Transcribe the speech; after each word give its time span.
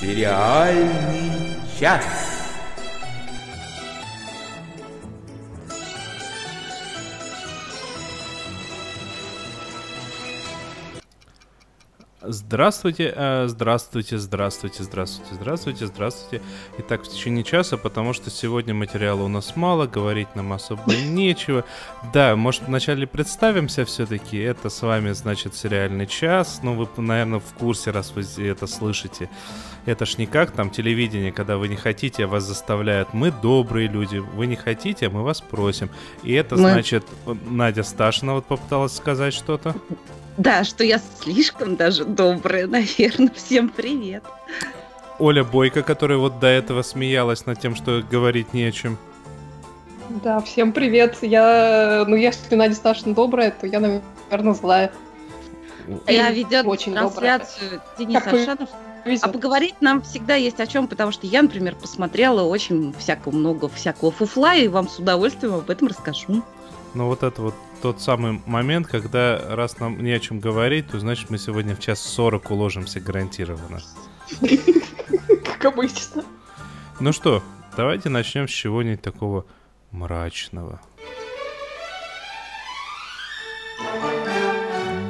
Сериальный 0.00 1.54
час. 1.78 2.23
Здравствуйте, 12.26 13.12
э, 13.14 13.46
здравствуйте, 13.48 14.18
здравствуйте, 14.18 14.82
здравствуйте, 14.82 15.34
здравствуйте, 15.34 15.86
здравствуйте. 15.86 16.44
Итак, 16.78 17.02
в 17.02 17.08
течение 17.08 17.44
часа, 17.44 17.76
потому 17.76 18.12
что 18.12 18.30
сегодня 18.30 18.72
материала 18.72 19.22
у 19.22 19.28
нас 19.28 19.56
мало, 19.56 19.86
говорить 19.86 20.28
нам 20.34 20.52
особо 20.52 20.94
нечего. 20.94 21.64
Да, 22.12 22.34
может, 22.36 22.62
вначале 22.66 23.06
представимся 23.06 23.84
все-таки. 23.84 24.38
Это 24.38 24.70
с 24.70 24.80
вами, 24.82 25.12
значит, 25.12 25.54
сериальный 25.54 26.06
час. 26.06 26.60
Ну, 26.62 26.74
вы, 26.74 26.88
наверное, 27.02 27.40
в 27.40 27.52
курсе, 27.58 27.90
раз 27.90 28.12
вы 28.14 28.24
это 28.44 28.66
слышите. 28.66 29.28
Это 29.86 30.06
ж 30.06 30.16
не 30.16 30.26
как 30.26 30.50
там 30.52 30.70
телевидение, 30.70 31.30
когда 31.30 31.58
вы 31.58 31.68
не 31.68 31.76
хотите, 31.76 32.24
а 32.24 32.26
вас 32.28 32.44
заставляют. 32.44 33.12
Мы 33.12 33.30
добрые 33.30 33.86
люди. 33.88 34.16
Вы 34.16 34.46
не 34.46 34.56
хотите, 34.56 35.08
а 35.08 35.10
мы 35.10 35.22
вас 35.22 35.42
просим. 35.42 35.90
И 36.22 36.32
это 36.32 36.56
Мы- 36.56 36.70
значит, 36.70 37.04
Надя 37.50 37.82
Сташина 37.82 38.34
вот 38.34 38.46
попыталась 38.46 38.96
сказать 38.96 39.34
что-то. 39.34 39.74
Да, 40.36 40.64
что 40.64 40.82
я 40.82 41.00
слишком 41.20 41.76
даже 41.76 42.04
добрая, 42.14 42.66
наверное. 42.68 43.30
Всем 43.34 43.68
привет. 43.68 44.24
Оля 45.18 45.44
Бойко, 45.44 45.82
которая 45.82 46.18
вот 46.18 46.40
до 46.40 46.48
этого 46.48 46.82
смеялась 46.82 47.46
над 47.46 47.60
тем, 47.60 47.76
что 47.76 48.02
говорить 48.08 48.52
не 48.52 48.64
о 48.64 48.72
чем. 48.72 48.98
Да, 50.22 50.40
всем 50.40 50.72
привет. 50.72 51.18
Я, 51.22 52.04
ну, 52.06 52.16
если 52.16 52.54
Надя 52.54 52.74
Сташина 52.74 53.14
добрая, 53.14 53.50
то 53.50 53.66
я, 53.66 53.80
наверное, 53.80 54.54
злая. 54.54 54.92
Я 56.06 56.30
Или 56.30 56.40
ведет 56.40 56.66
очень 56.66 56.94
трансляцию 56.94 57.80
Денис 57.98 58.22
Как 58.22 58.32
Аршанов. 58.32 58.68
Везет. 59.04 59.24
А 59.24 59.28
поговорить 59.28 59.74
нам 59.80 60.00
всегда 60.00 60.34
есть 60.34 60.60
о 60.60 60.66
чем, 60.66 60.88
потому 60.88 61.12
что 61.12 61.26
я, 61.26 61.42
например, 61.42 61.74
посмотрела 61.74 62.42
очень 62.42 62.94
всякого 62.98 63.34
много 63.34 63.68
всякого 63.68 64.10
фуфла, 64.10 64.54
и 64.54 64.66
вам 64.66 64.88
с 64.88 64.98
удовольствием 64.98 65.54
об 65.54 65.68
этом 65.68 65.88
расскажу. 65.88 66.42
Но 66.94 67.08
вот 67.08 67.22
это 67.22 67.42
вот 67.42 67.54
тот 67.84 68.00
самый 68.00 68.40
момент, 68.46 68.86
когда 68.86 69.38
раз 69.54 69.78
нам 69.78 70.02
не 70.02 70.12
о 70.12 70.18
чем 70.18 70.40
говорить, 70.40 70.88
то 70.88 70.98
значит 70.98 71.28
мы 71.28 71.36
сегодня 71.36 71.76
в 71.76 71.80
час 71.80 72.00
40 72.00 72.50
уложимся 72.50 72.98
гарантированно. 72.98 73.82
Как 75.44 75.66
обычно. 75.66 76.24
Ну 76.98 77.12
что, 77.12 77.42
давайте 77.76 78.08
начнем 78.08 78.48
с 78.48 78.52
чего-нибудь 78.52 79.02
такого 79.02 79.44
мрачного. 79.90 80.80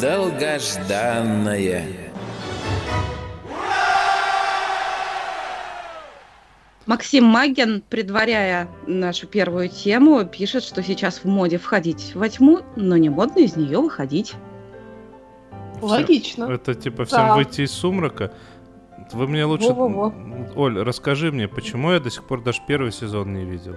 Долгожданное. 0.00 2.03
Максим 6.86 7.24
Магин, 7.24 7.82
предваряя 7.88 8.68
нашу 8.86 9.26
первую 9.26 9.68
тему, 9.68 10.24
пишет, 10.24 10.62
что 10.62 10.82
сейчас 10.82 11.18
в 11.18 11.24
моде 11.24 11.56
входить 11.58 12.12
во 12.14 12.28
тьму, 12.28 12.60
но 12.76 12.96
не 12.96 13.08
модно 13.08 13.40
из 13.40 13.56
нее 13.56 13.78
выходить. 13.78 14.34
Логично. 15.80 16.44
Это 16.44 16.74
типа 16.74 17.04
всем 17.04 17.18
Да. 17.18 17.34
выйти 17.36 17.62
из 17.62 17.70
сумрака. 17.72 18.32
Вы 19.12 19.28
мне 19.28 19.44
лучше... 19.44 19.68
Во-во-во. 19.68 20.14
Оль, 20.56 20.78
расскажи 20.82 21.32
мне, 21.32 21.48
почему 21.48 21.92
я 21.92 22.00
до 22.00 22.10
сих 22.10 22.24
пор 22.24 22.42
даже 22.42 22.60
первый 22.66 22.92
сезон 22.92 23.34
не 23.34 23.44
видел? 23.44 23.76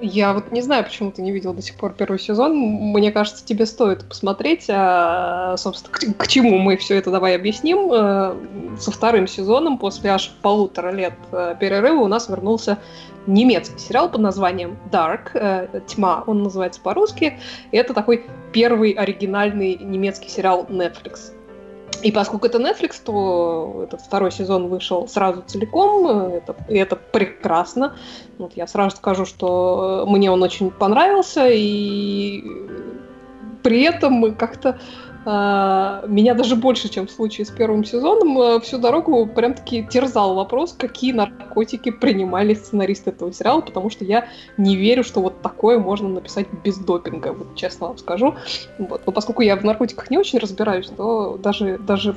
Я 0.00 0.32
вот 0.32 0.50
не 0.50 0.62
знаю, 0.62 0.84
почему 0.84 1.12
ты 1.12 1.20
не 1.20 1.30
видел 1.30 1.52
до 1.52 1.60
сих 1.60 1.76
пор 1.76 1.92
первый 1.92 2.18
сезон. 2.18 2.56
Мне 2.56 3.12
кажется, 3.12 3.44
тебе 3.44 3.66
стоит 3.66 4.08
посмотреть. 4.08 4.66
А, 4.70 5.56
собственно, 5.58 5.92
к, 5.92 6.24
к 6.24 6.26
чему 6.26 6.58
мы 6.58 6.76
все 6.78 6.96
это 6.96 7.10
давай 7.10 7.36
объясним. 7.36 7.90
Э, 7.92 8.34
Со 8.78 8.90
вторым 8.90 9.26
сезоном, 9.26 9.76
после 9.76 10.10
аж 10.10 10.30
полутора 10.40 10.90
лет 10.90 11.14
э, 11.32 11.54
перерыва, 11.60 12.00
у 12.00 12.08
нас 12.08 12.28
вернулся 12.28 12.78
немецкий 13.26 13.78
сериал 13.78 14.10
под 14.10 14.22
названием 14.22 14.78
Dark, 14.90 15.30
э, 15.34 15.80
Тьма, 15.86 16.24
он 16.26 16.42
называется 16.42 16.80
по-русски. 16.80 17.38
Это 17.70 17.92
такой 17.92 18.24
первый 18.52 18.92
оригинальный 18.92 19.76
немецкий 19.76 20.30
сериал 20.30 20.66
Netflix. 20.70 21.32
И 22.02 22.12
поскольку 22.12 22.46
это 22.46 22.58
Netflix, 22.58 23.00
то 23.04 23.82
этот 23.84 24.00
второй 24.00 24.32
сезон 24.32 24.68
вышел 24.68 25.06
сразу 25.08 25.42
целиком, 25.46 26.06
э, 26.06 26.36
это, 26.38 26.56
и 26.68 26.76
это 26.76 26.96
прекрасно. 26.96 27.96
Вот 28.38 28.52
я 28.56 28.66
сразу 28.66 28.96
скажу, 28.96 29.26
что 29.26 30.04
э, 30.06 30.10
мне 30.10 30.30
он 30.30 30.42
очень 30.42 30.70
понравился, 30.70 31.48
и 31.48 32.42
при 33.62 33.82
этом 33.82 34.34
как-то 34.34 34.68
э, 34.70 35.09
меня 35.26 36.34
даже 36.34 36.56
больше, 36.56 36.88
чем 36.88 37.06
в 37.06 37.10
случае 37.10 37.44
с 37.44 37.50
первым 37.50 37.84
сезоном, 37.84 38.40
э, 38.40 38.60
всю 38.60 38.78
дорогу 38.78 39.26
прям-таки 39.26 39.86
терзал 39.86 40.34
вопрос, 40.34 40.72
какие 40.72 41.12
наркотики 41.12 41.90
принимали 41.90 42.54
сценаристы 42.54 43.10
этого 43.10 43.32
сериала, 43.32 43.60
потому 43.60 43.90
что 43.90 44.04
я 44.04 44.28
не 44.56 44.76
верю, 44.76 45.04
что 45.04 45.20
вот 45.20 45.42
такое 45.42 45.78
можно 45.78 46.08
написать 46.08 46.46
без 46.64 46.78
допинга, 46.78 47.32
вот 47.32 47.54
честно 47.54 47.88
вам 47.88 47.98
скажу. 47.98 48.34
Вот. 48.78 49.02
Но 49.04 49.12
поскольку 49.12 49.42
я 49.42 49.56
в 49.56 49.64
наркотиках 49.64 50.10
не 50.10 50.16
очень 50.16 50.38
разбираюсь, 50.38 50.86
то 50.86 51.36
даже, 51.36 51.78
даже 51.78 52.16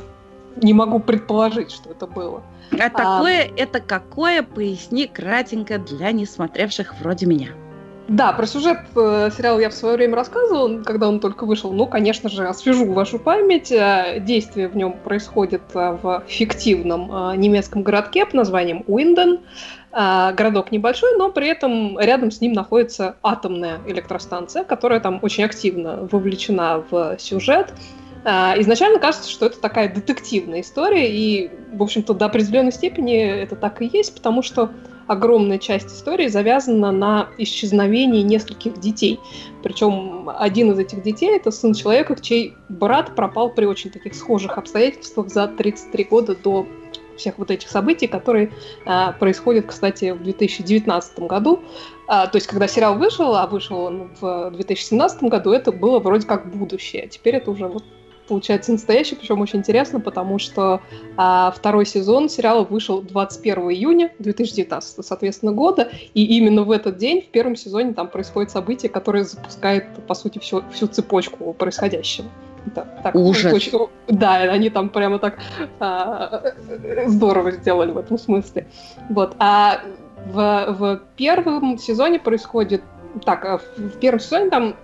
не 0.62 0.74
могу 0.74 1.00
предположить, 1.00 1.72
что 1.72 1.92
это 1.92 2.08
было. 2.08 2.42
А 2.72 2.90
такое 2.90 3.52
это 3.58 3.80
какое, 3.80 4.44
поясни 4.44 5.08
кратенько 5.08 5.78
для 5.78 6.12
несмотревших 6.12 6.96
вроде 7.02 7.26
меня. 7.26 7.50
Да, 8.10 8.34
про 8.34 8.46
сюжет 8.46 8.80
э, 8.98 9.30
сериала 9.36 9.60
я 9.60 9.70
в 9.70 9.74
свое 9.74 9.96
время 9.96 10.18
рассказывала, 10.18 10.84
когда 10.84 11.08
он 11.08 11.22
только 11.22 11.46
вышел. 11.46 11.72
Ну, 11.72 11.88
конечно 11.88 12.30
же, 12.30 12.46
освежу 12.46 12.92
вашу 12.92 13.18
память. 13.18 13.72
Э, 13.72 14.20
Действие 14.20 14.68
в 14.68 14.76
нем 14.76 14.94
происходит 14.94 15.62
э, 15.74 15.98
в 16.02 16.24
фиктивном 16.28 17.32
э, 17.32 17.36
немецком 17.38 17.82
городке 17.82 18.26
под 18.26 18.34
названием 18.34 18.84
Уинден. 18.88 19.40
Э, 19.94 20.34
Городок 20.34 20.72
небольшой, 20.72 21.18
но 21.18 21.32
при 21.32 21.48
этом 21.48 21.98
рядом 21.98 22.30
с 22.30 22.42
ним 22.42 22.52
находится 22.52 23.16
атомная 23.24 23.80
электростанция, 23.88 24.66
которая 24.66 25.00
там 25.00 25.20
очень 25.22 25.46
активно 25.46 26.06
вовлечена 26.12 26.84
в 26.92 27.16
сюжет. 27.20 27.74
Э, 28.26 28.60
Изначально 28.60 29.00
кажется, 29.00 29.30
что 29.30 29.46
это 29.46 29.62
такая 29.62 29.88
детективная 29.88 30.60
история, 30.60 31.10
и, 31.10 31.50
в 31.72 31.82
общем-то, 31.82 32.14
до 32.14 32.26
определенной 32.26 32.74
степени 32.74 33.18
это 33.18 33.56
так 33.56 33.82
и 33.82 33.90
есть, 33.92 34.14
потому 34.14 34.42
что 34.42 34.72
огромная 35.08 35.58
часть 35.58 35.88
истории 35.88 36.28
завязана 36.28 36.92
на 36.92 37.30
исчезновении 37.38 38.22
нескольких 38.22 38.80
детей. 38.80 39.20
Причем 39.62 40.30
один 40.30 40.72
из 40.72 40.80
этих 40.80 41.04
детей 41.04 41.36
это 41.36 41.52
сын 41.52 41.74
человека, 41.74 42.16
чей 42.22 42.56
брат 42.70 43.16
пропал 43.16 43.50
при 43.50 43.66
очень 43.66 43.90
таких 43.90 44.16
схожих 44.16 44.58
обстоятельствах 44.58 45.30
за 45.30 45.48
33 45.48 46.04
года 46.06 46.36
до 46.36 46.68
всех 47.18 47.38
вот 47.38 47.52
этих 47.52 47.70
событий, 47.70 48.08
которые 48.08 48.52
а, 48.86 49.12
происходят, 49.14 49.68
кстати, 49.68 50.12
в 50.12 50.24
2019 50.24 51.20
году. 51.20 51.62
А, 52.08 52.28
то 52.28 52.38
есть, 52.38 52.48
когда 52.48 52.68
сериал 52.68 52.98
вышел, 52.98 53.36
а 53.36 53.48
вышел 53.48 53.78
он 53.80 54.12
в 54.20 54.52
2017 54.52 55.24
году, 55.24 55.52
это 55.52 55.72
было 55.72 56.00
вроде 56.00 56.26
как 56.26 56.50
будущее. 56.50 57.04
А 57.04 57.08
теперь 57.08 57.36
это 57.36 57.52
уже 57.52 57.68
вот 57.68 57.84
получается 58.28 58.72
настоящее, 58.72 59.18
причем 59.18 59.42
очень 59.42 59.60
интересно, 59.60 60.00
потому 60.00 60.40
что 60.40 60.82
а, 61.18 61.52
второй 61.52 61.86
сезон 61.86 62.30
сериала 62.30 62.64
вышел 62.64 63.02
21 63.02 63.72
июня 63.72 64.12
2019, 64.20 65.06
соответственно, 65.06 65.52
года, 65.52 65.90
и 66.14 66.38
именно 66.38 66.64
в 66.64 66.72
этот 66.72 66.98
день, 66.98 67.22
в 67.22 67.28
первом 67.28 67.56
сезоне, 67.56 67.94
там 67.94 68.08
происходит 68.08 68.52
событие, 68.52 68.90
которое 68.90 69.24
запускает, 69.24 69.88
по 70.08 70.14
сути, 70.14 70.40
всю, 70.40 70.64
всю 70.72 70.88
цепочку 70.88 71.54
происходящего. 71.54 72.28
Да, 72.66 72.86
так, 73.04 73.16
Ужас. 73.16 73.52
очень- 73.54 73.90
да, 74.08 74.36
они 74.36 74.70
там 74.70 74.90
прямо 74.90 75.20
так 75.20 75.38
а, 75.80 76.54
здорово 77.08 77.52
сделали 77.52 77.92
в 77.92 77.98
этом 77.98 78.18
смысле. 78.18 78.68
Вот. 79.10 79.36
А 79.40 79.82
в, 80.26 80.66
в 80.70 81.02
первом 81.18 81.78
сезоне 81.78 82.20
происходит... 82.20 82.82
Так, 83.26 83.46
а 83.46 83.58
в, 83.58 83.78
в 83.78 84.00
первом 84.00 84.20
сезоне 84.20 84.50
там 84.50 84.76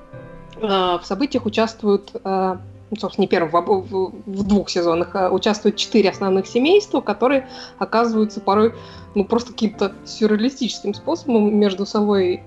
а, 0.62 0.98
в 1.00 1.06
событиях 1.06 1.46
участвуют... 1.46 2.12
а, 2.24 2.60
собственно, 2.98 3.24
не 3.24 3.28
об- 3.56 3.70
в- 3.70 4.14
в 4.26 4.44
двух 4.48 4.70
сезонах 4.70 5.16
а, 5.16 5.30
участвуют 5.30 5.76
четыре 5.76 6.10
основных 6.10 6.48
семейства, 6.48 7.02
которые 7.02 7.48
оказываются 7.78 8.42
порой 8.42 8.74
ну, 9.16 9.26
просто 9.26 9.52
каким-то 9.54 9.94
сюрреалистическим 10.06 10.94
способом 10.94 11.58
между 11.58 11.86
собой 11.86 12.44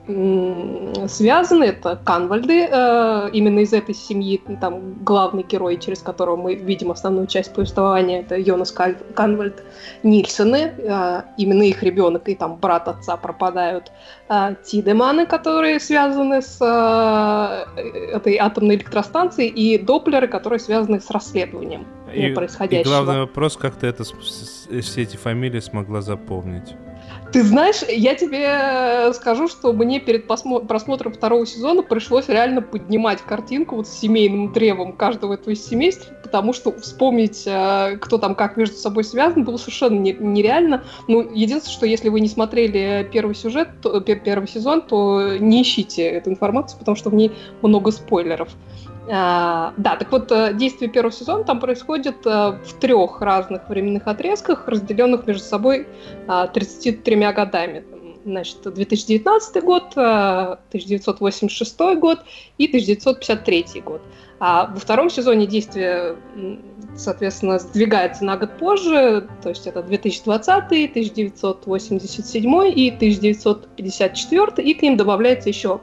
связаны. 1.09 1.65
Это 1.65 2.01
Канвальды, 2.05 2.69
э, 2.71 3.31
именно 3.33 3.61
из 3.61 3.73
этой 3.73 3.95
семьи, 3.95 4.41
там 4.61 4.95
главный 5.05 5.43
герой, 5.43 5.79
через 5.79 6.01
которого 6.01 6.37
мы 6.37 6.55
видим 6.55 6.91
основную 6.91 7.27
часть 7.27 7.53
повествования, 7.53 8.21
это 8.21 8.37
Йонас 8.37 8.73
Канвальд 8.73 9.63
Нильсены, 10.03 10.73
э, 10.77 11.23
именно 11.37 11.63
их 11.63 11.83
ребенок 11.83 12.29
и 12.29 12.35
там 12.35 12.57
брат 12.57 12.89
отца 12.89 13.17
пропадают. 13.17 13.91
Э, 14.29 14.55
Тидеманы, 14.65 15.27
которые 15.27 15.81
связаны 15.81 16.43
с 16.43 16.59
э, 16.61 17.83
этой 18.17 18.37
атомной 18.37 18.77
электростанцией, 18.77 19.49
и 19.49 19.79
Доплеры, 19.79 20.29
которые 20.29 20.61
связаны 20.61 21.01
с 21.01 21.11
расследованием 21.11 21.87
И, 22.15 22.29
и 22.29 22.35
происходящего. 22.35 22.91
главный 22.91 23.21
вопрос, 23.21 23.57
как 23.57 23.77
ты 23.77 23.87
это, 23.87 24.05
все 24.05 25.03
эти 25.03 25.17
фамилии 25.17 25.61
смогла 25.61 26.03
запомнить? 26.03 26.75
Ты 27.33 27.43
знаешь, 27.45 27.83
я 27.89 28.15
тебе 28.15 29.13
скажу, 29.15 29.49
что 29.49 29.73
мне 29.73 30.01
перед 30.01 30.27
просмотром 30.27 31.13
второго 31.13 31.47
сезона 31.47 31.83
пришлось 31.83 32.29
реально 32.29 32.61
поднимать 32.61 33.23
картинку 33.23 33.77
вот 33.77 33.89
с 33.89 33.99
семейным 33.99 34.53
древом 34.53 34.93
каждого 34.93 35.35
этого 35.35 35.55
из 35.55 35.67
семейств, 35.67 36.11
потому 36.23 36.53
что 36.53 36.73
вспомнить, 36.73 37.45
э, 37.47 37.97
кто 38.01 38.19
там 38.19 38.35
как 38.35 38.59
между 38.59 38.77
собой 38.77 39.05
связан, 39.05 39.45
было 39.45 39.57
совершенно 39.57 39.99
нереально. 39.99 40.85
Ну, 41.09 41.23
единственное, 41.33 41.75
что 41.75 41.87
если 41.87 42.11
вы 42.11 42.21
не 42.21 42.29
смотрели 42.29 43.09
первый 43.11 43.35
сюжет, 43.35 43.69
то, 43.81 43.99
первый 44.01 44.47
сезон, 44.47 44.83
то 44.83 45.37
не 45.39 45.63
ищите 45.63 46.03
эту 46.03 46.31
информацию, 46.31 46.79
потому 46.79 46.97
что 46.97 47.09
в 47.09 47.15
ней 47.15 47.33
много 47.63 47.93
спойлеров. 47.93 48.51
А, 49.11 49.75
да, 49.77 49.97
так 49.97 50.13
вот, 50.13 50.31
э, 50.31 50.55
действие 50.55 50.91
первого 50.91 51.13
сезона 51.13 51.45
там 51.45 51.59
происходит 51.59 52.25
э, 52.25 52.59
в 52.65 52.75
трех 52.79 53.21
разных 53.21 53.69
временных 53.69 54.07
отрезках, 54.07 54.69
разделенных 54.69 55.27
между 55.27 55.43
собой 55.43 55.89
33 56.55 57.25
а, 57.25 57.33
годами. 57.33 57.85
Значит, 58.25 58.59
2019 58.63 59.65
год, 59.65 59.97
1986 59.97 61.81
э, 61.81 61.95
год 61.97 62.21
и 62.59 62.69
1953 62.69 63.83
год. 63.85 64.03
А 64.39 64.67
во 64.67 64.79
втором 64.79 65.11
сезоне 65.11 65.47
действие, 65.47 66.17
соответственно, 66.97 67.59
сдвигается 67.59 68.25
на 68.25 68.37
год 68.37 68.59
позже, 68.59 69.29
то 69.43 69.49
есть 69.49 69.67
это 69.67 69.83
2020, 69.83 70.65
1987 70.65 72.73
и 72.75 72.91
1954, 72.91 74.69
и 74.69 74.75
к 74.75 74.83
ним 74.83 74.97
добавляется 74.97 75.49
еще 75.49 75.81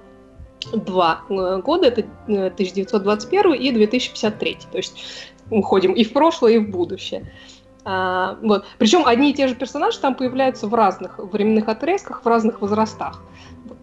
два 0.74 1.22
э, 1.30 1.62
года, 1.64 1.88
это 1.88 2.06
1921 2.28 3.54
э, 3.54 3.58
и 3.58 3.72
2053. 3.72 4.58
То 4.72 4.78
есть 4.78 5.04
мы 5.50 5.64
ходим 5.64 5.94
и 5.94 6.04
в 6.04 6.14
прошлое, 6.14 6.54
и 6.54 6.58
в 6.58 6.70
будущее. 6.70 7.32
А, 7.86 8.38
вот. 8.42 8.66
Причем 8.78 9.06
одни 9.06 9.32
и 9.32 9.34
те 9.34 9.48
же 9.48 9.56
персонажи 9.56 10.00
там 10.00 10.16
появляются 10.16 10.68
в 10.68 10.74
разных 10.74 11.18
временных 11.18 11.68
отрезках, 11.68 12.24
в 12.24 12.28
разных 12.28 12.62
возрастах. 12.62 13.22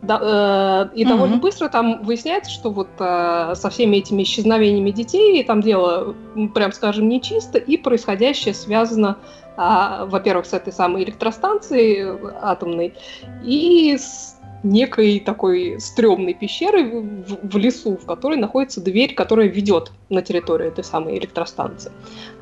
Да, 0.02 0.88
э, 0.92 0.96
и 0.96 1.02
mm-hmm. 1.02 1.08
довольно 1.08 1.36
быстро 1.38 1.68
там 1.68 2.04
выясняется, 2.04 2.50
что 2.50 2.70
вот 2.70 2.88
э, 2.98 3.54
со 3.56 3.70
всеми 3.70 3.96
этими 3.96 4.22
исчезновениями 4.22 4.90
детей 4.90 5.42
там 5.42 5.62
дело, 5.62 6.14
прям 6.54 6.72
скажем, 6.72 7.08
нечисто, 7.08 7.58
и 7.58 7.76
происходящее 7.76 8.54
связано, 8.54 9.16
э, 9.56 10.04
во-первых, 10.06 10.46
с 10.46 10.52
этой 10.52 10.72
самой 10.72 11.02
электростанцией 11.02 12.18
атомной, 12.40 12.94
и 13.42 13.96
с 13.96 14.35
некой 14.66 15.20
такой 15.20 15.80
стрёмной 15.80 16.34
пещеры 16.34 16.84
в, 16.84 17.38
в 17.42 17.56
лесу, 17.56 17.96
в 17.96 18.04
которой 18.04 18.36
находится 18.36 18.80
дверь, 18.80 19.14
которая 19.14 19.46
ведет 19.48 19.92
на 20.08 20.22
территорию 20.22 20.68
этой 20.68 20.84
самой 20.84 21.18
электростанции. 21.18 21.92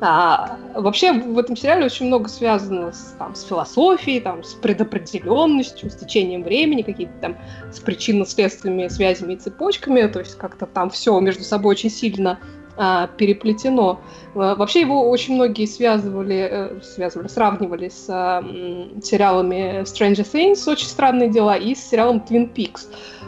А, 0.01 0.57
вообще 0.73 1.13
в 1.13 1.37
этом 1.37 1.55
сериале 1.55 1.85
очень 1.85 2.07
много 2.07 2.29
связано 2.29 2.91
с, 2.91 3.15
там, 3.17 3.35
с 3.35 3.43
философией, 3.43 4.19
там, 4.19 4.43
с 4.43 4.53
предопределенностью, 4.53 5.89
с 5.89 5.95
течением 5.95 6.43
времени, 6.43 6.81
какие-то 6.81 7.13
там 7.21 7.37
с 7.71 7.79
причинно-следственными 7.79 8.87
связями 8.87 9.33
и 9.33 9.37
цепочками, 9.37 10.07
то 10.07 10.19
есть 10.19 10.37
как-то 10.37 10.65
там 10.65 10.89
все 10.89 11.19
между 11.19 11.43
собой 11.43 11.71
очень 11.71 11.89
сильно 11.89 12.39
а, 12.77 13.07
переплетено. 13.07 14.01
А, 14.35 14.55
вообще 14.55 14.81
его 14.81 15.09
очень 15.09 15.35
многие 15.35 15.65
связывали, 15.65 16.47
э, 16.49 16.81
связывали, 16.81 17.27
сравнивали 17.27 17.89
с 17.89 18.05
а, 18.09 18.43
сериалами 19.01 19.83
Stranger 19.83 20.25
Things, 20.25 20.69
очень 20.69 20.87
странные 20.87 21.29
дела, 21.29 21.55
и 21.55 21.73
с 21.73 21.79
сериалом 21.89 22.23
Twin 22.27 22.53
Peaks. 22.53 22.87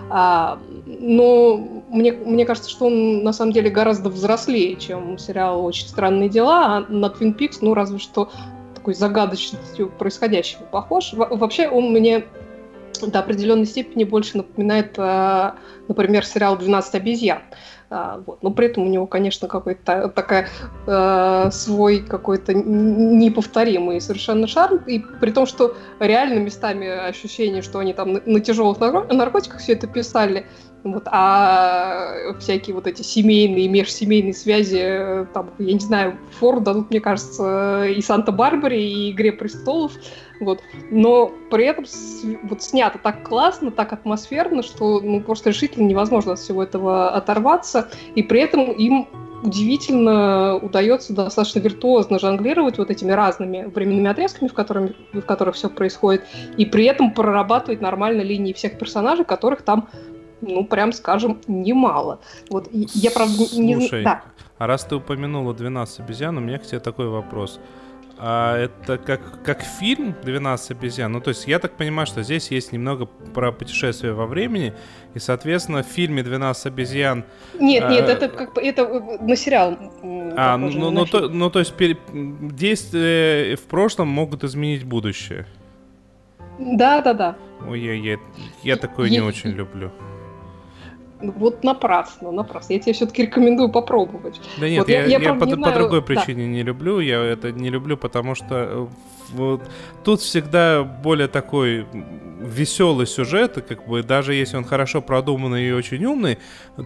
А, 0.10 0.60
но 0.86 1.58
мне, 1.90 2.12
мне 2.12 2.46
кажется, 2.46 2.70
что 2.70 2.88
он 2.88 3.24
на 3.24 3.34
самом 3.34 3.54
деле 3.54 3.70
гораздо 3.70 4.10
взрослее, 4.10 4.76
чем 4.76 5.18
сериал 5.18 5.64
«Очень 5.66 5.88
странные 5.88 6.30
дела», 6.30 6.66
а 6.66 6.80
на 6.92 7.08
Twin 7.08 7.38
Peaks, 7.38 7.60
ну, 7.62 7.74
разве 7.74 8.00
что 8.00 8.30
такой 8.76 8.94
загадочностью 8.94 9.90
происходящего 9.90 10.64
похож. 10.64 11.14
Во 11.14 11.28
вообще 11.28 11.68
он 11.68 11.92
мне 11.92 12.26
до 13.02 13.20
определенной 13.20 13.66
степени 13.66 14.06
больше 14.06 14.38
напоминает, 14.38 14.98
например, 14.98 16.26
сериал 16.26 16.58
«12 16.58 16.96
обезьян». 16.96 17.40
А, 17.90 18.22
вот. 18.26 18.44
Но 18.44 18.52
при 18.52 18.68
этом 18.68 18.84
у 18.84 18.90
него, 18.90 19.08
конечно, 19.08 19.48
какой-то 19.48 20.10
такая 20.10 20.50
э, 20.86 21.50
свой 21.52 22.00
какой-то 22.00 22.54
неповторимый 22.54 24.02
совершенно 24.02 24.48
шарм. 24.48 24.82
И 24.88 25.00
при 25.00 25.32
том, 25.32 25.46
что 25.46 25.76
реально 26.00 26.40
местами 26.40 26.88
ощущение, 26.88 27.62
что 27.62 27.80
они 27.80 27.94
там 27.94 28.14
на, 28.14 28.22
на 28.26 28.40
тяжелых 28.42 28.80
наркотиках 28.80 29.60
все 29.60 29.74
это 29.74 29.88
писали, 29.88 30.46
вот, 30.84 31.04
а 31.08 32.14
всякие 32.40 32.76
вот 32.76 32.88
эти 32.88 33.02
семейные, 33.02 33.68
межсемейные 33.68 34.34
связи, 34.34 34.80
э, 34.80 35.26
там, 35.34 35.52
я 35.58 35.74
не 35.74 35.80
знаю, 35.80 36.18
фору 36.40 36.60
дадут, 36.60 36.90
мне 36.90 37.00
кажется, 37.00 37.86
и 37.86 38.02
Санта-Барбаре, 38.02 38.82
и 38.82 39.12
Игре 39.12 39.32
престолов. 39.32 39.94
Вот. 40.40 40.62
Но 40.92 41.32
при 41.50 41.66
этом 41.66 41.86
вот 42.44 42.62
снято 42.62 43.00
так 43.02 43.28
классно, 43.28 43.72
так 43.72 43.94
атмосферно, 43.94 44.64
что 44.64 45.00
ну, 45.00 45.22
просто 45.22 45.50
решительно 45.50 45.86
невозможно 45.86 46.34
от 46.34 46.40
всего 46.40 46.64
этого 46.64 47.10
оторваться. 47.12 47.90
И 48.16 48.24
при 48.24 48.42
этом 48.42 48.72
им 48.72 49.08
удивительно 49.44 50.56
удается 50.56 51.14
достаточно 51.14 51.60
виртуозно 51.60 52.20
жонглировать 52.20 52.78
вот 52.78 52.90
этими 52.90 53.12
разными 53.12 53.66
временными 53.66 54.10
отрезками, 54.10 54.50
в, 54.50 54.54
которых, 54.54 54.92
в 55.14 55.22
которых 55.22 55.56
все 55.56 55.70
происходит, 55.70 56.24
и 56.58 56.66
при 56.66 56.86
этом 56.86 57.14
прорабатывать 57.14 57.82
нормально 57.82 58.22
линии 58.22 58.54
всех 58.54 58.80
персонажей, 58.80 59.26
которых 59.26 59.62
там 59.62 59.90
ну, 60.42 60.66
прям 60.66 60.92
скажем, 60.92 61.40
немало. 61.48 62.20
Вот 62.50 62.70
я, 62.72 63.12
правда, 63.12 63.44
не... 63.54 63.76
Слушай, 63.76 64.04
да. 64.04 64.24
а 64.58 64.68
раз 64.68 64.84
ты 64.86 64.96
упомянула 64.96 65.54
12 65.54 66.00
обезьян, 66.02 66.38
у 66.38 66.42
меня 66.42 66.60
к 66.60 66.64
тебе 66.64 66.80
такой 66.80 67.08
вопрос. 67.08 67.60
А 68.20 68.58
это 68.58 68.98
как, 68.98 69.44
как 69.44 69.62
фильм 69.62 70.16
«12 70.24 70.72
обезьян». 70.72 71.12
Ну, 71.12 71.22
то 71.22 71.30
есть 71.30 71.48
я 71.48 71.60
так 71.60 71.74
понимаю, 71.78 72.08
что 72.08 72.24
здесь 72.24 72.50
есть 72.50 72.72
немного 72.72 73.06
про 73.06 73.52
путешествие 73.52 74.14
во 74.14 74.26
времени, 74.26 74.74
и, 75.14 75.20
соответственно, 75.20 75.84
в 75.84 75.88
фильме 75.88 76.24
«12 76.24 76.68
обезьян...» 76.68 77.26
Нет, 77.60 77.84
а, 77.84 77.92
нет, 77.92 78.10
это 78.10 78.28
как 78.28 78.58
это 78.58 78.82
э, 78.82 79.18
на 79.22 79.36
сериал. 79.36 79.78
А, 80.36 80.58
ну, 80.58 80.70
ну, 80.72 80.90
ну, 80.90 81.06
то, 81.06 81.30
ну, 81.30 81.50
то 81.52 81.60
есть 81.60 81.74
пере... 81.74 81.98
действия 82.12 83.56
в 83.56 83.64
прошлом 83.64 84.08
могут 84.08 84.44
изменить 84.44 84.84
будущее. 84.84 85.46
Да, 86.58 87.02
да, 87.02 87.14
да. 87.14 87.36
Ой, 87.68 87.80
я, 87.80 87.94
я, 87.94 88.18
я 88.64 88.78
такое 88.78 89.10
не 89.10 89.20
очень 89.20 89.52
люблю. 89.52 89.92
Вот 91.20 91.64
напрасно, 91.64 92.32
напрасно. 92.32 92.74
Я 92.74 92.80
тебе 92.80 92.94
все-таки 92.94 93.24
рекомендую 93.24 93.70
попробовать. 93.70 94.40
Да 94.60 94.70
нет, 94.70 94.80
вот 94.80 94.90
я, 94.90 95.06
я, 95.06 95.18
я, 95.18 95.34
по, 95.34 95.46
по 95.46 95.56
знаю... 95.56 95.76
другой 95.76 96.02
причине 96.04 96.44
да. 96.44 96.50
не 96.50 96.64
люблю. 96.64 97.00
Я 97.00 97.24
это 97.24 97.52
не 97.52 97.70
люблю, 97.70 97.98
потому 97.98 98.36
что 98.36 98.46
э, 98.56 98.88
вот, 99.34 99.62
тут 100.04 100.22
всегда 100.22 100.84
более 100.84 101.28
такой 101.28 101.88
веселый 102.40 103.08
сюжет, 103.08 103.64
как 103.68 103.88
бы 103.88 104.04
даже 104.04 104.36
если 104.36 104.58
он 104.58 104.64
хорошо 104.64 105.02
продуманный 105.02 105.70
и 105.70 105.72
очень 105.72 106.06
умный, 106.06 106.38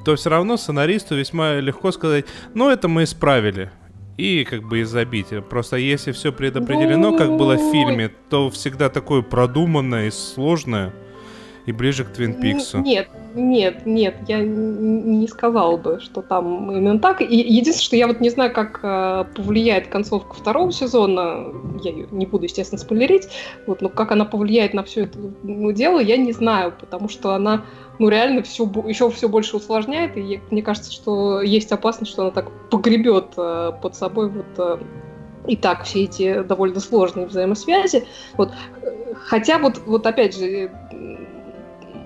то 0.06 0.16
все 0.16 0.30
равно 0.30 0.56
сценаристу 0.56 1.16
весьма 1.16 1.56
легко 1.56 1.92
сказать, 1.92 2.26
ну 2.54 2.70
это 2.70 2.88
мы 2.88 3.04
исправили 3.04 3.70
и 4.18 4.46
как 4.46 4.64
бы 4.64 4.80
и 4.80 4.84
забить. 4.84 5.28
Просто 5.50 5.76
если 5.76 6.12
все 6.14 6.32
предопределено, 6.32 7.18
как 7.18 7.36
было 7.36 7.56
в 7.56 7.72
фильме, 7.72 8.12
то 8.30 8.50
всегда 8.50 8.90
такое 8.90 9.22
продуманное 9.24 10.08
и 10.08 10.12
сложное 10.12 10.94
и 11.66 11.72
ближе 11.72 12.04
к 12.04 12.10
Твин 12.10 12.34
Пиксу. 12.34 12.80
Нет, 12.80 13.08
нет, 13.36 13.86
нет, 13.86 14.16
я 14.28 14.40
не 14.40 15.28
сказала 15.28 15.78
бы, 15.78 16.00
что 16.00 16.22
там 16.22 16.72
именно 16.72 17.00
так. 17.00 17.22
И 17.22 17.36
единственное, 17.36 17.86
что 17.86 17.96
я 17.96 18.08
вот 18.08 18.20
не 18.20 18.30
знаю, 18.30 18.54
как 18.54 18.80
э, 18.84 19.26
повлияет 19.36 19.88
концовка 19.88 20.36
второго 20.36 20.72
сезона, 20.72 21.46
я 21.84 21.92
ее 21.92 22.08
не 22.12 22.26
буду, 22.26 22.46
естественно, 22.46 22.80
спойлерить, 22.80 23.28
вот, 23.68 23.82
но 23.82 23.90
как 23.90 24.12
она 24.12 24.26
повлияет 24.26 24.74
на 24.74 24.84
все 24.84 25.04
это 25.04 25.20
ну, 25.44 25.72
дело, 25.72 26.00
я 26.00 26.18
не 26.18 26.34
знаю, 26.34 26.74
потому 26.78 27.10
что 27.10 27.34
она, 27.34 27.66
ну, 28.00 28.10
реально 28.10 28.44
все, 28.44 28.66
еще 28.88 29.10
все 29.12 29.30
больше 29.30 29.58
усложняет, 29.58 30.18
и 30.18 30.42
мне 30.50 30.62
кажется, 30.62 30.92
что 30.92 31.42
есть 31.42 31.72
опасность, 31.72 32.12
что 32.12 32.24
она 32.24 32.32
так 32.32 32.52
погребет 32.70 33.34
э, 33.38 33.72
под 33.82 33.96
собой 33.96 34.30
вот 34.30 34.46
э, 34.58 34.78
и 35.48 35.56
так 35.56 35.84
все 35.84 36.04
эти 36.04 36.44
довольно 36.44 36.80
сложные 36.80 37.26
взаимосвязи. 37.26 38.06
Вот. 38.38 38.52
Хотя 39.16 39.58
вот, 39.58 39.82
вот 39.86 40.06
опять 40.06 40.38
же, 40.38 40.72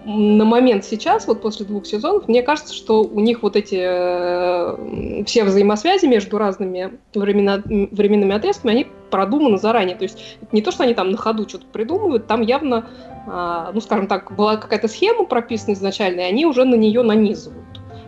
на 0.05 0.45
момент 0.45 0.85
сейчас, 0.85 1.27
вот 1.27 1.41
после 1.41 1.65
двух 1.65 1.85
сезонов, 1.85 2.27
мне 2.27 2.43
кажется, 2.43 2.73
что 2.73 3.03
у 3.03 3.19
них 3.19 3.41
вот 3.41 3.55
эти 3.55 3.79
э, 3.81 5.23
все 5.25 5.43
взаимосвязи 5.43 6.05
между 6.05 6.37
разными 6.37 6.99
времена, 7.13 7.61
временными 7.65 8.35
отрезками, 8.35 8.73
они 8.73 8.87
продуманы 9.09 9.57
заранее. 9.57 9.95
То 9.95 10.03
есть 10.03 10.37
не 10.51 10.61
то, 10.61 10.71
что 10.71 10.83
они 10.83 10.93
там 10.93 11.09
на 11.09 11.17
ходу 11.17 11.49
что-то 11.49 11.65
придумывают, 11.65 12.27
там 12.27 12.41
явно, 12.41 12.87
э, 13.27 13.71
ну, 13.73 13.81
скажем 13.81 14.07
так, 14.07 14.35
была 14.35 14.57
какая-то 14.57 14.87
схема 14.87 15.25
прописана 15.25 15.73
изначально, 15.73 16.21
и 16.21 16.23
они 16.23 16.45
уже 16.45 16.65
на 16.65 16.75
нее 16.75 17.01
нанизывают 17.01 17.65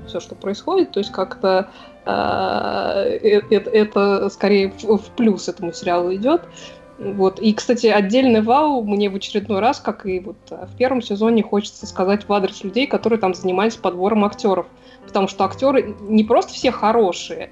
все, 0.08 0.20
что 0.20 0.36
происходит. 0.36 0.92
То 0.92 1.00
есть 1.00 1.12
как-то 1.12 1.70
э, 2.06 2.12
э, 3.22 3.42
это, 3.50 3.70
это 3.70 4.30
скорее 4.30 4.72
в, 4.72 4.98
в 4.98 5.10
плюс 5.16 5.48
этому 5.48 5.74
сериалу 5.74 6.14
идет. 6.14 6.42
Вот. 7.00 7.40
И, 7.40 7.54
кстати, 7.54 7.88
отдельный 7.88 8.42
вау 8.42 8.84
мне 8.84 9.10
в 9.10 9.16
очередной 9.16 9.60
раз, 9.60 9.80
как 9.80 10.06
и 10.06 10.20
вот 10.20 10.38
э, 10.50 10.66
в 10.66 10.76
первом 10.78 11.02
сезоне, 11.02 11.44
хочется 11.44 11.86
сказать 11.86 12.28
в 12.28 12.34
адрес 12.34 12.64
людей, 12.64 12.88
которые 12.88 13.20
там 13.20 13.36
занимались 13.36 13.76
подбором 13.76 14.26
актеров. 14.26 14.66
Потому 15.06 15.28
что 15.28 15.46
актеры 15.46 15.96
не 16.02 16.24
просто 16.24 16.54
все 16.54 16.72
хорошие, 16.72 17.52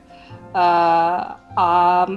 а, 0.54 1.38
а 1.56 2.10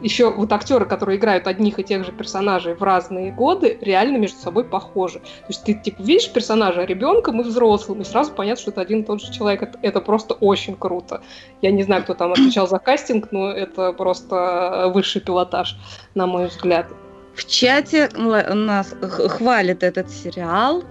еще 0.00 0.30
вот 0.30 0.52
актеры, 0.52 0.86
которые 0.86 1.18
играют 1.18 1.46
одних 1.46 1.78
и 1.78 1.84
тех 1.84 2.04
же 2.04 2.12
персонажей 2.12 2.74
в 2.74 2.82
разные 2.82 3.32
годы, 3.32 3.78
реально 3.80 4.18
между 4.18 4.38
собой 4.38 4.64
похожи. 4.64 5.18
То 5.18 5.48
есть 5.48 5.64
ты 5.64 5.74
типа 5.74 6.02
видишь 6.02 6.30
персонажа 6.32 6.84
ребенком 6.84 7.40
и 7.40 7.44
взрослым, 7.44 8.02
и 8.02 8.04
сразу 8.04 8.32
понятно, 8.32 8.62
что 8.62 8.70
это 8.70 8.80
один 8.80 9.00
и 9.00 9.04
тот 9.04 9.20
же 9.20 9.32
человек. 9.32 9.62
Это, 9.62 9.78
это 9.82 10.00
просто 10.00 10.34
очень 10.34 10.76
круто. 10.76 11.22
Я 11.62 11.70
не 11.70 11.82
знаю, 11.82 12.02
кто 12.02 12.14
там 12.14 12.32
отвечал 12.32 12.68
за 12.68 12.78
кастинг, 12.78 13.28
но 13.32 13.50
это 13.50 13.92
просто 13.92 14.90
высший 14.94 15.20
пилотаж, 15.20 15.76
на 16.14 16.26
мой 16.26 16.46
взгляд. 16.46 16.86
В 17.34 17.46
чате 17.46 18.08
нас 18.16 18.94
хвалит 19.00 19.82
этот 19.82 20.10
сериал. 20.10 20.82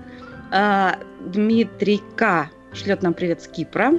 А, 0.52 0.96
Дмитрий 1.20 2.02
К. 2.16 2.50
шлет 2.74 3.02
нам 3.02 3.14
привет 3.14 3.42
с 3.42 3.48
Кипра. 3.48 3.94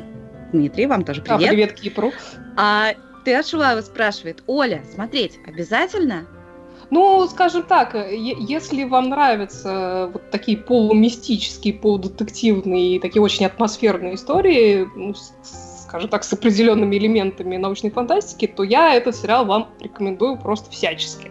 Дмитрий, 0.53 0.87
вам 0.87 1.05
тоже 1.05 1.21
привет. 1.21 1.43
А, 1.43 1.49
привет 1.49 1.73
Кипру. 1.75 2.13
А 2.57 2.95
Тешулава 3.25 3.81
спрашивает, 3.83 4.43
Оля, 4.47 4.83
смотреть 4.95 5.39
обязательно? 5.47 6.27
Ну, 6.91 7.27
скажем 7.29 7.65
так, 7.65 7.95
если 8.11 8.85
вам 8.85 9.11
нравятся 9.11 10.11
вот 10.13 10.31
такие 10.31 10.57
полумистические, 10.57 11.75
полудетективные, 11.75 12.99
такие 12.99 13.21
очень 13.21 13.45
атмосферные 13.45 14.15
истории, 14.15 14.89
ну, 14.97 15.15
скажем 15.89 16.09
так, 16.09 16.25
с 16.25 16.33
определенными 16.33 16.97
элементами 16.97 17.57
научной 17.57 17.91
фантастики, 17.91 18.47
то 18.47 18.63
я 18.63 18.95
этот 18.95 19.17
сериал 19.17 19.45
вам 19.45 19.69
рекомендую 19.81 20.39
просто 20.39 20.71
всячески. 20.71 21.31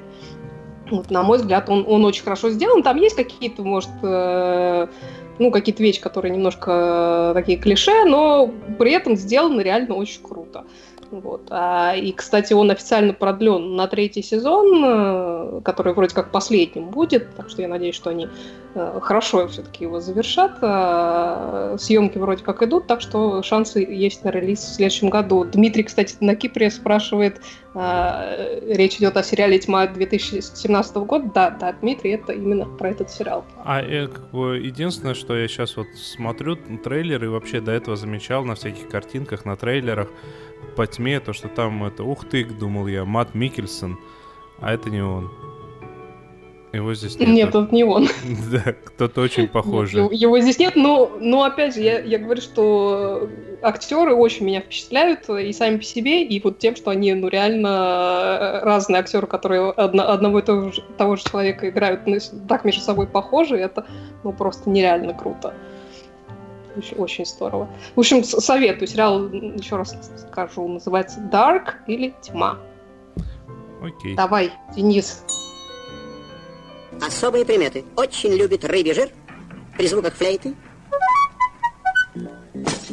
Вот, 0.91 1.09
на 1.11 1.23
мой 1.23 1.37
взгляд, 1.37 1.69
он, 1.69 1.85
он 1.87 2.05
очень 2.05 2.23
хорошо 2.23 2.49
сделан. 2.49 2.83
Там 2.83 2.97
есть 2.97 3.15
какие-то, 3.15 3.63
может, 3.63 3.89
э, 4.03 4.87
ну, 5.39 5.51
какие-то 5.51 5.83
вещи, 5.83 6.01
которые 6.01 6.33
немножко 6.33 7.31
такие 7.33 7.57
клише, 7.57 8.05
но 8.05 8.49
при 8.77 8.91
этом 8.91 9.15
сделаны 9.15 9.61
реально 9.61 9.95
очень 9.95 10.21
круто. 10.21 10.65
Вот. 11.11 11.47
А, 11.49 11.95
и, 11.95 12.11
кстати, 12.11 12.53
он 12.53 12.71
официально 12.71 13.13
продлен 13.13 13.75
на 13.75 13.87
третий 13.87 14.21
сезон, 14.21 14.83
э, 14.83 15.61
который 15.63 15.93
вроде 15.93 16.13
как 16.13 16.31
последним 16.31 16.89
будет, 16.89 17.35
так 17.35 17.49
что 17.49 17.61
я 17.61 17.67
надеюсь, 17.67 17.95
что 17.95 18.09
они 18.09 18.27
э, 18.75 18.99
хорошо 19.01 19.47
все-таки 19.47 19.85
его 19.85 19.99
завершат. 19.99 20.57
А, 20.61 21.75
съемки 21.79 22.17
вроде 22.17 22.43
как 22.43 22.61
идут, 22.61 22.87
так 22.87 23.01
что 23.01 23.41
шансы 23.41 23.79
есть 23.79 24.23
на 24.23 24.29
релиз 24.29 24.59
в 24.59 24.75
следующем 24.75 25.09
году. 25.09 25.45
Дмитрий, 25.45 25.83
кстати, 25.83 26.15
на 26.19 26.35
Кипре 26.35 26.69
спрашивает, 26.69 27.41
а, 27.79 28.35
речь 28.67 28.95
идет 28.97 29.17
о 29.17 29.23
сериале 29.23 29.59
«Тьма» 29.59 29.85
2017 29.85 30.95
года. 30.97 31.31
Да, 31.33 31.49
да, 31.51 31.73
Дмитрий, 31.73 32.11
это 32.11 32.33
именно 32.33 32.65
про 32.65 32.89
этот 32.89 33.11
сериал. 33.11 33.45
А 33.63 33.81
э, 33.81 34.07
единственное, 34.33 35.13
что 35.13 35.37
я 35.37 35.47
сейчас 35.47 35.77
вот 35.77 35.87
смотрю 35.95 36.55
трейлер 36.55 37.23
и 37.23 37.27
вообще 37.27 37.61
до 37.61 37.71
этого 37.71 37.95
замечал 37.95 38.43
на 38.45 38.55
всяких 38.55 38.89
картинках, 38.89 39.45
на 39.45 39.55
трейлерах, 39.55 40.09
по 40.75 40.85
тьме, 40.87 41.19
то, 41.19 41.33
что 41.33 41.47
там 41.47 41.83
это, 41.83 42.03
ух 42.03 42.25
ты, 42.25 42.45
думал 42.45 42.87
я, 42.87 43.05
Мат 43.05 43.33
Микельсон, 43.35 43.97
а 44.59 44.73
это 44.73 44.89
не 44.89 45.01
он. 45.01 45.31
Его 46.73 46.93
здесь 46.93 47.17
нет. 47.17 47.29
Нет, 47.29 47.49
это 47.49 47.67
не 47.71 47.83
он. 47.83 48.07
Да, 48.51 48.73
кто-то 48.83 49.21
очень 49.21 49.47
похожий. 49.47 50.03
Нет, 50.03 50.13
его 50.13 50.39
здесь 50.39 50.59
нет, 50.59 50.75
но, 50.75 51.11
но 51.19 51.43
опять 51.43 51.75
же, 51.75 51.81
я, 51.81 51.99
я 51.99 52.19
говорю, 52.19 52.41
что 52.41 53.29
актеры 53.61 54.13
очень 54.13 54.45
меня 54.45 54.61
впечатляют 54.61 55.29
и 55.29 55.51
сами 55.53 55.77
по 55.77 55.83
себе, 55.83 56.23
и 56.23 56.41
вот 56.41 56.59
тем, 56.59 56.75
что 56.75 56.91
они, 56.91 57.13
ну, 57.13 57.29
реально 57.29 58.59
разные 58.63 58.99
актеры, 58.99 59.27
которые 59.27 59.71
одно, 59.71 60.09
одного 60.09 60.39
и 60.39 60.41
того 60.41 60.71
же, 60.71 60.83
того 60.97 61.15
же 61.15 61.23
человека 61.23 61.69
играют 61.69 62.05
ну, 62.05 62.17
так 62.47 62.65
между 62.65 62.81
собой 62.81 63.07
похожи, 63.07 63.55
это, 63.55 63.87
ну, 64.23 64.33
просто 64.33 64.69
нереально 64.69 65.13
круто. 65.13 65.53
Очень, 66.77 66.97
очень 66.97 67.25
здорово. 67.25 67.67
В 67.95 67.99
общем, 67.99 68.23
советую. 68.23 68.87
Сериал, 68.87 69.27
еще 69.29 69.77
раз 69.77 69.97
скажу, 70.29 70.67
называется 70.67 71.19
Dark 71.31 71.73
или 71.87 72.13
Тьма. 72.21 72.59
Окей. 73.81 74.15
Давай, 74.15 74.51
Денис. 74.75 75.23
Особые 77.01 77.45
приметы. 77.45 77.83
Очень 77.95 78.33
любит 78.33 78.63
рыбий 78.63 78.93
жир. 78.93 79.09
При 79.75 79.87
звуках 79.87 80.13
флейты. 80.13 80.53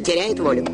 Теряет 0.03 0.41
волю. 0.41 0.65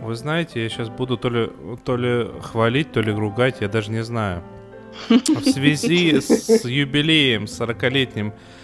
Вы 0.00 0.14
знаете, 0.14 0.62
я 0.62 0.68
сейчас 0.68 0.88
буду 0.88 1.16
то 1.16 1.28
ли, 1.28 1.50
то 1.84 1.96
ли 1.96 2.26
хвалить, 2.42 2.92
то 2.92 3.00
ли 3.00 3.12
ругать, 3.12 3.60
я 3.60 3.68
даже 3.68 3.90
не 3.90 4.02
знаю. 4.02 4.42
В 5.08 5.44
связи 5.44 6.20
с 6.20 6.64
юбилеем 6.64 7.44
40-летним 7.44 8.32
Э, 8.32 8.59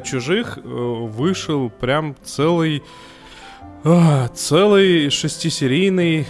чужих 0.00 0.58
э, 0.58 0.60
вышел 0.62 1.70
прям 1.70 2.16
целый 2.22 2.82
а, 3.82 4.28
целый 4.28 5.08
шестисерийный 5.08 6.26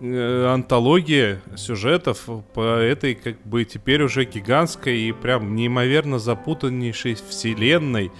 э, 0.00 0.46
антология 0.46 1.42
сюжетов 1.54 2.24
по 2.54 2.78
этой 2.78 3.14
как 3.14 3.42
бы 3.42 3.66
теперь 3.66 4.02
уже 4.02 4.24
гигантской 4.24 4.98
и 4.98 5.12
прям 5.12 5.54
неимоверно 5.54 6.18
запутаннейшей 6.18 7.18
вселенной. 7.28 8.10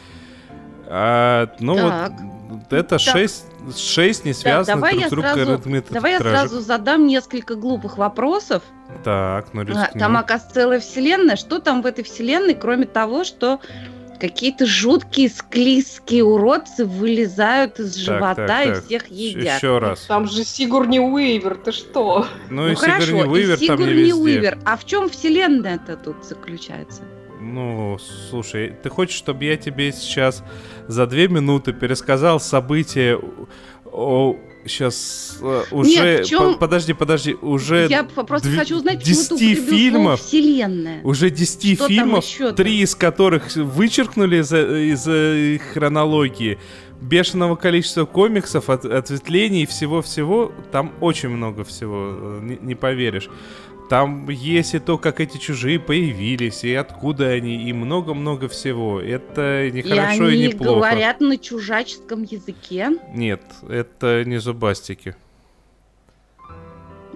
А, 0.87 1.51
ну 1.61 1.77
так. 1.77 2.13
вот 2.51 2.73
это 2.73 2.91
да. 2.91 2.99
шесть, 2.99 3.47
шесть 3.75 4.27
не 4.27 4.35
связанных 4.35 4.81
да, 4.83 5.09
друг 5.09 5.27
с 5.27 5.35
другом 5.35 5.83
Давай 5.89 6.13
я 6.13 6.19
сразу 6.19 6.61
задам 6.61 7.07
несколько 7.07 7.55
глупых 7.55 7.97
вопросов. 7.97 8.63
Так, 9.03 9.55
ну 9.55 9.63
рискни. 9.63 9.99
Там, 9.99 10.19
оказывается, 10.19 10.55
целая 10.55 10.81
вселенная. 10.81 11.37
Что 11.37 11.59
там 11.59 11.81
в 11.81 11.87
этой 11.87 12.05
вселенной, 12.05 12.55
кроме 12.55 12.85
того, 12.85 13.25
что 13.25 13.61
Какие-то 14.21 14.67
жуткие 14.67 15.29
склизкие 15.29 16.25
уродцы 16.25 16.85
вылезают 16.85 17.79
из 17.79 17.95
так, 17.95 18.03
живота 18.05 18.47
так, 18.47 18.67
и 18.67 18.71
так. 18.71 18.85
всех 18.85 19.07
едят. 19.09 19.59
Еще 19.59 19.79
раз. 19.79 20.01
Там 20.07 20.27
же 20.27 20.45
Сигурни 20.45 20.99
Уивер, 20.99 21.57
ты 21.57 21.73
что? 21.73 22.27
Ну, 22.51 22.63
ну 22.63 22.69
и 22.69 22.75
хорошо, 22.75 23.07
Сигурни 23.07 23.31
Уивер 23.31 23.59
и 23.61 23.67
там 23.67 23.79
не 23.79 23.87
везде. 23.87 24.15
Уивер. 24.15 24.59
А 24.65 24.77
в 24.77 24.85
чем 24.85 25.09
вселенная-то 25.09 25.97
тут 25.97 26.25
заключается? 26.25 27.03
Ну, 27.41 27.99
слушай, 28.31 28.75
ты 28.83 28.91
хочешь, 28.91 29.17
чтобы 29.17 29.45
я 29.45 29.57
тебе 29.57 29.93
сейчас 29.93 30.43
за 30.89 31.07
две 31.07 31.29
минуты 31.29 31.73
пересказал 31.73 32.41
события 32.41 33.19
о, 33.85 34.37
сейчас 34.69 35.39
uh, 35.41 35.65
уже... 35.71 35.91
Нет, 35.91 36.27
чем... 36.27 36.55
по 36.55 36.59
подожди, 36.59 36.93
подожди, 36.93 37.35
уже... 37.35 37.87
Я 37.89 38.05
просто 38.05 38.51
хочу 38.51 38.77
узнать, 38.77 39.03
10 39.03 39.39
фильмов, 39.69 40.21
вселенная. 40.21 41.01
Уже 41.03 41.31
10 41.31 41.77
Что 41.77 41.89
фильмов, 41.89 42.25
три 42.57 42.81
из 42.81 42.95
которых 42.95 43.55
вычеркнули 43.57 44.43
из, 44.43 44.53
из 44.53 45.09
их 45.09 45.63
хронологии. 45.73 46.59
Бешеного 47.01 47.55
количества 47.55 48.07
комиксов, 48.07 48.69
от, 48.69 48.85
ответвлений 48.85 49.63
и 49.63 49.67
всего-всего. 49.67 50.53
Там 50.73 50.93
очень 51.01 51.29
много 51.29 51.63
всего, 51.63 52.11
э, 52.11 52.41
не, 52.43 52.59
не 52.61 52.75
поверишь. 52.75 53.31
Там 53.89 54.29
есть 54.29 54.75
и 54.75 54.79
то, 54.79 54.99
как 54.99 55.21
эти 55.21 55.39
чужие 55.39 55.81
появились, 55.81 56.63
и 56.63 56.75
откуда 56.75 57.29
они, 57.29 57.69
и 57.69 57.73
много-много 57.73 58.49
всего. 58.49 59.01
Это 59.01 59.71
не 59.71 59.81
хорошо 59.83 60.29
и, 60.29 60.37
и 60.37 60.49
не 60.49 60.55
плохо. 60.55 60.71
они 60.71 60.81
говорят 60.81 61.21
на 61.21 61.39
чужаческом 61.39 62.23
языке? 62.23 62.91
Нет, 63.15 63.43
это 63.69 64.25
не 64.27 64.39
зубастики. 64.39 65.17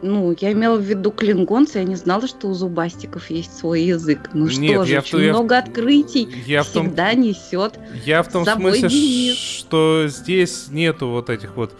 Ну, 0.02 0.34
я 0.40 0.50
имела 0.50 0.78
в 0.78 0.82
виду 0.82 1.12
клингонцы, 1.12 1.78
я 1.78 1.84
не 1.84 1.94
знала, 1.94 2.26
что 2.26 2.48
у 2.48 2.54
зубастиков 2.54 3.30
есть 3.30 3.56
свой 3.56 3.82
язык. 3.82 4.30
Ну 4.32 4.48
что 4.48 4.60
Нет, 4.60 4.86
же, 4.86 4.92
я 4.92 4.98
очень 4.98 5.18
в, 5.18 5.22
много 5.28 5.54
я, 5.54 5.60
открытий 5.60 6.28
я 6.44 6.64
всегда 6.64 7.10
в 7.10 7.12
том, 7.12 7.20
несет. 7.20 7.78
Я 8.04 8.22
в 8.24 8.28
том 8.28 8.44
смысле, 8.44 8.88
Денис. 8.88 9.36
что 9.36 10.06
здесь 10.08 10.66
нету 10.70 11.08
вот 11.08 11.30
этих 11.30 11.54
вот 11.54 11.72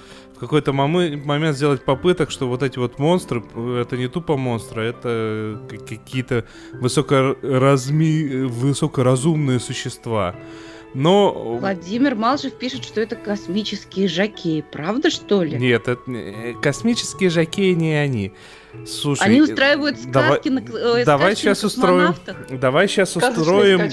какой-то 0.43 0.73
момент 0.73 1.57
сделать 1.57 1.85
попыток, 1.85 2.33
что 2.33 2.49
вот 2.49 2.65
эти 2.65 2.77
вот 2.77 2.99
монстры, 2.99 3.45
это 3.81 3.97
не 3.97 4.09
тупо 4.09 4.37
монстры, 4.37 4.83
это 4.83 5.61
какие-то 5.69 6.45
высокоразми... 6.73 8.47
высокоразумные 8.47 9.61
существа. 9.61 10.35
Но... 10.95 11.59
Владимир 11.61 12.17
Малжев 12.17 12.55
пишет, 12.59 12.85
что 12.85 13.01
это 13.01 13.17
космические 13.17 14.09
жакеи. 14.09 14.65
Правда, 14.73 15.11
что 15.11 15.43
ли? 15.43 15.57
Нет, 15.57 15.89
это... 15.89 16.11
Э, 16.11 16.55
космические 16.61 17.31
жакеи 17.31 17.73
не 17.73 17.95
они. 17.95 18.33
Слушай, 18.87 19.23
они 19.23 19.43
устраивают 19.43 19.99
сказки 19.99 20.11
давай, 20.11 20.41
на 20.51 20.99
э, 21.01 21.05
давай 21.05 21.37
сейчас 21.37 21.63
устроим, 21.63 22.15
давай 22.51 22.89
сейчас 22.89 23.17
устроим 23.17 23.89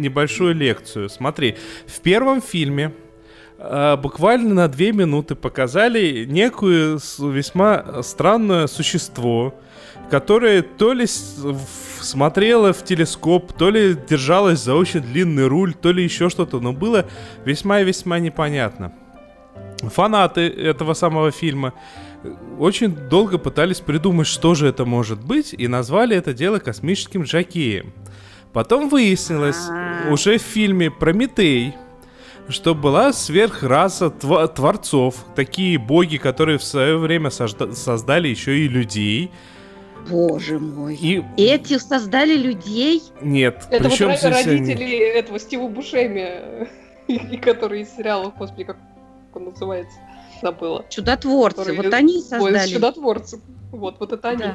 небольшую 0.00 0.54
лекцию. 0.54 1.08
Смотри, 1.08 1.56
в 1.86 2.00
первом 2.00 2.40
фильме 2.40 2.86
а, 2.86 3.07
буквально 3.58 4.54
на 4.54 4.68
две 4.68 4.92
минуты 4.92 5.34
показали 5.34 6.24
некую 6.24 7.00
весьма 7.18 8.02
странное 8.02 8.68
существо, 8.68 9.54
которое 10.10 10.62
то 10.62 10.92
ли 10.92 11.06
смотрело 11.06 12.72
в 12.72 12.84
телескоп, 12.84 13.52
то 13.52 13.70
ли 13.70 13.96
держалось 14.08 14.60
за 14.60 14.74
очень 14.74 15.00
длинный 15.00 15.48
руль, 15.48 15.74
то 15.74 15.90
ли 15.90 16.04
еще 16.04 16.28
что-то, 16.28 16.60
но 16.60 16.72
было 16.72 17.06
весьма 17.44 17.80
и 17.80 17.84
весьма 17.84 18.20
непонятно. 18.20 18.92
Фанаты 19.82 20.48
этого 20.48 20.94
самого 20.94 21.30
фильма 21.30 21.72
очень 22.58 22.94
долго 22.94 23.38
пытались 23.38 23.80
придумать, 23.80 24.26
что 24.26 24.54
же 24.54 24.66
это 24.68 24.84
может 24.84 25.24
быть, 25.24 25.54
и 25.56 25.68
назвали 25.68 26.16
это 26.16 26.32
дело 26.32 26.58
космическим 26.58 27.22
Джакеем. 27.24 27.92
Потом 28.52 28.88
выяснилось, 28.88 29.68
а. 29.68 30.10
уже 30.10 30.38
в 30.38 30.42
фильме 30.42 30.90
«Прометей», 30.90 31.74
что 32.48 32.74
была 32.74 33.12
сверхраса 33.12 34.06
тв- 34.10 34.48
творцов, 34.54 35.24
такие 35.34 35.78
боги, 35.78 36.16
которые 36.16 36.58
в 36.58 36.64
свое 36.64 36.96
время 36.98 37.28
сожда- 37.30 37.72
создали 37.72 38.28
еще 38.28 38.58
и 38.58 38.68
людей. 38.68 39.30
Боже 40.08 40.58
мой. 40.58 40.94
И 40.96 41.22
Эти 41.36 41.78
создали 41.78 42.34
людей? 42.36 43.02
нет, 43.20 43.66
Это 43.70 43.88
причем 43.90 44.08
вот 44.08 44.18
здесь 44.18 44.24
они? 44.46 44.58
родители 44.60 44.96
этого 44.98 45.38
Стива 45.38 45.68
Бушеми, 45.68 46.68
и 47.08 47.36
который 47.36 47.82
из 47.82 47.94
сериала, 47.94 48.32
господи, 48.36 48.64
как 48.64 48.78
он 49.34 49.44
называется, 49.46 49.98
забыла. 50.40 50.84
Чудотворцы. 50.88 51.58
Которые- 51.58 51.82
Вот 51.82 51.94
они 51.94 52.14
и 52.14 52.16
Ой, 52.18 52.22
создали. 52.22 52.70
чудотворцы. 52.72 53.40
Вот, 53.70 53.96
вот 54.00 54.12
это 54.12 54.28
они. 54.30 54.38
Да. 54.38 54.54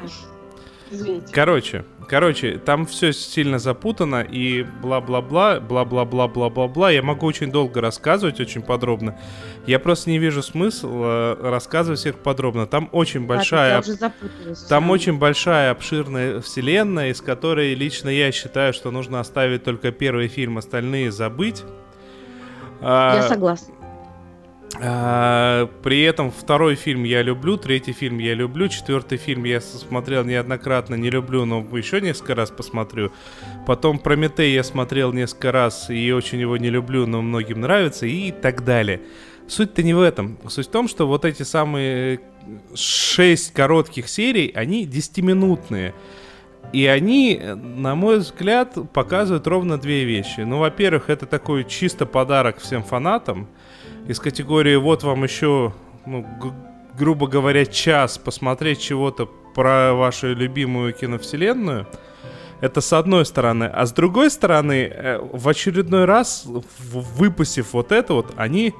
Извините. 0.94 1.32
Короче, 1.32 1.84
короче, 2.08 2.58
там 2.58 2.86
все 2.86 3.12
сильно 3.12 3.58
запутано 3.58 4.22
и 4.22 4.62
бла-бла-бла, 4.82 5.60
бла-бла-бла-бла-бла-бла. 5.60 6.90
Я 6.90 7.02
могу 7.02 7.26
очень 7.26 7.50
долго 7.50 7.80
рассказывать, 7.80 8.40
очень 8.40 8.62
подробно. 8.62 9.18
Я 9.66 9.78
просто 9.78 10.10
не 10.10 10.18
вижу 10.18 10.42
смысла 10.42 11.36
рассказывать 11.40 12.00
всех 12.00 12.18
подробно. 12.18 12.66
Там 12.66 12.88
очень 12.92 13.26
большая 13.26 13.82
запуталась. 13.82 14.62
Там 14.64 14.90
очень 14.90 15.18
большая, 15.18 15.70
обширная 15.70 16.40
вселенная, 16.40 17.10
из 17.10 17.20
которой 17.20 17.74
лично 17.74 18.08
я 18.08 18.30
считаю, 18.32 18.72
что 18.72 18.90
нужно 18.90 19.20
оставить 19.20 19.64
только 19.64 19.90
первый 19.90 20.28
фильм, 20.28 20.58
остальные 20.58 21.10
забыть. 21.10 21.64
А, 22.80 23.16
Я 23.16 23.22
согласна. 23.22 23.74
А, 24.80 25.70
при 25.82 26.02
этом 26.02 26.30
второй 26.30 26.74
фильм 26.74 27.04
я 27.04 27.22
люблю, 27.22 27.56
третий 27.56 27.92
фильм 27.92 28.18
я 28.18 28.34
люблю, 28.34 28.68
четвертый 28.68 29.18
фильм 29.18 29.44
я 29.44 29.60
смотрел 29.60 30.24
неоднократно, 30.24 30.96
не 30.96 31.10
люблю, 31.10 31.44
но 31.44 31.64
еще 31.76 32.00
несколько 32.00 32.34
раз 32.34 32.50
посмотрю. 32.50 33.12
Потом 33.66 33.98
Прометей 33.98 34.52
я 34.52 34.64
смотрел 34.64 35.12
несколько 35.12 35.52
раз 35.52 35.90
и 35.90 36.12
очень 36.12 36.40
его 36.40 36.56
не 36.56 36.70
люблю, 36.70 37.06
но 37.06 37.22
многим 37.22 37.60
нравится 37.60 38.06
и 38.06 38.32
так 38.32 38.64
далее. 38.64 39.00
Суть-то 39.46 39.82
не 39.82 39.94
в 39.94 40.00
этом. 40.00 40.38
Суть 40.48 40.68
в 40.68 40.70
том, 40.70 40.88
что 40.88 41.06
вот 41.06 41.24
эти 41.24 41.42
самые 41.42 42.20
шесть 42.74 43.52
коротких 43.52 44.08
серий, 44.08 44.50
они 44.54 44.86
10-минутные. 44.86 45.94
И 46.72 46.86
они, 46.86 47.40
на 47.54 47.94
мой 47.94 48.18
взгляд, 48.18 48.76
показывают 48.92 49.46
ровно 49.46 49.78
две 49.78 50.04
вещи. 50.04 50.40
Ну, 50.40 50.58
во-первых, 50.58 51.10
это 51.10 51.26
такой 51.26 51.64
чисто 51.64 52.06
подарок 52.06 52.58
всем 52.58 52.82
фанатам. 52.82 53.48
Из 54.06 54.20
категории 54.20 54.76
«Вот 54.76 55.02
вам 55.02 55.24
еще, 55.24 55.72
ну, 56.04 56.26
грубо 56.94 57.26
говоря, 57.26 57.64
час 57.64 58.18
посмотреть 58.18 58.78
чего-то 58.80 59.24
про 59.24 59.94
вашу 59.94 60.34
любимую 60.34 60.92
киновселенную». 60.92 61.86
Это 62.60 62.82
с 62.82 62.92
одной 62.92 63.24
стороны. 63.24 63.64
А 63.64 63.86
с 63.86 63.92
другой 63.92 64.30
стороны, 64.30 64.90
э, 64.92 65.18
в 65.20 65.48
очередной 65.48 66.04
раз, 66.04 66.44
выпустив 66.46 67.72
вот 67.72 67.92
это 67.92 68.12
вот, 68.12 68.34
они 68.36 68.74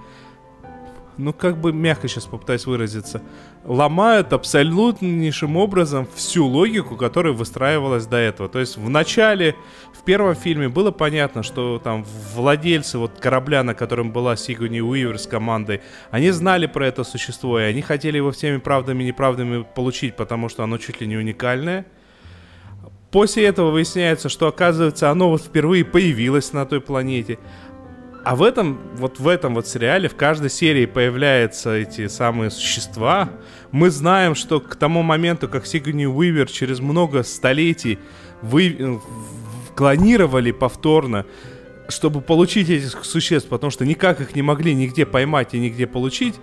ну 1.17 1.33
как 1.33 1.59
бы 1.59 1.73
мягко 1.73 2.09
сейчас 2.09 2.25
попытаюсь 2.27 2.67
выразиться, 2.67 3.23
ломают 3.65 4.33
абсолютнейшим 4.33 5.57
образом 5.57 6.09
всю 6.15 6.47
логику, 6.47 6.97
которая 6.97 7.33
выстраивалась 7.33 8.07
до 8.07 8.17
этого. 8.17 8.49
То 8.49 8.59
есть 8.59 8.77
в 8.77 8.89
начале, 8.89 9.55
в 9.93 10.03
первом 10.05 10.35
фильме 10.35 10.69
было 10.69 10.91
понятно, 10.91 11.43
что 11.43 11.81
там 11.83 12.05
владельцы 12.35 12.99
вот 12.99 13.19
корабля, 13.19 13.63
на 13.63 13.75
котором 13.75 14.13
была 14.13 14.37
Сигуни 14.37 14.81
Уивер 14.81 15.19
с 15.19 15.27
командой, 15.27 15.83
они 16.11 16.31
знали 16.31 16.67
про 16.67 16.87
это 16.87 17.05
существо, 17.05 17.59
и 17.61 17.65
они 17.65 17.83
хотели 17.83 18.17
его 18.17 18.31
всеми 18.31 18.59
правдами 18.59 19.03
и 19.03 19.07
неправдами 19.07 19.65
получить, 19.75 20.17
потому 20.17 20.49
что 20.49 20.65
оно 20.65 20.79
чуть 20.79 21.01
ли 21.01 21.07
не 21.07 21.17
уникальное. 21.17 21.87
После 23.15 23.45
этого 23.45 23.71
выясняется, 23.71 24.29
что 24.29 24.49
оказывается 24.49 25.09
оно 25.09 25.31
вот 25.31 25.41
впервые 25.41 25.85
появилось 25.85 26.53
на 26.53 26.67
той 26.67 26.81
планете. 26.81 27.39
А 28.25 28.37
в 28.37 28.43
этом, 28.43 28.79
вот 28.97 29.19
в 29.19 29.29
этом 29.29 29.55
вот 29.55 29.69
сериале, 29.69 30.09
в 30.09 30.17
каждой 30.17 30.49
серии 30.49 30.87
появляются 30.87 31.75
эти 31.75 32.09
самые 32.09 32.51
существа. 32.51 33.29
Мы 33.71 33.91
знаем, 33.91 34.35
что 34.35 34.61
к 34.61 34.77
тому 34.77 35.03
моменту, 35.03 35.47
как 35.47 35.67
Сигурни 35.67 36.07
Уивер 36.07 36.49
через 36.49 36.81
много 36.81 37.23
столетий 37.23 37.99
вы, 38.41 38.77
э, 38.79 38.99
клонировали 39.77 40.53
повторно, 40.53 41.27
чтобы 41.89 42.23
получить 42.23 42.71
этих 42.71 43.05
существ, 43.05 43.51
потому 43.51 43.71
что 43.71 43.85
никак 43.85 44.23
их 44.23 44.35
не 44.35 44.41
могли 44.41 44.75
нигде 44.75 45.05
поймать 45.05 45.53
и 45.53 45.59
нигде 45.59 45.87
получить, 45.87 46.37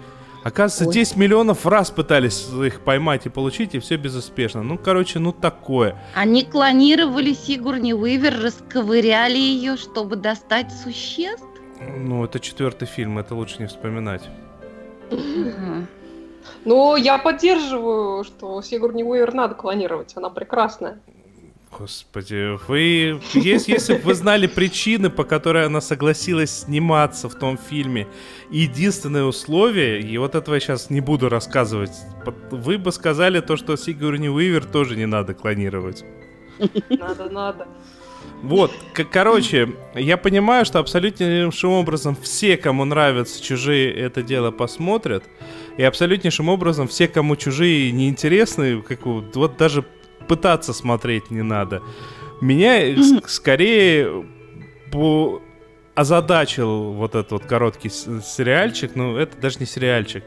оказывается, 0.44 0.86
Ой. 0.86 0.94
10 0.94 1.16
миллионов 1.18 1.66
раз 1.66 1.90
пытались 1.90 2.48
их 2.64 2.82
поймать 2.82 3.26
и 3.26 3.30
получить, 3.30 3.74
и 3.74 3.80
все 3.80 3.98
безуспешно. 3.98 4.62
Ну, 4.62 4.78
короче, 4.78 5.18
ну 5.18 5.32
такое. 5.32 6.00
Они 6.14 6.44
клонировали 6.44 7.34
Сигурни 7.34 7.94
Уивер, 7.94 8.40
расковыряли 8.40 9.38
ее, 9.38 9.78
чтобы 9.78 10.16
достать 10.16 10.72
существ? 10.72 11.46
Ну, 11.98 12.24
это 12.24 12.40
четвертый 12.40 12.88
фильм, 12.88 13.18
это 13.18 13.36
лучше 13.36 13.58
не 13.60 13.68
вспоминать. 13.68 14.30
Ну, 16.66 16.96
я 16.96 17.18
поддерживаю, 17.18 18.24
что 18.24 18.62
Сигурни 18.62 19.04
Уивер 19.04 19.34
надо 19.34 19.56
клонировать, 19.56 20.14
она 20.16 20.30
прекрасная. 20.30 21.00
Господи, 21.78 22.58
вы... 22.68 23.22
Если, 23.34 23.72
если 23.72 23.96
бы 23.96 24.02
вы 24.02 24.14
знали 24.14 24.48
причины, 24.48 25.10
по 25.10 25.24
которой 25.24 25.66
она 25.66 25.80
согласилась 25.80 26.52
сниматься 26.52 27.30
в 27.30 27.36
том 27.36 27.58
фильме, 27.58 28.08
и 28.52 28.60
единственное 28.60 29.24
условие, 29.24 30.02
и 30.02 30.18
вот 30.18 30.36
этого 30.36 30.56
я 30.56 30.60
сейчас 30.60 30.90
не 30.90 31.00
буду 31.00 31.30
рассказывать, 31.30 31.94
вы 32.52 32.78
бы 32.78 32.92
сказали 32.92 33.40
то, 33.40 33.56
что 33.56 33.78
Сигурни 33.78 34.28
Уивер 34.28 34.66
тоже 34.66 34.98
не 34.98 35.06
надо 35.06 35.34
клонировать. 35.34 36.04
Надо, 36.90 37.30
надо. 37.30 37.68
Вот, 38.42 38.72
короче, 39.12 39.70
я 39.94 40.18
понимаю, 40.18 40.66
что 40.66 40.80
абсолютнейшим 40.80 41.72
образом 41.72 42.18
все, 42.20 42.58
кому 42.58 42.86
нравятся 42.86 43.44
чужие, 43.44 43.94
это 43.94 44.24
дело 44.24 44.50
посмотрят. 44.50 45.24
И 45.78 45.84
абсолютнейшим 45.84 46.50
образом 46.50 46.88
все, 46.88 47.08
кому 47.08 47.36
чужие 47.36 47.92
неинтересны, 47.92 48.82
как 48.82 49.06
вот, 49.06 49.58
даже 49.58 49.86
пытаться 50.28 50.74
смотреть 50.74 51.30
не 51.30 51.44
надо. 51.44 51.82
Меня 52.42 52.96
скорее 53.28 54.26
по- 54.92 55.42
озадачил 55.94 56.94
вот 56.94 57.16
этот 57.16 57.32
вот 57.32 57.46
короткий 57.46 57.90
сериальчик. 57.90 58.96
Ну, 58.96 59.18
это 59.18 59.38
даже 59.38 59.60
не 59.60 59.66
сериальчик. 59.66 60.24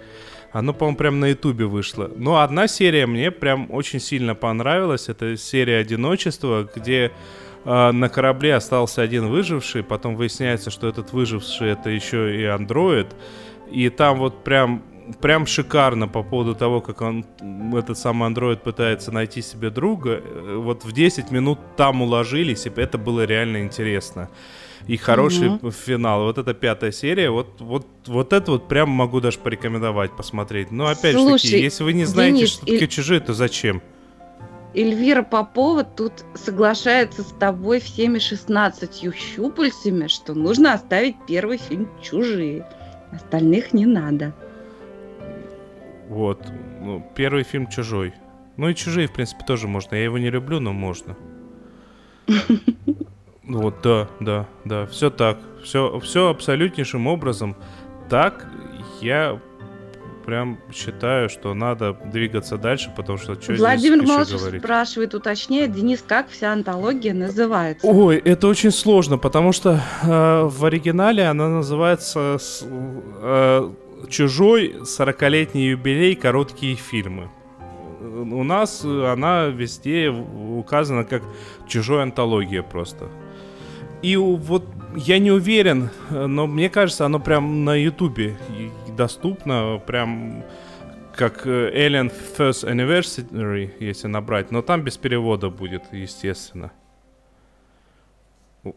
Оно, 0.52 0.72
по-моему, 0.72 0.96
прям 0.96 1.18
на 1.18 1.30
Ютубе 1.30 1.64
вышло. 1.64 2.09
Но 2.14 2.40
одна 2.40 2.68
серия 2.68 3.07
мне 3.07 3.33
прям 3.33 3.72
очень 3.72 3.98
сильно 3.98 4.37
понравилась. 4.37 5.09
Это 5.09 5.37
серия 5.37 5.78
«Одиночество», 5.78 6.70
где 6.76 7.11
на 7.64 8.09
корабле 8.09 8.55
остался 8.55 9.03
один 9.03 9.29
выживший. 9.29 9.83
Потом 9.83 10.16
выясняется, 10.16 10.70
что 10.70 10.87
этот 10.88 11.12
выживший 11.12 11.70
это 11.70 11.90
еще 11.90 12.40
и 12.40 12.44
андроид. 12.44 13.09
И 13.70 13.88
там 13.88 14.18
вот 14.18 14.44
прям 14.44 14.83
прям 15.20 15.46
шикарно 15.46 16.09
по 16.09 16.22
поводу 16.22 16.55
того, 16.55 16.81
как 16.81 17.03
он, 17.03 17.27
этот 17.77 17.98
самый 17.98 18.24
андроид 18.27 18.62
пытается 18.62 19.12
найти 19.12 19.42
себе 19.42 19.68
друга. 19.68 20.22
Э, 20.24 20.57
Вот 20.57 20.85
в 20.85 20.92
10 20.92 21.31
минут 21.31 21.59
там 21.77 22.00
уложились, 22.00 22.64
и 22.66 22.72
это 22.74 22.96
было 22.96 23.24
реально 23.27 23.62
интересно. 23.62 24.31
И 24.87 24.96
хороший 24.96 25.50
Мгм. 25.50 25.70
финал. 25.72 26.24
Вот 26.24 26.38
эта 26.38 26.55
пятая 26.55 26.90
серия, 26.92 27.31
вот, 27.31 27.61
вот, 27.61 27.87
вот 28.07 28.33
это 28.33 28.50
вот 28.53 28.68
прям 28.68 28.88
могу 28.90 29.20
даже 29.20 29.38
порекомендовать 29.38 30.12
посмотреть. 30.16 30.70
Но 30.70 30.87
опять 30.87 31.12
же 31.12 31.20
Слушай, 31.20 31.50
таки, 31.50 31.62
если 31.62 31.85
вы 31.85 31.92
не 31.92 32.05
знаете, 32.07 32.37
Денис, 32.38 32.50
что 32.53 32.61
такое 32.66 32.79
и- 32.79 32.88
чужие, 32.88 33.20
то 33.20 33.35
зачем? 33.35 33.83
Эльвира 34.74 35.22
Попова 35.22 35.84
тут 35.84 36.24
соглашается 36.34 37.22
с 37.22 37.32
тобой 37.32 37.80
всеми 37.80 38.18
16 38.18 39.14
щупальцами, 39.14 40.08
что 40.08 40.34
нужно 40.34 40.72
оставить 40.72 41.16
первый 41.28 41.58
фильм 41.58 41.88
«Чужие». 42.02 42.66
Остальных 43.12 43.72
не 43.72 43.87
надо. 43.87 44.34
Вот. 46.08 46.44
Ну, 46.80 47.06
первый 47.14 47.44
фильм 47.44 47.68
«Чужой». 47.68 48.14
Ну 48.56 48.68
и 48.68 48.74
«Чужие», 48.74 49.06
в 49.06 49.12
принципе, 49.12 49.44
тоже 49.44 49.68
можно. 49.68 49.94
Я 49.94 50.04
его 50.04 50.18
не 50.18 50.30
люблю, 50.30 50.58
но 50.58 50.72
можно. 50.72 51.16
Вот, 53.44 53.76
да, 53.82 54.08
да, 54.20 54.46
да. 54.64 54.87
Все 54.87 55.10
так. 55.10 55.38
Все, 55.62 56.00
все 56.00 56.30
абсолютнейшим 56.30 57.06
образом 57.06 57.56
так. 58.08 58.50
Я 59.00 59.38
прям 60.24 60.58
считаю, 60.72 61.28
что 61.28 61.54
надо 61.54 61.92
двигаться 62.12 62.56
дальше, 62.58 62.92
потому 62.96 63.18
что 63.18 63.34
что 63.40 63.52
Владимир 63.54 63.98
здесь 63.98 64.08
еще 64.08 64.12
Малышев 64.16 64.40
говорить? 64.40 64.62
спрашивает, 64.62 65.14
уточняет, 65.14 65.72
Денис, 65.72 66.02
как 66.06 66.28
вся 66.30 66.52
антология 66.52 67.14
называется? 67.14 67.87
Ой, 67.87 68.16
это 68.16 68.48
очень 68.48 68.70
сложно, 68.70 69.18
потому 69.18 69.52
что 69.52 69.80
э, 70.02 70.42
в 70.44 70.64
оригинале 70.64 71.24
она 71.24 71.48
называется 71.48 72.37
с- 72.40 72.64
э, 72.66 73.70
«Чужой 74.10 74.74
40-летний 74.82 75.68
юбилей. 75.68 76.14
Короткие 76.14 76.76
фильмы». 76.76 77.28
У 78.00 78.44
нас 78.44 78.84
она 78.84 79.46
везде 79.46 80.08
указана 80.10 81.04
как 81.04 81.22
«Чужой 81.68 82.02
антология» 82.02 82.62
просто. 82.62 83.08
И 84.02 84.16
вот 84.16 84.64
я 84.96 85.18
не 85.18 85.30
уверен, 85.32 85.88
э, 86.10 86.26
но 86.26 86.46
мне 86.46 86.68
кажется, 86.68 87.06
оно 87.06 87.18
прям 87.18 87.64
на 87.64 87.74
Ютубе 87.74 88.37
доступно, 88.96 89.80
прям 89.87 90.44
как 91.14 91.46
э, 91.46 91.70
Alien 91.70 92.12
First 92.37 92.68
Anniversary, 92.68 93.72
если 93.78 94.09
набрать, 94.09 94.50
но 94.50 94.62
там 94.62 94.83
без 94.83 94.96
перевода 94.96 95.50
будет, 95.50 95.85
естественно. 95.92 96.72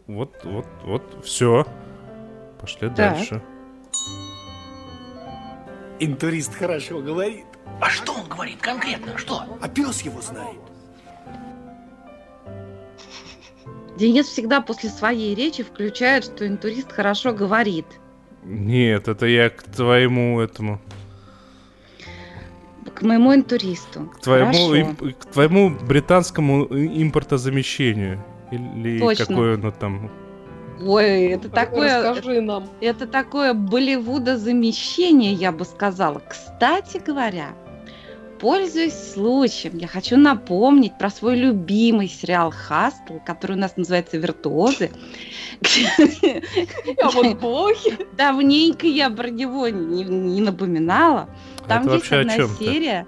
Вот, 0.06 0.44
вот, 0.44 0.66
вот, 0.84 1.24
все. 1.24 1.66
Пошли 2.60 2.88
Так. 2.88 2.96
дальше. 2.96 3.42
Интурист 6.00 6.54
хорошо 6.54 7.00
говорит. 7.00 7.46
А 7.80 7.88
что 7.88 8.12
он 8.12 8.28
говорит 8.28 8.60
конкретно? 8.60 9.16
Что? 9.18 9.42
А 9.60 9.68
пес 9.68 10.02
его 10.02 10.20
знает. 10.20 10.60
Денис 13.96 14.26
всегда 14.26 14.60
после 14.60 14.90
своей 14.90 15.34
речи 15.34 15.64
включает, 15.64 16.24
что 16.24 16.46
интурист 16.46 16.92
хорошо 16.92 17.32
говорит. 17.32 17.86
Нет, 18.48 19.08
это 19.08 19.26
я 19.26 19.50
к 19.50 19.62
твоему 19.62 20.40
этому... 20.40 20.80
К 22.94 23.02
моему 23.02 23.34
интуристу. 23.34 24.06
К 24.06 24.20
твоему, 24.20 24.74
им- 24.74 24.96
к 24.96 25.26
твоему 25.26 25.70
британскому 25.70 26.64
импортозамещению. 26.64 28.24
Или 28.50 28.98
Точно. 28.98 29.26
какое 29.26 29.54
оно 29.54 29.70
там... 29.70 30.10
Ой, 30.80 31.26
это 31.26 31.50
такое, 31.50 32.10
Расскажи 32.10 32.40
нам. 32.40 32.68
это 32.80 33.06
такое 33.06 33.52
Болливуда-замещение, 33.52 35.32
я 35.32 35.52
бы 35.52 35.64
сказала. 35.64 36.22
Кстати 36.26 37.02
говоря, 37.04 37.48
пользуясь 38.40 39.12
случаем, 39.12 39.76
я 39.78 39.86
хочу 39.86 40.16
напомнить 40.16 40.96
про 40.98 41.10
свой 41.10 41.36
любимый 41.36 42.08
сериал 42.08 42.50
«Хастл», 42.50 43.18
который 43.24 43.56
у 43.56 43.58
нас 43.58 43.76
называется 43.76 44.16
«Виртуозы». 44.16 44.90
А 47.02 47.10
вот 47.10 47.38
блохи. 47.38 47.98
Давненько 48.16 48.86
я 48.86 49.10
про 49.10 49.28
него 49.28 49.68
не, 49.68 50.40
напоминала. 50.40 51.28
Там 51.66 51.86
это 51.86 51.94
есть 51.94 52.12
одна 52.12 52.48
серия. 52.58 53.06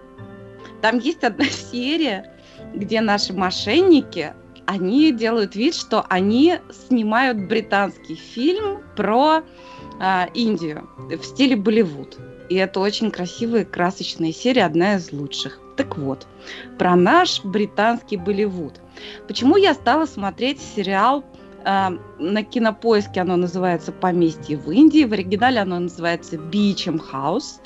Там 0.83 0.99
есть 0.99 1.25
одна 1.25 1.45
серия, 1.73 2.35
где 2.75 3.01
наши 3.01 3.33
мошенники, 3.33 4.33
они 4.67 5.13
делают 5.13 5.57
вид, 5.57 5.75
что 5.75 6.05
они 6.09 6.59
снимают 6.87 7.49
британский 7.49 8.15
фильм 8.15 8.83
про 8.97 9.43
а, 9.99 10.29
Индию 10.35 10.89
в 10.99 11.25
стиле 11.25 11.57
Болливуд. 11.57 12.19
И 12.51 12.57
это 12.57 12.81
очень 12.81 13.13
красивая, 13.13 13.65
красочная 13.65 14.33
серия, 14.33 14.65
одна 14.65 14.97
из 14.97 15.13
лучших. 15.13 15.61
Так 15.77 15.97
вот, 15.97 16.27
про 16.79 16.97
наш 16.97 17.45
британский 17.45 18.17
Болливуд. 18.17 18.81
Почему 19.29 19.57
я 19.57 19.73
стала 19.73 20.05
смотреть 20.05 20.61
сериал 20.61 21.25
а, 21.63 21.93
на 22.19 22.43
кинопоиске 22.43 23.21
оно 23.21 23.37
называется 23.37 23.93
«Поместье 23.93 24.57
в 24.57 24.69
Индии», 24.71 25.05
в 25.05 25.13
оригинале 25.13 25.61
оно 25.61 25.79
называется 25.79 26.39
«Бичем 26.39 26.99
Хаус». 26.99 27.61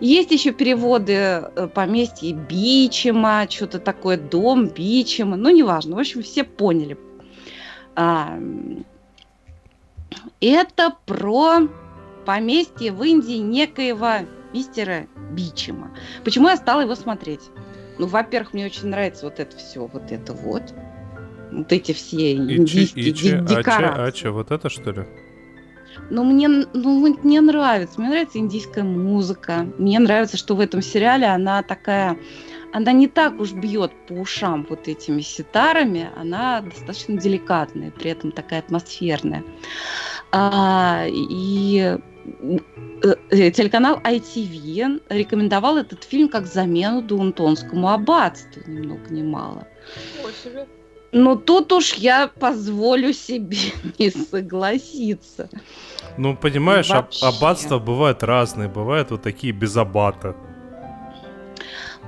Есть 0.00 0.30
еще 0.30 0.52
переводы 0.52 1.12
э, 1.12 1.68
«Поместье 1.72 2.34
Бичема», 2.34 3.46
что-то 3.48 3.78
такое 3.78 4.18
«Дом 4.18 4.68
Бичема», 4.68 5.36
ну, 5.36 5.50
неважно, 5.50 5.96
в 5.96 6.00
общем, 6.00 6.22
все 6.22 6.44
поняли. 6.44 6.98
А, 7.96 8.38
Это 10.40 10.96
про 11.06 11.68
поместье 12.28 12.92
в 12.92 13.02
Индии 13.02 13.38
некоего 13.38 14.16
мистера 14.52 15.06
Бичема. 15.30 15.96
Почему 16.24 16.50
я 16.50 16.58
стала 16.58 16.82
его 16.82 16.94
смотреть? 16.94 17.40
Ну, 17.98 18.06
во-первых, 18.06 18.52
мне 18.52 18.66
очень 18.66 18.88
нравится 18.88 19.24
вот 19.24 19.40
это 19.40 19.56
все, 19.56 19.86
вот 19.86 20.12
это 20.12 20.34
вот. 20.34 20.62
Вот 21.50 21.72
эти 21.72 21.92
все 21.92 22.34
индийские 22.34 23.12
а 23.12 23.16
че- 23.16 23.40
декорации. 23.40 24.08
А 24.08 24.12
че, 24.12 24.30
вот 24.30 24.50
это 24.50 24.68
что 24.68 24.90
ли? 24.90 25.06
Ну, 26.10 26.22
мне, 26.22 26.48
ну, 26.48 27.16
мне 27.22 27.40
нравится. 27.40 27.98
Мне 27.98 28.10
нравится 28.10 28.36
индийская 28.36 28.84
музыка. 28.84 29.66
Мне 29.78 29.98
нравится, 29.98 30.36
что 30.36 30.54
в 30.54 30.60
этом 30.60 30.82
сериале 30.82 31.28
она 31.28 31.62
такая... 31.62 32.18
Она 32.74 32.92
не 32.92 33.08
так 33.08 33.40
уж 33.40 33.52
бьет 33.52 33.92
по 34.06 34.12
ушам 34.12 34.66
вот 34.68 34.86
этими 34.86 35.22
ситарами. 35.22 36.10
Она 36.14 36.60
достаточно 36.60 37.16
деликатная, 37.16 37.90
при 37.90 38.10
этом 38.10 38.32
такая 38.32 38.58
атмосферная. 38.58 39.42
А, 40.30 41.06
и 41.08 41.98
телеканал 43.30 44.00
ITV 44.04 45.02
рекомендовал 45.08 45.76
этот 45.76 46.04
фильм 46.04 46.28
как 46.28 46.46
замену 46.46 47.02
Даунтонскому 47.02 47.88
аббатству, 47.88 48.62
ни 48.66 48.80
много 48.80 49.08
ни 49.10 49.22
мало. 49.22 49.66
Но 51.12 51.36
тут 51.36 51.72
уж 51.72 51.94
я 51.94 52.28
позволю 52.28 53.12
себе 53.12 53.56
не 53.98 54.10
согласиться. 54.10 55.48
Ну, 56.18 56.36
понимаешь, 56.36 56.90
Вообще. 56.90 57.26
аббатства 57.26 57.78
бывают 57.78 58.22
разные. 58.22 58.68
Бывают 58.68 59.10
вот 59.10 59.22
такие 59.22 59.52
без 59.52 59.76
аббата. 59.76 60.36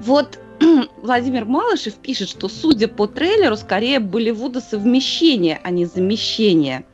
Вот 0.01 0.39
Владимир 1.03 1.45
Малышев 1.47 1.95
пишет, 1.95 2.29
что, 2.29 2.49
судя 2.49 2.89
по 2.89 3.07
трейлеру, 3.07 3.57
скорее 3.57 4.01
Болливуда 4.01 4.61
совмещение, 4.61 5.61
а 5.63 5.71
не 5.71 5.87
замещение. 5.87 6.85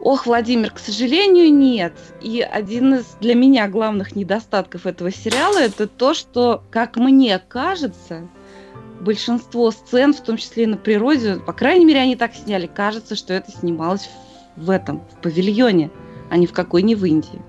Ох, 0.00 0.26
Владимир, 0.26 0.70
к 0.70 0.78
сожалению, 0.78 1.52
нет. 1.52 1.92
И 2.22 2.40
один 2.40 2.94
из 2.94 3.04
для 3.20 3.34
меня 3.34 3.68
главных 3.68 4.16
недостатков 4.16 4.86
этого 4.86 5.10
сериала 5.10 5.58
это 5.58 5.86
то, 5.86 6.14
что, 6.14 6.64
как 6.70 6.96
мне 6.96 7.38
кажется, 7.38 8.26
большинство 9.00 9.70
сцен, 9.70 10.14
в 10.14 10.22
том 10.22 10.38
числе 10.38 10.64
и 10.64 10.66
на 10.66 10.78
природе, 10.78 11.36
по 11.36 11.52
крайней 11.52 11.84
мере, 11.84 12.00
они 12.00 12.16
так 12.16 12.34
сняли, 12.34 12.66
кажется, 12.66 13.14
что 13.14 13.34
это 13.34 13.52
снималось 13.52 14.08
в, 14.56 14.70
этом, 14.70 15.02
в 15.10 15.16
павильоне, 15.20 15.90
а 16.30 16.38
не 16.38 16.46
в 16.46 16.54
какой 16.54 16.80
не 16.82 16.94
в 16.94 17.04
Индии. 17.04 17.42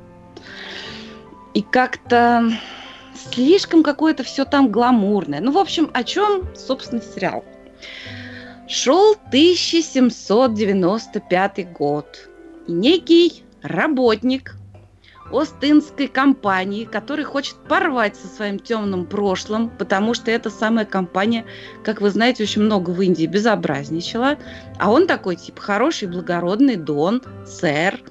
И 1.54 1.62
как-то 1.62 2.52
слишком 3.14 3.82
какое-то 3.82 4.24
все 4.24 4.44
там 4.44 4.70
гламурное. 4.70 5.40
Ну, 5.40 5.54
в 5.54 5.58
общем, 5.58 5.90
о 5.94 6.04
чем, 6.04 6.50
собственно, 6.56 7.02
сериал? 7.02 7.46
Шел 8.68 9.14
1795 9.28 11.72
год. 11.72 12.28
Некий 12.67 13.43
работник 13.62 14.56
Остинской 15.32 16.08
компании, 16.08 16.86
который 16.86 17.24
хочет 17.24 17.56
порвать 17.67 18.15
со 18.15 18.28
своим 18.28 18.60
темным 18.60 19.06
прошлым, 19.06 19.69
потому 19.69 20.13
что 20.13 20.30
эта 20.32 20.50
самая 20.50 20.86
компания, 20.86 21.45
как 21.84 22.02
вы 22.02 22.10
знаете, 22.10 22.43
очень 22.43 22.63
много 22.63 22.89
в 22.89 23.02
Индии 23.02 23.26
безобразничала. 23.26 24.38
А 24.80 24.91
он 24.91 25.08
такой, 25.08 25.38
типа, 25.38 25.62
хороший, 25.62 26.08
благородный 26.08 26.76
Дон, 26.76 27.21
сэр. 27.45 28.02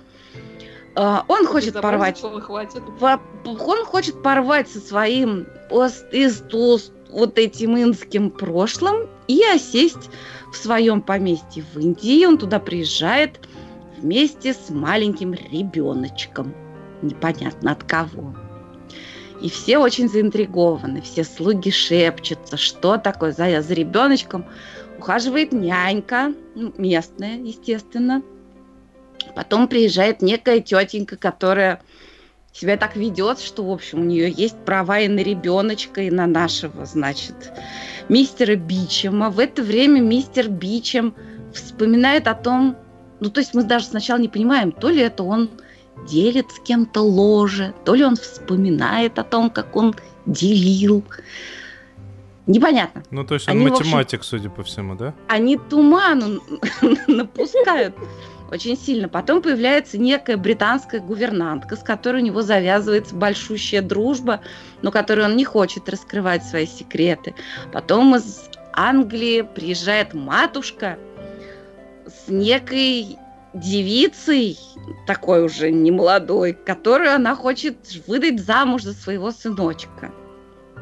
А, 0.96 1.24
Он 1.28 1.46
хочет 1.46 1.80
порвать 1.80 2.20
хватит. 2.20 2.82
он 3.44 3.84
хочет 3.84 4.22
порвать 4.22 4.68
со 4.68 4.80
своим 4.80 5.46
ост 5.70 6.06
из 6.12 6.38
туст 6.38 6.92
вот 7.10 7.38
этим 7.38 7.76
инским 7.76 8.30
прошлым 8.30 9.08
и 9.28 9.42
осесть 9.44 10.10
в 10.52 10.56
своем 10.56 11.02
поместье 11.02 11.64
в 11.74 11.78
Индии. 11.78 12.24
Он 12.24 12.38
туда 12.38 12.58
приезжает 12.58 13.40
вместе 14.00 14.54
с 14.54 14.70
маленьким 14.70 15.34
ребеночком. 15.34 16.54
Непонятно 17.02 17.72
от 17.72 17.84
кого. 17.84 18.34
И 19.40 19.48
все 19.48 19.78
очень 19.78 20.08
заинтригованы, 20.08 21.00
все 21.00 21.24
слуги 21.24 21.70
шепчутся, 21.70 22.56
что 22.56 22.98
такое 22.98 23.32
за, 23.32 23.62
за 23.62 23.74
ребеночком. 23.74 24.44
Ухаживает 24.98 25.52
нянька, 25.52 26.34
ну, 26.54 26.74
местная, 26.76 27.38
естественно. 27.38 28.22
Потом 29.34 29.66
приезжает 29.66 30.20
некая 30.20 30.60
тетенька, 30.60 31.16
которая 31.16 31.80
себя 32.52 32.76
так 32.76 32.96
ведет, 32.96 33.38
что, 33.40 33.64
в 33.64 33.70
общем, 33.70 34.00
у 34.00 34.04
нее 34.04 34.30
есть 34.30 34.56
права 34.64 34.98
и 34.98 35.08
на 35.08 35.20
ребеночка, 35.20 36.02
и 36.02 36.10
на 36.10 36.26
нашего, 36.26 36.84
значит, 36.84 37.52
мистера 38.08 38.56
Бичема. 38.56 39.30
В 39.30 39.38
это 39.38 39.62
время 39.62 40.00
мистер 40.00 40.48
Бичем 40.48 41.14
вспоминает 41.54 42.26
о 42.28 42.34
том, 42.34 42.76
ну, 43.20 43.30
то 43.30 43.40
есть 43.40 43.54
мы 43.54 43.62
даже 43.62 43.86
сначала 43.86 44.18
не 44.18 44.28
понимаем, 44.28 44.72
то 44.72 44.88
ли 44.88 45.00
это 45.00 45.22
он 45.22 45.50
делит 46.08 46.50
с 46.50 46.60
кем-то 46.60 47.00
ложе, 47.00 47.74
то 47.84 47.94
ли 47.94 48.04
он 48.04 48.16
вспоминает 48.16 49.18
о 49.18 49.24
том, 49.24 49.50
как 49.50 49.76
он 49.76 49.94
делил. 50.26 51.04
Непонятно. 52.46 53.02
Ну, 53.10 53.24
то 53.24 53.34
есть 53.34 53.48
он 53.48 53.56
Они, 53.56 53.68
в 53.68 53.72
общем- 53.72 53.86
математик, 53.86 54.24
судя 54.24 54.50
по 54.50 54.62
всему, 54.62 54.94
да? 54.94 55.14
Они 55.28 55.56
туману 55.56 56.40
напускают 57.06 57.94
очень 58.50 58.76
сильно. 58.76 59.08
Потом 59.08 59.42
появляется 59.42 59.98
некая 59.98 60.36
британская 60.36 61.00
гувернантка, 61.00 61.76
с 61.76 61.82
которой 61.82 62.22
у 62.22 62.24
него 62.24 62.42
завязывается 62.42 63.14
большущая 63.14 63.82
дружба, 63.82 64.40
но 64.82 64.90
которой 64.90 65.26
он 65.26 65.36
не 65.36 65.44
хочет 65.44 65.88
раскрывать 65.88 66.44
свои 66.44 66.66
секреты. 66.66 67.34
Потом 67.72 68.16
из 68.16 68.50
Англии 68.72 69.42
приезжает 69.42 70.14
матушка 70.14 70.98
с 72.10 72.28
некой 72.28 73.18
девицей, 73.54 74.58
такой 75.06 75.44
уже 75.44 75.70
немолодой, 75.70 76.52
которую 76.52 77.14
она 77.14 77.34
хочет 77.34 77.76
выдать 78.06 78.40
замуж 78.40 78.82
за 78.82 78.92
своего 78.92 79.30
сыночка. 79.30 80.12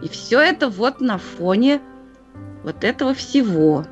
И 0.02 0.08
все 0.08 0.40
это 0.40 0.68
вот 0.68 1.00
на 1.00 1.18
фоне 1.18 1.80
вот 2.62 2.84
этого 2.84 3.14
всего. 3.14 3.84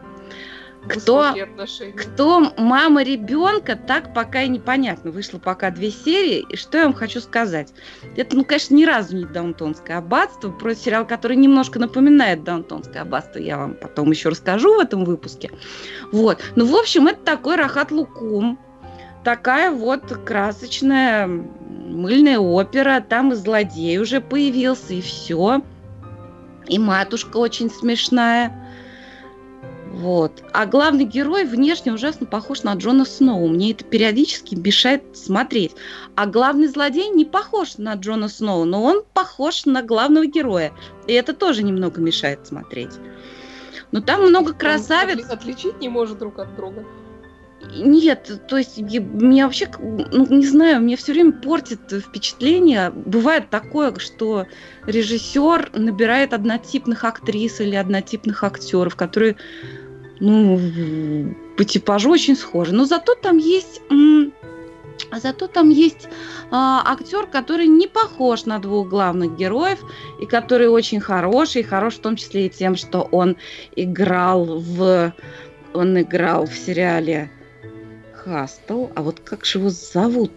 Кто, 0.88 1.34
кто 1.96 2.52
мама 2.56 3.02
ребенка, 3.02 3.76
так 3.76 4.14
пока 4.14 4.42
и 4.42 4.48
непонятно. 4.48 5.10
Вышло 5.10 5.38
пока 5.38 5.70
две 5.70 5.90
серии. 5.90 6.44
И 6.48 6.56
что 6.56 6.78
я 6.78 6.84
вам 6.84 6.92
хочу 6.92 7.20
сказать? 7.20 7.72
Это, 8.16 8.36
ну, 8.36 8.44
конечно, 8.44 8.74
ни 8.74 8.84
разу 8.84 9.16
не 9.16 9.24
Даунтонское 9.24 9.98
аббатство. 9.98 10.50
Про 10.50 10.74
сериал, 10.74 11.06
который 11.06 11.36
немножко 11.36 11.78
напоминает 11.78 12.44
Даунтонское 12.44 13.02
аббатство, 13.02 13.38
я 13.38 13.58
вам 13.58 13.74
потом 13.74 14.10
еще 14.10 14.28
расскажу 14.28 14.76
в 14.76 14.78
этом 14.78 15.04
выпуске. 15.04 15.50
Вот. 16.12 16.38
Ну, 16.54 16.66
в 16.66 16.74
общем, 16.74 17.06
это 17.08 17.20
такой 17.22 17.56
Рахат 17.56 17.90
Лукум. 17.90 18.58
Такая 19.24 19.72
вот 19.72 20.02
красочная 20.24 21.26
мыльная 21.26 22.38
опера, 22.38 23.04
там 23.06 23.32
и 23.32 23.34
злодей 23.34 23.98
уже 23.98 24.20
появился, 24.20 24.94
и 24.94 25.00
все. 25.00 25.62
И 26.68 26.78
матушка 26.78 27.38
очень 27.38 27.70
смешная. 27.70 28.65
Вот. 29.96 30.44
А 30.52 30.66
главный 30.66 31.04
герой 31.04 31.46
внешне 31.46 31.90
ужасно 31.90 32.26
похож 32.26 32.62
на 32.64 32.74
Джона 32.74 33.06
Сноу. 33.06 33.48
Мне 33.48 33.70
это 33.70 33.82
периодически 33.82 34.54
мешает 34.54 35.02
смотреть. 35.16 35.72
А 36.16 36.26
главный 36.26 36.66
злодей 36.66 37.08
не 37.08 37.24
похож 37.24 37.78
на 37.78 37.94
Джона 37.94 38.28
Сноу, 38.28 38.66
но 38.66 38.82
он 38.82 39.04
похож 39.14 39.64
на 39.64 39.80
главного 39.82 40.26
героя. 40.26 40.72
И 41.06 41.14
это 41.14 41.32
тоже 41.32 41.62
немного 41.62 41.98
мешает 42.02 42.46
смотреть. 42.46 42.92
Но 43.90 44.02
там 44.02 44.20
много 44.26 44.52
красавиц. 44.52 45.24
Он 45.24 45.30
отличить 45.30 45.80
не 45.80 45.88
может 45.88 46.18
друг 46.18 46.38
от 46.40 46.54
друга. 46.56 46.84
Нет, 47.74 48.42
то 48.48 48.58
есть 48.58 48.78
меня 48.78 49.46
вообще, 49.46 49.68
ну, 49.78 50.26
не 50.28 50.46
знаю, 50.46 50.82
мне 50.82 50.96
все 50.96 51.12
время 51.12 51.32
портит 51.32 51.80
впечатление. 51.90 52.90
Бывает 52.90 53.48
такое, 53.48 53.94
что 53.98 54.46
режиссер 54.86 55.70
набирает 55.74 56.32
однотипных 56.32 57.04
актрис 57.04 57.60
или 57.60 57.74
однотипных 57.74 58.44
актеров, 58.44 58.94
которые, 58.94 59.36
ну, 60.20 61.34
по 61.56 61.64
типажу 61.64 62.10
очень 62.10 62.36
схожи. 62.36 62.72
Но 62.72 62.84
зато 62.84 63.14
там 63.14 63.38
есть 63.38 63.80
зато 65.12 65.46
там 65.46 65.70
есть 65.70 66.08
а, 66.50 66.82
актер, 66.84 67.26
который 67.26 67.66
не 67.66 67.86
похож 67.86 68.44
на 68.44 68.58
двух 68.58 68.88
главных 68.88 69.36
героев, 69.36 69.78
и 70.20 70.26
который 70.26 70.68
очень 70.68 71.00
хороший, 71.00 71.60
и 71.60 71.64
хорош 71.64 71.94
в 71.94 72.00
том 72.00 72.16
числе 72.16 72.46
и 72.46 72.50
тем, 72.50 72.76
что 72.76 73.02
он 73.02 73.36
играл 73.76 74.44
в 74.44 75.12
он 75.74 76.00
играл 76.00 76.46
в 76.46 76.54
сериале 76.54 77.30
Хастл, 78.14 78.86
а 78.94 79.02
вот 79.02 79.20
как 79.20 79.44
же 79.44 79.58
его 79.58 79.68
зовут? 79.68 80.32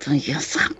-то? 0.00 0.14
Я 0.14 0.38
забыла. 0.40 0.76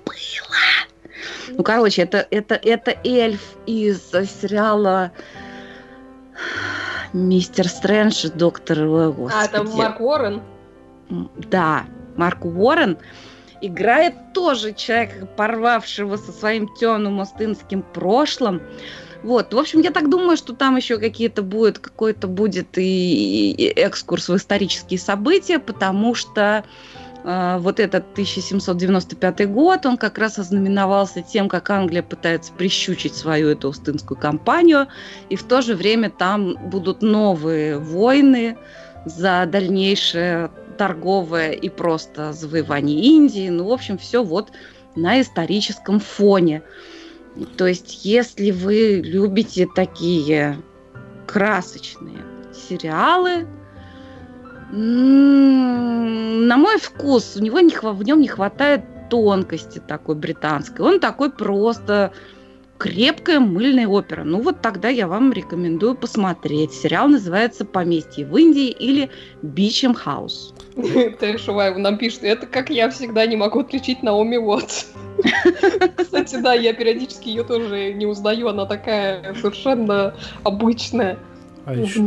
Ну, 1.48 1.62
короче, 1.62 2.02
это, 2.02 2.26
это, 2.30 2.54
это 2.54 2.96
эльф 3.04 3.40
из 3.66 4.00
сериала 4.10 5.12
Мистер 7.12 7.68
Стрэндж, 7.68 8.28
доктор... 8.34 8.86
Господи. 8.86 9.44
А, 9.44 9.48
там 9.48 9.70
Марк 9.70 10.00
Уоррен? 10.00 10.42
Да, 11.50 11.84
Марк 12.16 12.44
Уоррен 12.44 12.98
играет 13.60 14.14
тоже 14.32 14.72
человека, 14.72 15.26
порвавшего 15.26 16.16
со 16.16 16.32
своим 16.32 16.68
темным 16.74 17.20
остынским 17.20 17.82
прошлым. 17.82 18.62
Вот, 19.22 19.54
в 19.54 19.58
общем, 19.58 19.80
я 19.80 19.92
так 19.92 20.10
думаю, 20.10 20.36
что 20.36 20.52
там 20.52 20.76
еще 20.76 20.98
какие-то 20.98 21.42
будет, 21.42 21.78
какой-то 21.78 22.26
будет 22.26 22.76
и, 22.76 23.52
и 23.52 23.66
экскурс 23.68 24.28
в 24.28 24.36
исторические 24.36 24.98
события, 24.98 25.60
потому 25.60 26.14
что 26.16 26.64
э, 26.64 27.01
вот 27.24 27.78
этот 27.78 28.04
1795 28.12 29.48
год, 29.48 29.86
он 29.86 29.96
как 29.96 30.18
раз 30.18 30.38
ознаменовался 30.38 31.22
тем, 31.22 31.48
как 31.48 31.70
Англия 31.70 32.02
пытается 32.02 32.52
прищучить 32.52 33.14
свою 33.14 33.48
эту 33.50 33.68
Устынскую 33.68 34.18
кампанию, 34.18 34.88
и 35.28 35.36
в 35.36 35.44
то 35.44 35.62
же 35.62 35.74
время 35.74 36.10
там 36.10 36.56
будут 36.68 37.00
новые 37.00 37.78
войны 37.78 38.56
за 39.04 39.46
дальнейшее 39.46 40.50
торговое 40.78 41.52
и 41.52 41.68
просто 41.68 42.32
завоевание 42.32 43.00
Индии. 43.00 43.48
Ну, 43.48 43.68
в 43.68 43.72
общем, 43.72 43.98
все 43.98 44.24
вот 44.24 44.50
на 44.96 45.20
историческом 45.20 46.00
фоне. 46.00 46.62
То 47.56 47.66
есть, 47.66 48.04
если 48.04 48.50
вы 48.50 49.00
любите 49.04 49.68
такие 49.74 50.58
красочные 51.26 52.24
сериалы, 52.52 53.46
на 54.72 56.56
мой 56.56 56.78
вкус, 56.78 57.36
у 57.36 57.40
него 57.40 57.60
не, 57.60 57.74
в 57.74 58.02
нем 58.02 58.20
не 58.20 58.28
хватает 58.28 58.82
тонкости 59.10 59.78
такой 59.78 60.14
британской. 60.14 60.84
Он 60.84 60.98
такой 60.98 61.30
просто 61.30 62.12
крепкая 62.78 63.38
мыльная 63.38 63.86
опера. 63.86 64.24
Ну 64.24 64.40
вот 64.40 64.62
тогда 64.62 64.88
я 64.88 65.06
вам 65.06 65.32
рекомендую 65.32 65.94
посмотреть. 65.94 66.72
Сериал 66.72 67.08
называется 67.08 67.64
«Поместье 67.64 68.24
в 68.24 68.36
Индии» 68.36 68.70
или 68.70 69.10
«Бичем 69.42 69.94
Хаус». 69.94 70.54
Ты 70.74 71.38
Шуваева 71.38 71.78
нам 71.78 71.98
пишет, 71.98 72.24
это 72.24 72.46
как 72.46 72.70
я 72.70 72.88
всегда 72.90 73.26
не 73.26 73.36
могу 73.36 73.60
отличить 73.60 74.02
Наоми 74.02 74.36
Уотс. 74.36 74.86
Кстати, 75.96 76.36
да, 76.40 76.54
я 76.54 76.72
периодически 76.72 77.28
ее 77.28 77.44
тоже 77.44 77.92
не 77.92 78.06
узнаю, 78.06 78.48
она 78.48 78.64
такая 78.64 79.34
совершенно 79.34 80.16
обычная. 80.42 81.18
А 81.64 81.74
еще, 81.74 82.00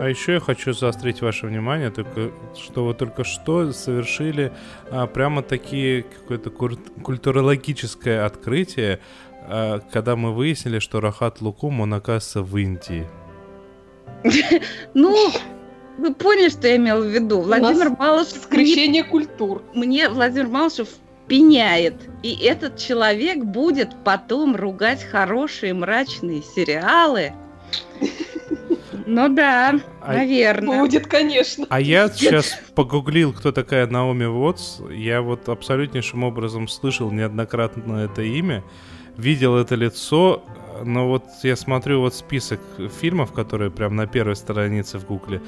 а 0.00 0.08
еще 0.08 0.34
я 0.34 0.40
хочу 0.40 0.72
заострить 0.72 1.20
ваше 1.20 1.46
внимание, 1.46 1.90
только, 1.90 2.30
что 2.58 2.86
вы 2.86 2.94
только 2.94 3.24
что 3.24 3.72
совершили 3.72 4.52
а, 4.90 5.06
прямо 5.06 5.42
такие 5.42 6.02
какое-то 6.02 6.50
культурологическое 6.50 8.24
открытие, 8.24 9.00
а, 9.46 9.80
когда 9.92 10.16
мы 10.16 10.32
выяснили, 10.32 10.78
что 10.78 11.00
Рахат 11.00 11.42
Лукум, 11.42 11.80
он 11.80 11.92
оказывается 11.92 12.42
в 12.42 12.56
Индии. 12.56 13.06
Ну, 14.94 15.30
вы 15.98 16.14
поняли, 16.14 16.48
что 16.48 16.68
я 16.68 16.76
имел 16.76 17.02
в 17.02 17.06
виду? 17.06 17.42
Владимир 17.42 17.90
Малышев... 17.90 18.42
Скрещение 18.42 19.04
культур. 19.04 19.62
Мне 19.74 20.08
Владимир 20.08 20.48
Малышев 20.48 20.88
пеняет. 21.26 21.94
И 22.22 22.34
этот 22.44 22.78
человек 22.78 23.44
будет 23.44 23.90
потом 24.04 24.56
ругать 24.56 25.02
хорошие 25.04 25.74
мрачные 25.74 26.42
сериалы. 26.42 27.32
Ну 29.06 29.28
да, 29.28 29.80
а 30.00 30.12
наверное. 30.14 30.78
Будет, 30.78 31.06
конечно. 31.06 31.66
А 31.68 31.80
я 31.80 32.08
сейчас 32.08 32.58
погуглил, 32.74 33.32
кто 33.32 33.52
такая 33.52 33.86
Наоми 33.86 34.24
Уотс. 34.24 34.80
Я 34.90 35.22
вот 35.22 35.48
абсолютнейшим 35.48 36.24
образом 36.24 36.68
слышал 36.68 37.10
неоднократно 37.10 38.04
это 38.04 38.22
имя, 38.22 38.62
видел 39.16 39.56
это 39.56 39.74
лицо, 39.74 40.44
но 40.84 41.08
вот 41.08 41.24
я 41.42 41.56
смотрю 41.56 42.00
вот 42.00 42.14
список 42.14 42.60
фильмов, 43.00 43.32
которые 43.32 43.70
прям 43.70 43.96
на 43.96 44.06
первой 44.06 44.36
странице 44.36 44.98
в 44.98 45.06
гугле 45.06 45.40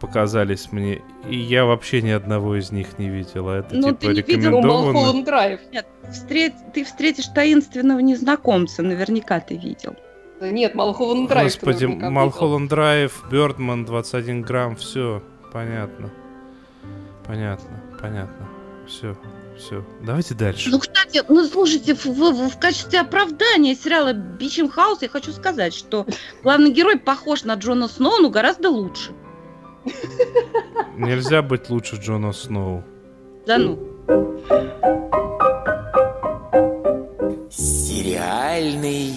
показались 0.00 0.72
мне, 0.72 1.02
и 1.28 1.36
я 1.36 1.64
вообще 1.64 2.00
ни 2.00 2.10
одного 2.10 2.56
из 2.56 2.70
них 2.70 2.98
не 2.98 3.08
видела. 3.08 3.58
Это 3.58 3.74
ну, 3.74 3.88
типа 3.88 3.98
ты 4.00 4.06
не 4.08 4.22
видел 4.22 4.60
Малхолланд 4.62 5.26
Драйв. 5.26 5.60
Нет, 5.72 5.86
встреч... 6.10 6.52
ты 6.72 6.84
встретишь 6.84 7.26
таинственного 7.26 7.98
незнакомца, 7.98 8.82
наверняка 8.82 9.40
ты 9.40 9.56
видел. 9.56 9.96
Нет, 10.40 10.74
Малхолланд 10.74 11.28
Драйв. 11.28 11.44
Господи, 11.44 11.86
Малхолланд 11.86 12.70
Драйв, 12.70 13.24
Бёрдман, 13.30 13.84
21 13.84 14.42
грамм, 14.42 14.76
все, 14.76 15.22
понятно. 15.52 16.10
Понятно, 17.26 17.82
понятно. 18.00 18.48
Все, 18.86 19.16
все. 19.58 19.84
Давайте 20.00 20.34
дальше. 20.34 20.70
Ну, 20.70 20.78
кстати, 20.78 21.22
ну 21.28 21.44
слушайте, 21.44 21.94
в, 21.94 22.06
в, 22.06 22.48
в 22.48 22.58
качестве 22.58 23.00
оправдания 23.00 23.74
сериала 23.74 24.12
Бичем 24.12 24.70
Хаус 24.70 25.02
я 25.02 25.08
хочу 25.08 25.32
сказать, 25.32 25.74
что 25.74 26.06
главный 26.42 26.70
герой 26.70 26.98
похож 26.98 27.44
на 27.44 27.54
Джона 27.54 27.88
Сноу, 27.88 28.18
но 28.22 28.30
гораздо 28.30 28.70
лучше. 28.70 29.12
Нельзя 30.96 31.42
быть 31.42 31.68
лучше 31.68 31.96
Джона 31.96 32.32
Сноу. 32.32 32.82
Да 33.46 33.58
ну. 33.58 33.78
Сериальный 37.50 39.14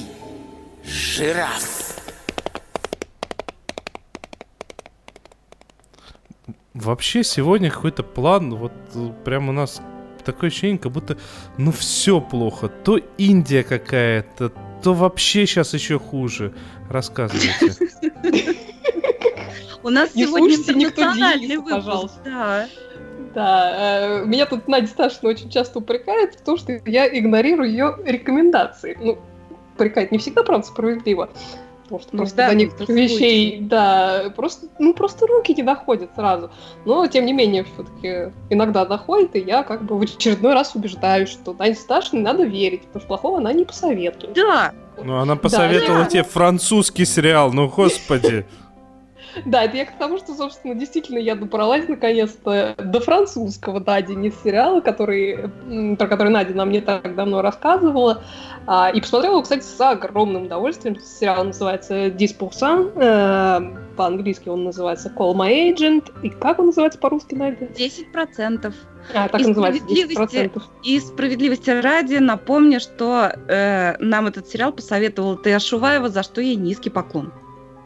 жираф. 0.91 1.95
Вообще 6.73 7.23
сегодня 7.23 7.69
какой-то 7.69 8.03
план, 8.03 8.55
вот 8.55 8.73
прям 9.23 9.49
у 9.49 9.51
нас 9.51 9.81
такое 10.25 10.49
ощущение, 10.49 10.77
как 10.77 10.91
будто 10.91 11.17
ну 11.57 11.71
все 11.71 12.21
плохо. 12.21 12.67
То 12.67 12.99
Индия 13.17 13.63
какая-то, 13.63 14.51
то 14.83 14.93
вообще 14.93 15.45
сейчас 15.45 15.73
еще 15.73 15.99
хуже. 15.99 16.53
Рассказывайте. 16.89 17.75
У 19.83 19.89
нас 19.89 20.11
сегодня 20.13 20.55
интернациональный 20.55 21.57
выпуск. 21.57 21.75
Пожалуйста. 21.75 22.19
Да. 22.25 22.67
Да, 23.33 24.21
э, 24.21 24.25
меня 24.25 24.45
тут 24.45 24.67
Надя 24.67 24.87
Сташина 24.87 25.29
очень 25.29 25.49
часто 25.49 25.79
упрекает 25.79 26.35
в 26.35 26.41
том, 26.41 26.57
что 26.57 26.73
я 26.85 27.07
игнорирую 27.07 27.69
ее 27.69 27.97
рекомендации. 28.05 28.97
Ну, 28.99 29.19
упрекает 29.81 30.11
не 30.11 30.19
всегда, 30.19 30.43
правда, 30.43 30.67
справедливо. 30.67 31.29
Потому 31.83 32.01
что 32.01 32.09
ну, 32.13 32.17
просто 32.19 32.37
да, 32.37 32.49
до 32.49 32.55
некоторых 32.55 32.89
вещей, 32.89 33.59
да, 33.59 34.31
просто, 34.33 34.67
ну, 34.79 34.93
просто 34.93 35.27
руки 35.27 35.53
не 35.53 35.63
доходят 35.63 36.11
сразу. 36.15 36.49
Но, 36.85 37.05
тем 37.07 37.25
не 37.25 37.33
менее, 37.33 37.65
все-таки 37.65 38.31
иногда 38.49 38.85
доходит, 38.85 39.35
и 39.35 39.39
я 39.39 39.63
как 39.63 39.83
бы 39.83 39.97
в 39.97 40.01
очередной 40.01 40.53
раз 40.53 40.73
убеждаюсь, 40.73 41.27
что 41.27 41.53
Надя 41.53 41.75
Сташиной 41.75 42.21
надо 42.21 42.43
верить, 42.43 42.83
потому 42.83 43.01
что 43.01 43.07
плохого 43.07 43.39
она 43.39 43.51
не 43.51 43.65
посоветует. 43.65 44.33
Да. 44.33 44.71
Ну, 45.03 45.17
она 45.17 45.35
посоветовала 45.35 46.03
да, 46.03 46.09
тебе 46.09 46.23
французский 46.23 47.03
сериал, 47.03 47.51
ну, 47.51 47.67
господи. 47.67 48.45
Да, 49.45 49.63
это 49.63 49.77
я 49.77 49.85
к 49.85 49.97
тому, 49.97 50.17
что, 50.17 50.33
собственно, 50.33 50.75
действительно 50.75 51.17
я 51.17 51.35
добралась 51.35 51.87
наконец-то 51.87 52.75
до 52.77 52.99
французского 52.99 53.79
Дади, 53.79 54.13
не 54.13 54.31
сериала, 54.31 54.81
который, 54.81 55.49
про 55.97 56.07
который 56.07 56.29
Надя 56.29 56.53
нам 56.53 56.69
не 56.69 56.81
так 56.81 57.15
давно 57.15 57.41
рассказывала. 57.41 58.23
А, 58.67 58.89
и 58.89 59.01
посмотрела 59.01 59.33
его, 59.33 59.43
кстати, 59.43 59.63
с 59.63 59.79
огромным 59.81 60.43
удовольствием. 60.43 60.99
Сериал 60.99 61.43
называется 61.43 62.07
«10%». 62.07 62.93
Э, 62.95 63.95
по-английски 63.95 64.49
он 64.49 64.63
называется 64.63 65.11
«Call 65.15 65.33
My 65.35 65.73
Agent». 65.73 66.11
И 66.21 66.29
как 66.29 66.59
он 66.59 66.67
называется 66.67 66.99
по-русски, 66.99 67.35
Надя? 67.35 67.65
10%. 67.65 68.73
А, 69.13 69.27
так 69.27 69.41
и, 69.41 69.47
называется, 69.47 69.83
справедливости, 69.83 70.35
10%. 70.35 70.61
и 70.83 70.99
справедливости 70.99 71.69
ради 71.71 72.15
напомню, 72.15 72.79
что 72.79 73.33
э, 73.47 73.97
нам 73.97 74.27
этот 74.27 74.47
сериал 74.47 74.71
посоветовала 74.71 75.41
Тея 75.41 75.59
Шуваева, 75.59 76.09
за 76.09 76.21
что 76.21 76.39
ей 76.39 76.55
низкий 76.55 76.91
поклон. 76.91 77.33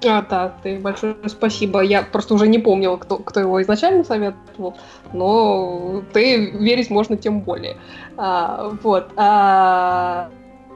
А, 0.03 0.21
да, 0.21 0.55
ты 0.61 0.79
большое 0.79 1.15
спасибо. 1.25 1.81
Я 1.81 2.03
просто 2.03 2.33
уже 2.33 2.47
не 2.47 2.59
помнила, 2.59 2.97
кто, 2.97 3.17
кто 3.17 3.39
его 3.39 3.61
изначально 3.61 4.03
советовал, 4.03 4.75
но 5.13 6.03
ты 6.13 6.51
верить 6.51 6.89
можно 6.89 7.17
тем 7.17 7.41
более. 7.41 7.77
А, 8.17 8.75
вот. 8.83 9.09
А, 9.15 10.29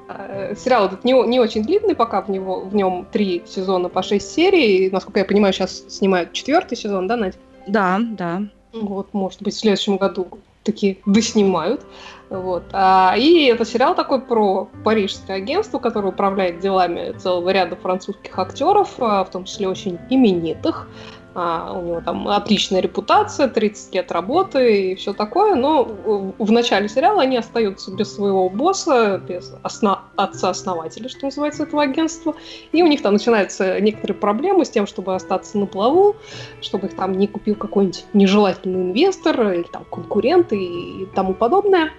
а, 0.08 0.56
сериал 0.56 0.86
этот 0.86 1.04
не, 1.04 1.14
не 1.28 1.40
очень 1.40 1.64
длинный, 1.64 1.96
пока 1.96 2.22
в, 2.22 2.30
него, 2.30 2.62
в 2.62 2.74
нем 2.74 3.06
три 3.12 3.44
сезона 3.46 3.90
по 3.90 4.02
шесть 4.02 4.32
серий. 4.32 4.88
И, 4.88 4.92
насколько 4.92 5.20
я 5.20 5.26
понимаю, 5.26 5.54
сейчас 5.54 5.84
снимают 5.88 6.34
четвертый 6.34 6.78
сезон, 6.78 7.08
да, 7.08 7.18
Надя? 7.18 7.38
Да, 7.68 8.00
да. 8.02 8.42
Вот, 8.74 9.14
может 9.14 9.42
быть, 9.42 9.54
в 9.54 9.60
следующем 9.60 9.98
году 9.98 10.28
такие 10.64 10.98
доснимают. 11.06 11.86
Вот. 12.30 12.64
А, 12.74 13.16
и 13.18 13.46
это 13.46 13.66
сериал 13.66 13.96
такой 13.96 14.22
про 14.22 14.70
парижское 14.84 15.38
агентство, 15.38 15.80
которое 15.80 16.10
управляет 16.10 16.60
делами 16.60 17.12
целого 17.18 17.50
ряда 17.50 17.76
французских 17.76 18.38
актеров, 18.38 18.94
а, 19.00 19.24
в 19.24 19.32
том 19.32 19.46
числе 19.46 19.68
очень 19.68 19.98
именитых. 20.12 20.88
А, 21.34 21.74
у 21.74 21.82
него 21.82 22.02
там 22.02 22.28
отличная 22.28 22.82
репутация, 22.82 23.48
30 23.48 23.96
лет 23.96 24.12
работы 24.12 24.92
и 24.92 24.96
все 24.96 25.14
такое, 25.14 25.56
но 25.56 25.84
в 25.86 26.52
начале 26.52 26.88
сериала 26.88 27.22
они 27.22 27.38
остаются 27.38 27.92
без 27.96 28.14
своего 28.14 28.50
босса, 28.50 29.20
без 29.20 29.54
осно- 29.64 30.00
отца-основателя, 30.16 31.08
что 31.10 31.26
называется, 31.26 31.64
этого 31.64 31.84
агентства, 31.84 32.36
и 32.72 32.84
у 32.84 32.88
них 32.88 33.02
там 33.02 33.14
начинаются 33.14 33.80
некоторые 33.80 34.18
проблемы 34.18 34.66
с 34.66 34.70
тем, 34.70 34.86
чтобы 34.86 35.16
остаться 35.16 35.58
на 35.58 35.66
плаву, 35.66 36.16
чтобы 36.62 36.88
их 36.88 36.96
там 36.96 37.14
не 37.14 37.28
купил 37.28 37.56
какой-нибудь 37.56 38.06
нежелательный 38.14 38.82
инвестор 38.82 39.54
или 39.54 39.64
там 39.64 39.86
конкурент 39.86 40.52
и, 40.52 41.04
и 41.04 41.06
тому 41.16 41.34
подобное. 41.34 41.92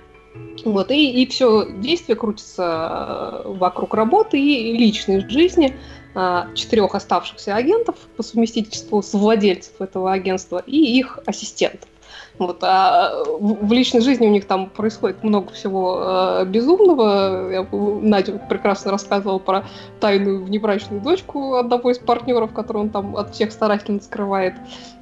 Вот, 0.64 0.90
и, 0.90 1.22
и 1.22 1.26
все 1.26 1.66
действие 1.78 2.16
крутится 2.16 3.42
э, 3.44 3.48
вокруг 3.48 3.94
работы 3.94 4.38
и 4.38 4.76
личной 4.76 5.28
жизни 5.28 5.74
а, 6.14 6.48
четырех 6.54 6.94
оставшихся 6.94 7.54
агентов 7.54 7.96
по 8.16 8.22
совместительству 8.22 9.00
с 9.00 9.12
владельцев 9.14 9.80
этого 9.80 10.12
агентства 10.12 10.62
и 10.66 10.76
их 10.76 11.20
ассистентов. 11.26 11.88
Вот, 12.38 12.58
а 12.62 13.22
в 13.26 13.70
личной 13.70 14.00
жизни 14.00 14.26
у 14.26 14.30
них 14.30 14.46
там 14.46 14.70
происходит 14.70 15.22
много 15.22 15.52
всего 15.52 16.40
э, 16.40 16.44
безумного. 16.46 17.50
Я, 17.52 17.68
Надя 17.70 18.38
прекрасно 18.48 18.90
рассказывала 18.90 19.38
про 19.38 19.66
тайную 20.00 20.42
внебрачную 20.42 21.02
дочку 21.02 21.56
одного 21.56 21.90
из 21.90 21.98
партнеров, 21.98 22.52
которую 22.52 22.86
он 22.86 22.90
там 22.90 23.16
от 23.16 23.34
всех 23.34 23.52
старательно 23.52 24.00
скрывает. 24.00 24.54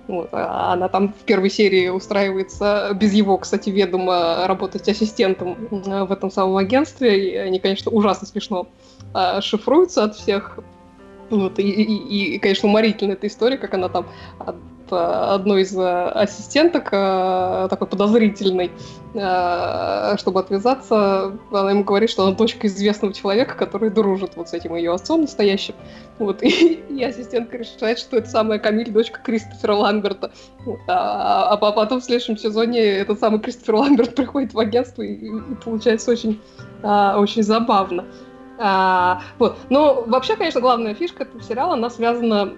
Вот, 0.09 0.31
а 0.33 0.73
она 0.73 0.89
там 0.89 1.13
в 1.13 1.25
первой 1.25 1.51
серии 1.51 1.89
устраивается 1.89 2.97
без 2.99 3.13
его, 3.13 3.37
кстати, 3.39 3.69
ведома 3.71 4.47
работать 4.47 4.89
ассистентом 4.89 5.57
в 5.71 6.11
этом 6.11 6.31
самом 6.31 6.57
агентстве. 6.57 7.31
И 7.31 7.37
они, 7.37 7.61
конечно, 7.61 7.93
ужасно 7.93 8.27
смешно 8.27 8.69
э, 9.15 9.41
шифруются 9.43 10.05
от 10.05 10.17
всех 10.17 10.59
вот, 11.31 11.59
и, 11.59 11.63
и, 11.63 12.35
и, 12.35 12.39
конечно, 12.39 12.69
уморительная 12.69 13.15
эта 13.15 13.27
история, 13.27 13.59
как 13.59 13.75
она 13.75 13.89
там 13.89 14.07
от 14.93 15.41
одной 15.41 15.63
из 15.63 15.77
э, 15.77 16.09
ассистенток, 16.11 16.89
э, 16.93 17.69
такой 17.71 17.87
подозрительной, 17.87 18.71
э, 19.15 20.17
чтобы 20.19 20.41
отвязаться, 20.41 21.39
она 21.51 21.71
ему 21.71 21.85
говорит, 21.85 22.11
что 22.11 22.27
она 22.27 22.35
дочка 22.35 22.67
известного 22.67 23.13
человека, 23.13 23.55
который 23.57 23.91
дружит 23.91 24.33
вот 24.37 24.49
с 24.49 24.53
этим 24.53 24.75
ее 24.75 24.93
отцом 24.93 25.23
настоящим. 25.23 25.75
Вот, 26.19 26.43
и, 26.43 26.75
и 26.75 27.03
ассистентка 27.03 27.59
решает, 27.59 27.99
что 27.99 28.17
это 28.17 28.29
самая 28.29 28.59
Камиль, 28.59 28.91
дочка 28.91 29.21
Кристофера 29.23 29.75
Ламберта. 29.75 30.33
Вот, 30.65 30.81
а, 30.89 31.51
а 31.51 31.57
потом 31.57 32.01
в 32.01 32.05
следующем 32.05 32.37
сезоне 32.37 32.81
этот 32.81 33.21
самый 33.21 33.41
Кристофер 33.41 33.77
Ламберт 33.77 34.15
приходит 34.17 34.55
в 34.55 34.59
агентство, 34.59 35.03
и, 35.03 35.15
и 35.15 35.55
получается 35.65 36.11
очень, 36.11 36.41
очень 36.83 37.43
забавно. 37.43 38.05
А, 38.59 39.23
вот. 39.39 39.57
Но 39.71 40.03
вообще, 40.07 40.37
конечно, 40.37 40.61
главная 40.61 40.95
фишка 40.95 41.23
этого 41.23 41.43
сериала, 41.43 41.75
она 41.75 41.91
связана, 41.91 42.53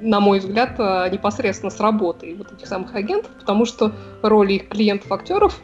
на 0.00 0.20
мой 0.20 0.40
взгляд, 0.40 0.74
э, 0.78 1.08
непосредственно 1.10 1.70
с 1.70 1.80
работой 1.80 2.34
вот 2.34 2.52
этих 2.52 2.66
самых 2.66 2.94
агентов, 2.94 3.30
потому 3.38 3.64
что 3.64 3.92
роли 4.22 4.54
их 4.54 4.68
клиентов-актеров 4.68 5.60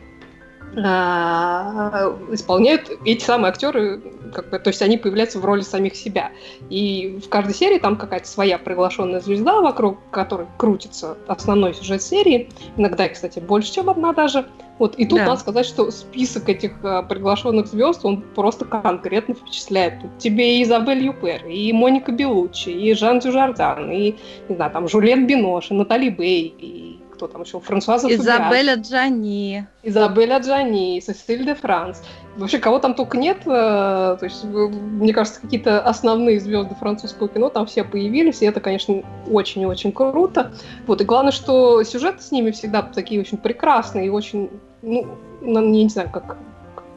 исполняют 0.75 2.91
эти 3.05 3.25
самые 3.25 3.51
актеры, 3.51 4.01
как 4.33 4.51
бы, 4.51 4.59
то 4.59 4.69
есть 4.69 4.83
они 4.83 4.99
появляются 4.99 5.41
в 5.41 5.45
роли 5.45 5.63
самих 5.63 5.97
себя. 5.97 6.31
И 6.69 7.19
в 7.25 7.29
каждой 7.29 7.55
серии 7.55 7.79
там 7.79 7.97
какая-то 7.97 8.29
своя 8.29 8.59
приглашенная 8.59 9.21
звезда, 9.21 9.61
вокруг 9.61 9.99
которой 10.11 10.47
крутится 10.59 11.17
основной 11.27 11.75
сюжет 11.75 12.03
серии. 12.03 12.51
Иногда, 12.77 13.09
кстати, 13.09 13.41
больше, 13.41 13.73
чем 13.73 13.91
одна 13.91 14.13
даже. 14.13 14.47
Вот, 14.79 14.95
и 14.95 15.05
тут 15.05 15.19
да. 15.19 15.27
надо 15.27 15.41
сказать, 15.41 15.67
что 15.67 15.91
список 15.91 16.49
этих 16.49 16.73
а, 16.83 17.03
приглашенных 17.03 17.67
звезд, 17.67 18.03
он 18.03 18.23
просто 18.23 18.65
конкретно 18.65 19.35
впечатляет. 19.35 20.01
Тут 20.01 20.17
тебе 20.17 20.59
и 20.59 20.63
Изабель 20.63 21.05
Юпер, 21.05 21.47
и 21.47 21.71
Моника 21.75 22.13
Белуччи, 22.13 22.71
и 22.71 22.95
Жан 22.95 23.19
Дюжардан, 23.19 23.91
и, 23.91 24.15
не 24.49 24.57
знаю, 24.57 24.71
там, 24.71 24.89
Жюлет 24.89 25.27
Бинош, 25.27 25.71
и 25.71 25.75
Натали 25.75 26.09
Бей, 26.09 26.55
и 26.59 26.90
кто 27.21 27.29
там 27.29 27.43
еще, 27.43 27.61
Франсуаза 27.61 28.09
Изабеля 28.15 28.77
Джани. 28.77 29.67
Изабеля 29.83 30.39
Джани, 30.39 31.01
Сесиль 31.01 31.45
де 31.45 31.55
Франс. 31.55 32.03
Вообще, 32.37 32.59
кого 32.59 32.79
там 32.79 32.95
только 32.95 33.19
нет, 33.19 33.43
э, 33.45 33.47
то 33.47 34.19
есть, 34.23 34.43
мне 34.45 35.13
кажется, 35.13 35.39
какие-то 35.43 35.83
основные 35.83 36.41
звезды 36.41 36.75
французского 36.77 37.29
кино 37.29 37.51
там 37.51 37.67
все 37.67 37.85
появились, 37.85 38.41
и 38.41 38.47
это, 38.47 38.61
конечно, 38.61 39.03
очень 39.31 39.61
и 39.61 39.67
очень 39.67 39.93
круто. 39.93 40.55
Вот, 40.87 41.03
и 41.03 41.05
главное, 41.05 41.33
что 41.33 41.83
сюжеты 41.83 42.23
с 42.23 42.33
ними 42.33 42.53
всегда 42.53 42.81
такие 42.81 43.21
очень 43.21 43.37
прекрасные 43.37 44.07
и 44.07 44.09
очень, 44.09 44.49
ну, 44.81 45.07
я 45.43 45.61
не 45.61 45.91
знаю, 45.91 46.09
как, 46.11 46.39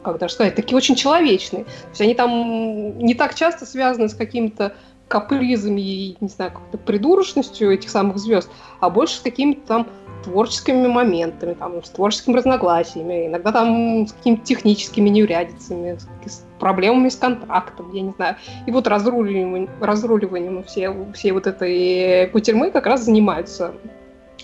как 0.02 0.18
даже 0.18 0.32
сказать, 0.32 0.54
такие 0.54 0.74
очень 0.74 0.94
человечные. 0.94 1.64
То 1.64 1.88
есть 1.90 2.00
они 2.00 2.14
там 2.14 2.96
не 2.96 3.12
так 3.12 3.34
часто 3.34 3.66
связаны 3.66 4.08
с 4.08 4.14
какими-то 4.14 4.74
капризами 5.08 5.80
и, 5.82 6.16
не 6.20 6.28
знаю, 6.28 6.52
какой-то 6.52 6.78
придурочностью 6.78 7.70
этих 7.70 7.90
самых 7.90 8.16
звезд, 8.16 8.50
а 8.80 8.88
больше 8.88 9.16
с 9.16 9.20
какими-то 9.20 9.60
там 9.66 9.86
творческими 10.24 10.86
моментами, 10.86 11.54
там, 11.54 11.82
с 11.82 11.90
творческими 11.90 12.36
разногласиями, 12.36 13.26
иногда 13.26 13.52
там 13.52 14.06
с 14.06 14.12
какими-то 14.12 14.44
техническими 14.44 15.08
неурядицами, 15.08 15.98
с 16.26 16.44
проблемами 16.58 17.08
с 17.08 17.16
контрактом, 17.16 17.92
я 17.92 18.02
не 18.02 18.10
знаю. 18.12 18.36
И 18.66 18.70
вот 18.70 18.86
разруливанием, 18.86 19.68
разруливанием 19.80 20.64
все, 20.64 20.94
все 21.14 21.32
вот 21.32 21.46
этой 21.46 22.28
кутерьмы 22.28 22.70
как 22.70 22.86
раз 22.86 23.04
занимаются 23.04 23.74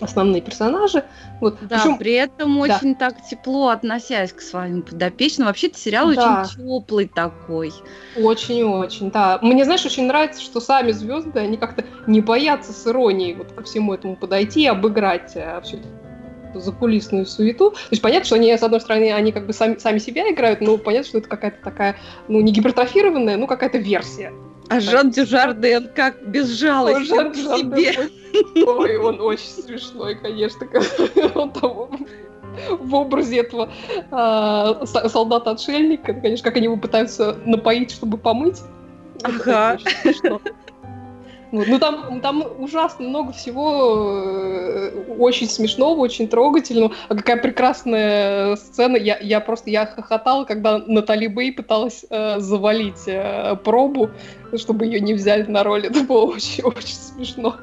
основные 0.00 0.40
персонажи. 0.40 1.04
Вот. 1.40 1.58
Да, 1.62 1.78
Причем... 1.78 1.98
при 1.98 2.12
этом 2.12 2.54
да. 2.54 2.76
очень 2.76 2.94
так 2.94 3.14
тепло 3.28 3.68
относясь 3.68 4.32
к 4.32 4.40
своим 4.40 4.82
подопечным. 4.82 5.46
Вообще-то 5.46 5.78
сериал 5.78 6.12
да. 6.14 6.42
очень 6.42 6.56
теплый 6.56 7.08
такой. 7.08 7.72
Очень-очень, 8.16 9.10
да. 9.10 9.38
Мне, 9.42 9.64
знаешь, 9.64 9.84
очень 9.84 10.06
нравится, 10.06 10.40
что 10.40 10.60
сами 10.60 10.92
звезды, 10.92 11.38
они 11.38 11.56
как-то 11.56 11.84
не 12.06 12.20
боятся 12.20 12.72
с 12.72 12.86
иронией 12.86 13.34
вот 13.34 13.52
ко 13.52 13.62
всему 13.62 13.94
этому 13.94 14.16
подойти 14.16 14.62
и 14.62 14.66
обыграть 14.66 15.32
а, 15.36 15.60
всю 15.60 15.78
эту 15.78 16.60
закулисную 16.60 17.26
суету. 17.26 17.70
То 17.70 17.76
есть 17.90 18.02
понятно, 18.02 18.26
что 18.26 18.36
они, 18.36 18.56
с 18.56 18.62
одной 18.62 18.80
стороны, 18.80 19.12
они 19.12 19.32
как 19.32 19.46
бы 19.46 19.52
сами, 19.52 19.76
сами 19.76 19.98
себя 19.98 20.30
играют, 20.30 20.60
но 20.60 20.76
понятно, 20.78 21.08
что 21.08 21.18
это 21.18 21.28
какая-то 21.28 21.62
такая, 21.62 21.96
ну, 22.28 22.40
не 22.40 22.52
гипертрофированная, 22.52 23.36
ну, 23.36 23.46
какая-то 23.46 23.78
версия. 23.78 24.32
А 24.70 24.78
Жан 24.80 25.10
Дюжарден 25.10 25.90
как 25.94 26.24
безжалостен 26.28 27.32
к 27.32 27.34
себе. 27.34 27.92
Ой, 28.64 28.96
он 28.98 29.20
очень 29.20 29.48
смешной, 29.48 30.14
конечно. 30.14 30.64
Он 31.34 31.52
там 31.52 31.90
в 32.78 32.94
образе 32.94 33.40
этого 33.40 33.70
э, 34.10 35.08
солдата-отшельника, 35.08 36.14
конечно, 36.14 36.44
как 36.44 36.56
они 36.56 36.64
его 36.64 36.76
пытаются 36.76 37.36
напоить, 37.44 37.90
чтобы 37.90 38.16
помыть. 38.16 38.60
Ага. 39.22 39.78
Вот. 41.52 41.66
Ну 41.66 41.78
там, 41.78 42.20
там 42.20 42.44
ужасно 42.58 43.08
много 43.08 43.32
всего 43.32 44.22
э, 44.24 45.14
очень 45.18 45.48
смешного, 45.48 45.98
очень 45.98 46.28
трогательного. 46.28 46.92
А 47.08 47.14
какая 47.14 47.36
прекрасная 47.36 48.56
сцена. 48.56 48.96
Я, 48.96 49.18
я 49.18 49.40
просто 49.40 49.70
я 49.70 49.86
хохотала, 49.86 50.44
когда 50.44 50.78
Натали 50.78 51.26
Бэй 51.26 51.52
пыталась 51.52 52.04
э, 52.08 52.38
завалить 52.38 53.06
э, 53.06 53.56
пробу, 53.64 54.10
чтобы 54.56 54.86
ее 54.86 55.00
не 55.00 55.14
взяли 55.14 55.44
на 55.44 55.64
роль. 55.64 55.86
Это 55.86 56.04
было 56.04 56.26
очень-очень 56.26 56.94
смешно. 56.94 57.56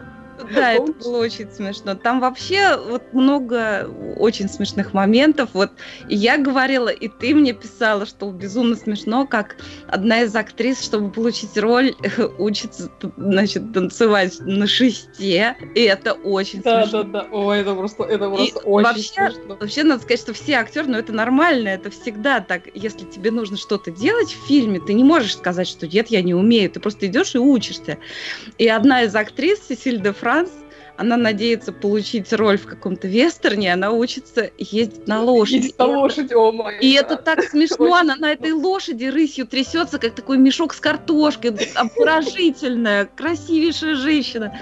Да, 0.54 0.74
это 0.74 0.92
было 0.94 1.18
очень 1.18 1.50
смешно. 1.52 1.96
Там 1.96 2.20
вообще 2.20 2.78
вот 2.78 3.14
много 3.14 3.90
очень 4.18 4.50
смешных 4.50 4.94
моментов. 4.94 5.50
Вот 5.54 5.72
я 6.08 6.38
говорила, 6.38 6.90
и 6.90 7.08
ты 7.08 7.34
мне 7.34 7.54
писала, 7.54 8.06
что 8.06 8.32
безумно 8.32 8.76
смешно, 8.76 9.26
как 9.26 9.58
одна 9.88 10.22
из 10.22 10.36
актрис, 10.36 10.82
чтобы 10.84 11.12
получить 11.12 11.58
роль, 11.58 11.96
учится, 12.38 12.92
значит, 13.18 13.74
танцевать 13.74 14.38
на 14.42 14.68
шесте, 14.68 15.56
и 15.76 15.82
это 15.82 16.14
очень 16.14 16.62
да, 16.62 16.84
смешно. 16.84 17.04
Да, 17.04 17.10
да, 17.10 17.22
да. 17.24 17.30
Ой, 17.32 17.60
это 17.60 17.76
просто, 17.76 18.04
это 18.04 18.30
просто 18.30 18.60
И 18.60 18.64
очень 18.64 18.86
вообще, 18.86 19.32
смешно. 19.32 19.56
вообще 19.60 19.84
надо 19.84 20.02
сказать, 20.04 20.20
что 20.20 20.34
все 20.34 20.54
актеры, 20.54 20.88
ну 20.88 20.98
это 20.98 21.14
нормально, 21.14 21.70
это 21.70 21.90
всегда 21.90 22.40
так. 22.40 22.64
Если 22.74 23.06
тебе 23.06 23.32
нужно 23.32 23.58
что-то 23.58 23.92
делать 23.92 24.32
в 24.32 24.48
фильме, 24.48 24.80
ты 24.80 24.94
не 24.94 25.04
можешь 25.04 25.36
сказать, 25.36 25.68
что 25.68 25.88
нет, 25.88 26.08
я 26.08 26.22
не 26.22 26.34
умею. 26.34 26.70
Ты 26.70 26.80
просто 26.80 27.08
идешь 27.08 27.36
и 27.36 27.40
учишься. 27.40 27.98
И 28.58 28.68
одна 28.68 29.04
из 29.04 29.16
актрис, 29.16 29.60
Сесиль 29.68 30.02
де 30.02 30.14
Франс, 30.28 30.50
она 30.98 31.16
надеется 31.16 31.72
получить 31.72 32.34
роль 32.34 32.58
в 32.58 32.66
каком-то 32.66 33.08
вестерне, 33.08 33.72
она 33.72 33.92
учится 33.92 34.52
ездить 34.58 35.08
на 35.08 35.22
лошади. 35.22 35.56
Ездить 35.56 35.80
на 35.80 35.86
И 35.86 35.96
лошади, 35.96 36.34
о 36.34 36.52
май 36.52 36.80
И 36.82 36.92
это 36.96 37.16
так 37.16 37.44
смешно, 37.44 37.96
она 37.96 38.18
на 38.18 38.34
этой 38.34 38.52
лошади 38.52 39.06
рысью 39.06 39.48
трясется, 39.48 40.00
как 40.00 40.16
такой 40.16 40.38
мешок 40.38 40.74
с 40.74 40.82
картошкой, 40.82 41.56
обворожительная, 41.76 43.06
красивейшая 43.06 43.96
женщина. 43.96 44.60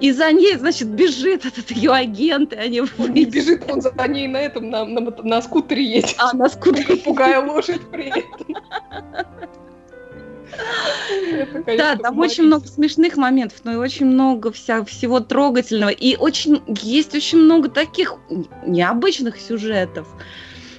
И 0.00 0.12
за 0.12 0.32
ней, 0.32 0.56
значит, 0.56 0.88
бежит 0.88 1.44
этот 1.44 1.70
ее 1.72 1.92
агент, 1.92 2.54
и 2.54 2.56
они 2.56 2.80
выйдут. 2.80 3.34
бежит, 3.34 3.70
он 3.70 3.82
за 3.82 3.92
ней 4.08 4.28
на 4.28 4.38
этом, 4.38 4.70
на, 4.70 4.86
на, 4.86 5.00
на 5.00 5.42
скутере 5.42 5.84
едет, 5.84 6.14
А 6.16 6.34
на 6.34 6.48
скутере. 6.48 6.96
пугая 6.96 7.44
лошадь 7.44 7.82
при 7.90 8.06
этом. 8.06 8.56
Да, 11.76 11.96
там 11.96 12.18
очень 12.18 12.44
много 12.44 12.66
смешных 12.66 13.16
моментов, 13.16 13.60
но 13.64 13.72
и 13.72 13.76
очень 13.76 14.06
много 14.06 14.52
вся, 14.52 14.84
всего 14.84 15.20
трогательного. 15.20 15.90
И 15.90 16.16
очень 16.16 16.62
есть 16.66 17.14
очень 17.14 17.38
много 17.38 17.68
таких 17.68 18.16
необычных 18.66 19.40
сюжетов. 19.40 20.06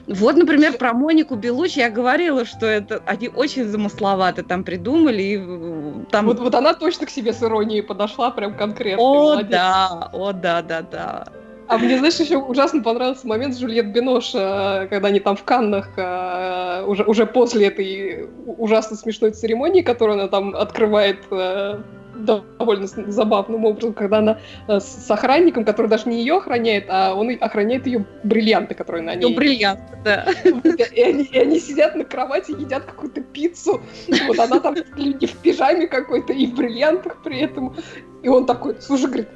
Вот, 0.06 0.36
например, 0.36 0.78
про 0.78 0.94
Монику 0.94 1.36
Белуч 1.36 1.78
я 1.78 1.90
говорила, 1.90 2.44
что 2.46 2.66
это 2.66 3.02
они 3.06 3.30
очень 3.30 3.66
замысловато 3.66 4.44
там 4.44 4.64
придумали. 4.64 5.22
И 5.22 5.38
э, 5.40 6.06
там... 6.12 6.26
Вот, 6.26 6.40
вот 6.40 6.54
она 6.56 6.74
точно 6.74 7.06
к 7.06 7.10
себе 7.10 7.32
с 7.32 7.42
иронией 7.42 7.82
подошла, 7.82 8.30
прям 8.32 8.58
конкретно. 8.58 9.02
О, 9.02 9.14
молодец. 9.32 9.52
да, 9.52 10.10
о, 10.12 10.34
да, 10.34 10.62
да, 10.62 10.82
да. 10.82 11.28
А 11.68 11.78
мне, 11.78 11.98
знаешь, 11.98 12.20
еще 12.20 12.38
ужасно 12.38 12.84
понравился 12.84 13.28
момент 13.28 13.56
с 13.56 13.60
Жюльет 13.60 13.92
Бинош, 13.94 14.32
э, 14.36 14.88
когда 14.90 15.08
они 15.08 15.20
там 15.20 15.36
в 15.36 15.44
Каннах, 15.44 15.90
э, 15.98 16.84
уже, 16.86 17.04
уже 17.04 17.26
после 17.26 17.68
этой 17.68 18.28
ужасно 18.46 18.98
смешной 18.98 19.32
церемонии, 19.32 19.82
которую 19.82 20.20
она 20.20 20.28
там 20.28 20.56
открывает 20.56 21.20
э, 21.32 21.80
довольно 22.16 22.88
забавным 22.88 23.66
образом, 23.66 23.94
когда 23.94 24.20
она 24.20 24.40
с 24.68 25.10
охранником, 25.10 25.66
который 25.66 25.88
даже 25.88 26.08
не 26.08 26.20
ее 26.20 26.38
охраняет, 26.38 26.86
а 26.88 27.16
он 27.16 27.36
охраняет 27.40 27.88
ее 27.88 28.06
бриллианты, 28.24 28.76
которые 28.76 29.02
на 29.02 29.16
Ну, 29.16 29.30
ней. 29.30 29.36
бриллиант, 29.36 29.82
да. 30.04 30.28
И 30.44 31.02
они, 31.02 31.24
и 31.24 31.40
они 31.40 31.60
сидят 31.60 31.96
на 31.96 32.04
кровати, 32.06 32.52
едят 32.52 32.84
какую-то 32.84 33.22
пиццу. 33.22 33.82
Вот 34.28 34.38
она 34.38 34.60
там 34.60 34.76
в 34.76 35.38
пижаме 35.42 35.88
какой-то 35.88 36.34
и 36.34 36.46
в 36.46 36.56
бриллиантах 36.56 37.18
при 37.24 37.40
этом. 37.42 37.76
И 38.22 38.30
он 38.30 38.46
такой, 38.46 38.76
слушай, 38.80 39.08
говорит, 39.08 39.28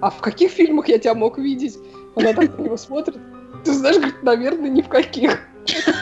а 0.00 0.10
в 0.10 0.20
каких 0.20 0.50
фильмах 0.50 0.88
я 0.88 0.98
тебя 0.98 1.14
мог 1.14 1.38
видеть? 1.38 1.78
Она 2.16 2.32
так 2.32 2.58
на 2.58 2.62
него 2.62 2.76
смотрит. 2.76 3.18
Ты 3.64 3.72
знаешь, 3.72 3.96
говорит, 3.96 4.22
наверное, 4.22 4.70
ни 4.70 4.82
в 4.82 4.88
каких. 4.88 5.40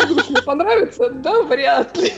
Думаешь, 0.08 0.28
мне 0.28 0.42
понравится? 0.42 1.10
Да, 1.10 1.42
вряд 1.42 1.96
ли. 1.96 2.12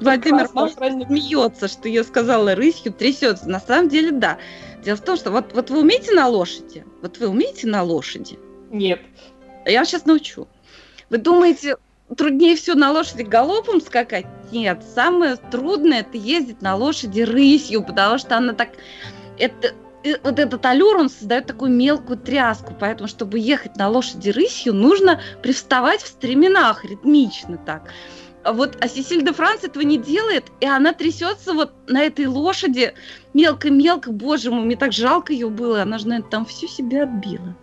Владимир 0.00 0.48
смеется, 0.48 1.68
что 1.68 1.88
я 1.88 2.04
сказала 2.04 2.54
рысью, 2.54 2.92
трясется. 2.92 3.48
На 3.48 3.60
самом 3.60 3.88
деле, 3.88 4.12
да. 4.12 4.38
Дело 4.82 4.96
в 4.96 5.02
том, 5.02 5.16
что 5.16 5.30
вот, 5.30 5.52
вот 5.52 5.70
вы 5.70 5.80
умеете 5.80 6.12
на 6.12 6.28
лошади? 6.28 6.84
Вот 7.02 7.18
вы 7.18 7.28
умеете 7.28 7.66
на 7.66 7.82
лошади? 7.82 8.38
Нет. 8.70 9.00
Я 9.66 9.80
вас 9.80 9.88
сейчас 9.88 10.06
научу. 10.06 10.48
Вы 11.10 11.18
думаете, 11.18 11.76
труднее 12.14 12.56
всего 12.56 12.76
на 12.76 12.92
лошади 12.92 13.22
галопом 13.22 13.80
скакать? 13.80 14.26
Нет, 14.50 14.82
самое 14.94 15.36
трудное 15.36 16.00
это 16.00 16.18
ездить 16.18 16.62
на 16.62 16.76
лошади 16.76 17.22
рысью, 17.22 17.82
потому 17.84 18.18
что 18.18 18.36
она 18.36 18.52
так... 18.52 18.70
Это, 19.38 19.74
э, 20.04 20.16
вот 20.22 20.38
этот 20.38 20.64
аллюр, 20.66 20.96
он 20.96 21.10
создает 21.10 21.46
такую 21.46 21.70
мелкую 21.70 22.18
тряску, 22.18 22.74
поэтому, 22.78 23.08
чтобы 23.08 23.38
ехать 23.38 23.76
на 23.76 23.88
лошади 23.88 24.30
рысью, 24.30 24.74
нужно 24.74 25.20
привставать 25.42 26.02
в 26.02 26.06
стременах 26.06 26.84
ритмично 26.84 27.58
так. 27.58 27.90
Вот 28.44 28.76
а 28.80 28.88
Сесиль 28.88 29.24
де 29.24 29.32
Франс 29.32 29.62
этого 29.62 29.82
не 29.82 29.98
делает, 29.98 30.46
и 30.60 30.66
она 30.66 30.92
трясется 30.92 31.52
вот 31.52 31.72
на 31.86 32.02
этой 32.02 32.26
лошади 32.26 32.94
мелко-мелко, 33.34 34.10
боже 34.10 34.50
мой, 34.50 34.64
мне 34.64 34.76
так 34.76 34.92
жалко 34.92 35.32
ее 35.32 35.48
было, 35.48 35.82
она 35.82 35.98
же, 35.98 36.08
наверное, 36.08 36.30
там 36.30 36.44
всю 36.44 36.66
себя 36.66 37.04
отбила. 37.04 37.56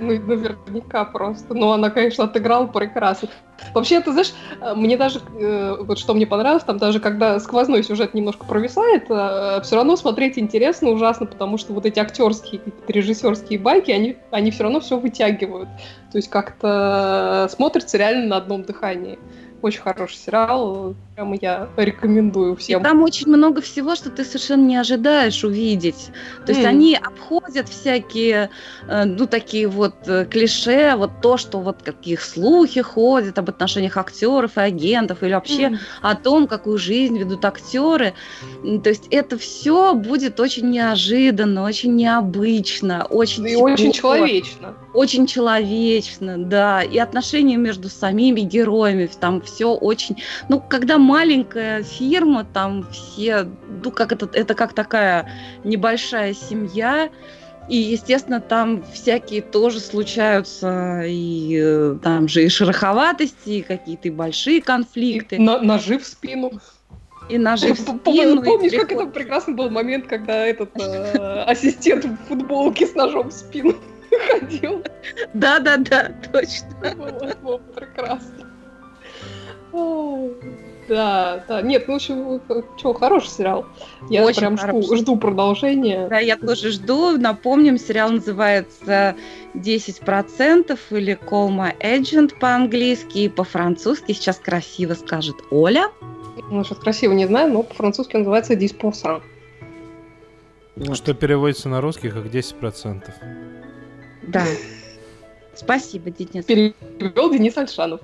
Ну, 0.00 0.12
наверняка 0.12 1.04
просто. 1.04 1.54
Но 1.54 1.72
она, 1.72 1.90
конечно, 1.90 2.24
отыграла 2.24 2.66
прекрасно. 2.66 3.28
Вообще, 3.74 4.00
ты 4.00 4.12
знаешь, 4.12 4.32
э, 4.60 4.74
мне 4.74 4.96
даже, 4.96 5.20
э, 5.38 5.76
вот 5.80 5.98
что 5.98 6.14
мне 6.14 6.26
понравилось, 6.26 6.64
там 6.64 6.78
даже 6.78 6.98
когда 6.98 7.38
сквозной 7.40 7.82
сюжет 7.82 8.14
немножко 8.14 8.46
провисает, 8.46 9.04
все 9.04 9.76
равно 9.76 9.96
смотреть 9.96 10.38
интересно 10.38 10.90
ужасно, 10.90 11.26
потому 11.26 11.58
что 11.58 11.72
вот 11.74 11.84
эти 11.84 11.98
актерские, 11.98 12.62
режиссерские 12.88 13.58
байки, 13.58 13.90
они, 13.90 14.16
они 14.30 14.50
все 14.50 14.62
равно 14.62 14.80
все 14.80 14.98
вытягивают. 14.98 15.68
То 16.10 16.18
есть 16.18 16.30
как-то 16.30 17.48
смотрится 17.50 17.98
реально 17.98 18.26
на 18.26 18.36
одном 18.36 18.62
дыхании. 18.62 19.18
Очень 19.62 19.82
хороший 19.82 20.16
сериал, 20.16 20.94
прямо 21.20 21.36
я 21.40 21.68
рекомендую 21.76 22.54
И 22.54 22.56
всем. 22.56 22.82
там 22.82 23.02
очень 23.02 23.28
много 23.28 23.60
всего, 23.60 23.94
что 23.94 24.08
ты 24.10 24.24
совершенно 24.24 24.64
не 24.66 24.76
ожидаешь 24.76 25.44
увидеть. 25.44 26.10
То 26.46 26.52
есть 26.52 26.64
М. 26.64 26.70
они 26.70 26.96
обходят 26.96 27.68
всякие, 27.68 28.48
э, 28.88 29.04
ну, 29.04 29.26
такие 29.26 29.68
вот 29.68 29.94
э, 30.06 30.24
клише, 30.24 30.94
вот 30.96 31.10
то, 31.20 31.36
что 31.36 31.58
вот 31.60 31.82
каких 31.82 32.22
слухи 32.22 32.80
ходят 32.80 33.38
об 33.38 33.50
отношениях 33.50 33.96
актеров 33.98 34.56
и 34.56 34.60
агентов, 34.60 35.22
или 35.22 35.34
вообще 35.34 35.62
М. 35.64 35.78
о 36.02 36.14
том, 36.14 36.46
какую 36.46 36.78
жизнь 36.78 37.18
ведут 37.18 37.44
актеры. 37.44 38.14
То 38.82 38.88
есть 38.88 39.06
это 39.10 39.36
все 39.36 39.94
будет 39.94 40.40
очень 40.40 40.70
неожиданно, 40.70 41.64
очень 41.64 41.94
необычно, 41.96 43.04
очень 43.10 43.46
И 43.46 43.56
очень 43.56 43.92
тепло, 43.92 44.16
человечно. 44.16 44.74
очень 44.94 45.26
человечно, 45.26 46.38
да, 46.38 46.82
и 46.82 46.96
отношения 46.98 47.56
между 47.56 47.88
самими 47.90 48.40
героями, 48.40 49.08
там 49.20 49.40
все 49.42 49.74
очень, 49.74 50.16
ну, 50.48 50.60
когда 50.60 50.98
маленькая 51.10 51.82
фирма, 51.82 52.44
там 52.44 52.86
все, 52.92 53.46
ну, 53.84 53.90
как 53.90 54.12
это, 54.12 54.28
это 54.32 54.54
как 54.54 54.72
такая 54.74 55.28
небольшая 55.64 56.34
семья, 56.34 57.10
и, 57.68 57.76
естественно, 57.76 58.40
там 58.40 58.82
всякие 58.92 59.42
тоже 59.42 59.80
случаются, 59.80 61.02
и 61.04 61.58
э, 61.62 61.96
там 62.02 62.28
же 62.28 62.44
и 62.44 62.48
шероховатости, 62.48 63.50
и 63.50 63.62
какие-то 63.62 64.08
и 64.08 64.10
большие 64.10 64.58
И 64.58 64.60
конфликты, 64.60 65.38
на- 65.38 65.60
ножи 65.60 65.98
в 65.98 66.04
спину. 66.04 66.50
и 67.28 67.38
ножи 67.38 67.72
в 67.74 67.78
спину. 67.78 68.40
и 68.42 68.44
Помнишь, 68.44 68.72
как 68.72 68.92
это 68.92 69.06
прекрасный 69.06 69.54
был 69.54 69.70
момент, 69.70 70.06
когда 70.06 70.46
этот 70.46 70.70
э, 70.80 71.42
ассистент 71.46 72.04
в 72.04 72.16
футболке 72.28 72.86
с 72.86 72.94
ножом 72.94 73.28
в 73.28 73.32
спину 73.32 73.74
ходил? 74.30 74.82
Да-да-да, 75.34 76.10
точно. 76.32 76.94
Было, 76.96 77.34
было 77.42 77.58
прекрасно. 77.58 78.46
Да, 80.90 81.44
да. 81.46 81.62
Нет, 81.62 81.84
ну, 81.86 81.92
в 81.92 81.96
общем, 81.96 82.40
что, 82.76 82.92
хороший 82.94 83.28
сериал. 83.28 83.64
Я 84.08 84.24
Очень 84.24 84.40
прям 84.40 84.56
жду, 84.56 84.66
хороший. 84.66 84.96
жду 84.96 85.16
продолжения. 85.16 86.08
Да, 86.08 86.18
я 86.18 86.36
тоже 86.36 86.72
жду. 86.72 87.16
Напомним, 87.16 87.78
сериал 87.78 88.10
называется 88.10 89.14
10% 89.54 90.78
или 90.90 91.16
Call 91.16 91.50
My 91.50 91.78
Agent 91.78 92.36
по-английски 92.40 93.18
и 93.18 93.28
по-французски. 93.28 94.10
Сейчас 94.10 94.40
красиво 94.40 94.94
скажет 94.94 95.36
Оля. 95.52 95.92
Ну, 96.50 96.64
сейчас 96.64 96.78
красиво 96.78 97.12
не 97.12 97.26
знаю, 97.28 97.52
но 97.52 97.62
по-французски 97.62 98.16
он 98.16 98.22
называется 98.22 98.54
10%. 98.54 99.22
Что 100.94 101.14
переводится 101.14 101.68
на 101.68 101.80
русский 101.80 102.08
как 102.08 102.24
10%. 102.24 103.04
Да. 104.26 104.44
Спасибо, 105.54 106.10
Денис. 106.10 106.44
Перевел 106.46 107.30
Денис 107.30 107.56
Альшанов. 107.56 108.00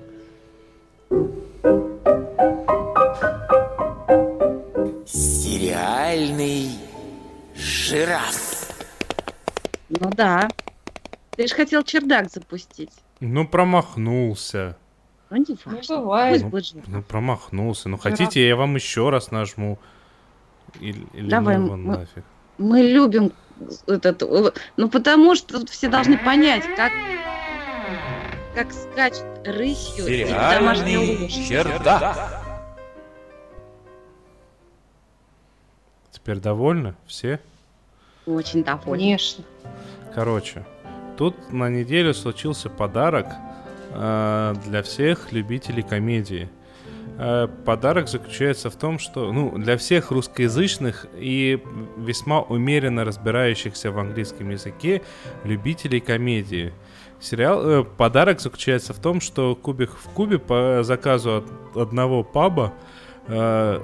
Сериальный 5.67 6.69
жираф. 7.53 8.69
Ну 9.89 10.09
да. 10.11 10.47
Ты 11.35 11.45
же 11.47 11.53
хотел 11.53 11.83
чердак 11.83 12.29
запустить. 12.31 12.91
Ну, 13.19 13.45
промахнулся. 13.45 14.77
Ну, 15.29 15.37
не 15.37 15.45
Ну, 15.49 15.57
важно. 15.65 15.97
бывает. 15.97 16.31
Пусть 16.41 16.45
будет 16.45 16.65
жив. 16.67 16.83
Ну, 16.87 17.01
промахнулся. 17.01 17.89
Ну, 17.89 17.97
Жираф. 18.01 18.17
хотите, 18.17 18.47
я 18.47 18.55
вам 18.55 18.75
еще 18.75 19.09
раз 19.09 19.31
нажму. 19.31 19.77
Или, 20.79 21.05
или 21.13 21.29
Давай, 21.29 21.57
ну 21.57 21.75
мы- 21.75 21.97
нафиг. 21.97 22.23
Мы 22.57 22.81
любим 22.83 23.33
этот... 23.87 24.23
э, 24.23 24.51
Ну, 24.77 24.89
потому 24.89 25.35
что 25.35 25.65
все 25.67 25.89
должны 25.89 26.17
понять, 26.17 26.63
как 26.77 26.93
как 28.55 28.71
скачет 28.71 29.25
рысью 29.45 30.05
Сериальный 30.05 30.97
лошадь. 31.23 31.47
чердак. 31.49 32.46
Теперь 36.27 36.41
довольны 36.41 36.93
все? 37.05 37.39
Очень 38.25 38.61
довольна. 38.61 39.01
Конечно. 39.01 39.45
Короче, 40.13 40.65
тут 41.17 41.53
на 41.53 41.69
неделю 41.69 42.13
случился 42.13 42.69
подарок 42.69 43.27
э, 43.91 44.55
для 44.65 44.83
всех 44.83 45.31
любителей 45.31 45.83
комедии. 45.83 46.49
Э, 47.17 47.47
подарок 47.63 48.09
заключается 48.09 48.69
в 48.69 48.75
том, 48.75 48.99
что 48.99 49.31
ну, 49.31 49.57
для 49.57 49.77
всех 49.77 50.11
русскоязычных 50.11 51.05
и 51.15 51.63
весьма 51.95 52.41
умеренно 52.41 53.05
разбирающихся 53.05 53.89
в 53.93 53.97
английском 53.97 54.49
языке 54.49 55.03
любителей 55.45 56.01
комедии. 56.01 56.73
Сериал, 57.21 57.65
э, 57.65 57.83
подарок 57.85 58.41
заключается 58.41 58.93
в 58.93 58.99
том, 58.99 59.21
что 59.21 59.55
Кубик 59.55 59.91
в 59.91 60.09
Кубе 60.09 60.39
по 60.39 60.81
заказу 60.83 61.37
от 61.37 61.77
одного 61.77 62.25
паба 62.25 62.73
э, 63.27 63.81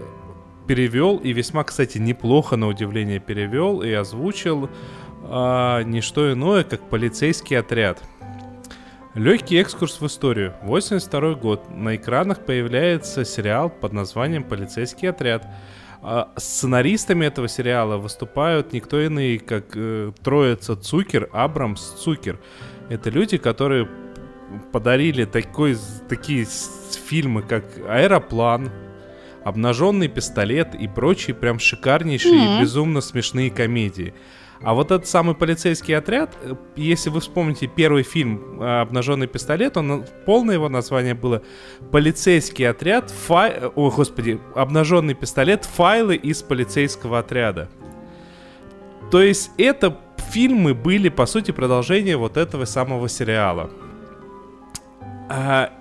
перевел 0.68 1.18
и 1.18 1.34
весьма, 1.34 1.64
кстати, 1.64 1.98
неплохо 1.98 2.56
на 2.56 2.68
удивление 2.68 3.20
перевел 3.20 3.82
и 3.82 3.92
озвучил 3.92 4.70
э, 5.24 5.84
не 5.86 6.02
что 6.02 6.32
иное, 6.32 6.64
как 6.64 6.90
полицейский 6.90 7.58
отряд. 7.58 8.02
Легкий 9.16 9.58
экскурс 9.58 10.02
в 10.02 10.08
историю. 10.08 10.56
82 10.64 11.36
год. 11.36 11.70
На 11.70 11.96
экранах 11.96 12.46
появляется 12.46 13.26
сериал 13.26 13.70
под 13.70 13.94
названием 13.94 14.44
«Полицейский 14.44 15.10
отряд». 15.10 15.46
А 16.02 16.34
сценаристами 16.36 17.26
этого 17.26 17.48
сериала 17.48 17.98
выступают 17.98 18.74
никто 18.74 19.00
иные, 19.00 19.40
как 19.40 19.76
э, 19.76 20.12
троица 20.24 20.76
Цукер, 20.76 21.30
Абрамс, 21.32 21.82
Цукер. 22.04 22.40
Это 22.90 23.10
люди, 23.10 23.38
которые 23.38 23.88
подарили 24.72 25.26
такой, 25.26 25.78
такие 26.10 26.48
фильмы, 27.08 27.44
как 27.44 27.64
«Аэроплан», 27.88 28.70
«Обнаженный 29.44 30.08
пистолет» 30.08 30.76
и 30.76 30.88
прочие 30.88 31.36
прям 31.36 31.60
шикарнейшие 31.60 32.34
и 32.36 32.48
Мгм. 32.50 32.62
безумно 32.62 33.02
смешные 33.02 33.50
комедии. 33.52 34.14
А 34.62 34.74
вот 34.74 34.92
этот 34.92 35.08
самый 35.08 35.36
полицейский 35.36 35.96
отряд, 35.98 36.38
э, 36.42 36.56
если 36.78 37.10
вы 37.10 37.20
вспомните 37.20 37.68
первый 37.68 38.04
фильм 38.04 38.62
э, 38.62 38.82
«Обнаженный 38.82 39.28
пистолет», 39.28 39.76
он, 39.76 39.92
э, 39.92 40.06
полное 40.26 40.56
его 40.56 40.70
название 40.70 41.14
было 41.16 41.42
«Полицейский 41.92 42.70
отряд, 42.70 43.12
фай... 43.12 43.54
Ой, 43.76 43.92
господи, 43.92 44.40
«Обнаженный 44.56 45.16
пистолет. 45.16 45.66
Файлы 45.66 46.16
из 46.16 46.42
полицейского 46.42 47.20
отряда». 47.20 47.70
То 49.12 49.22
есть 49.22 49.52
это 49.58 49.98
фильмы 50.32 50.74
были, 50.74 51.10
по 51.10 51.26
сути, 51.26 51.52
продолжение 51.52 52.16
вот 52.16 52.38
этого 52.38 52.64
самого 52.66 53.10
сериала. 53.10 53.70
А, 55.30 55.72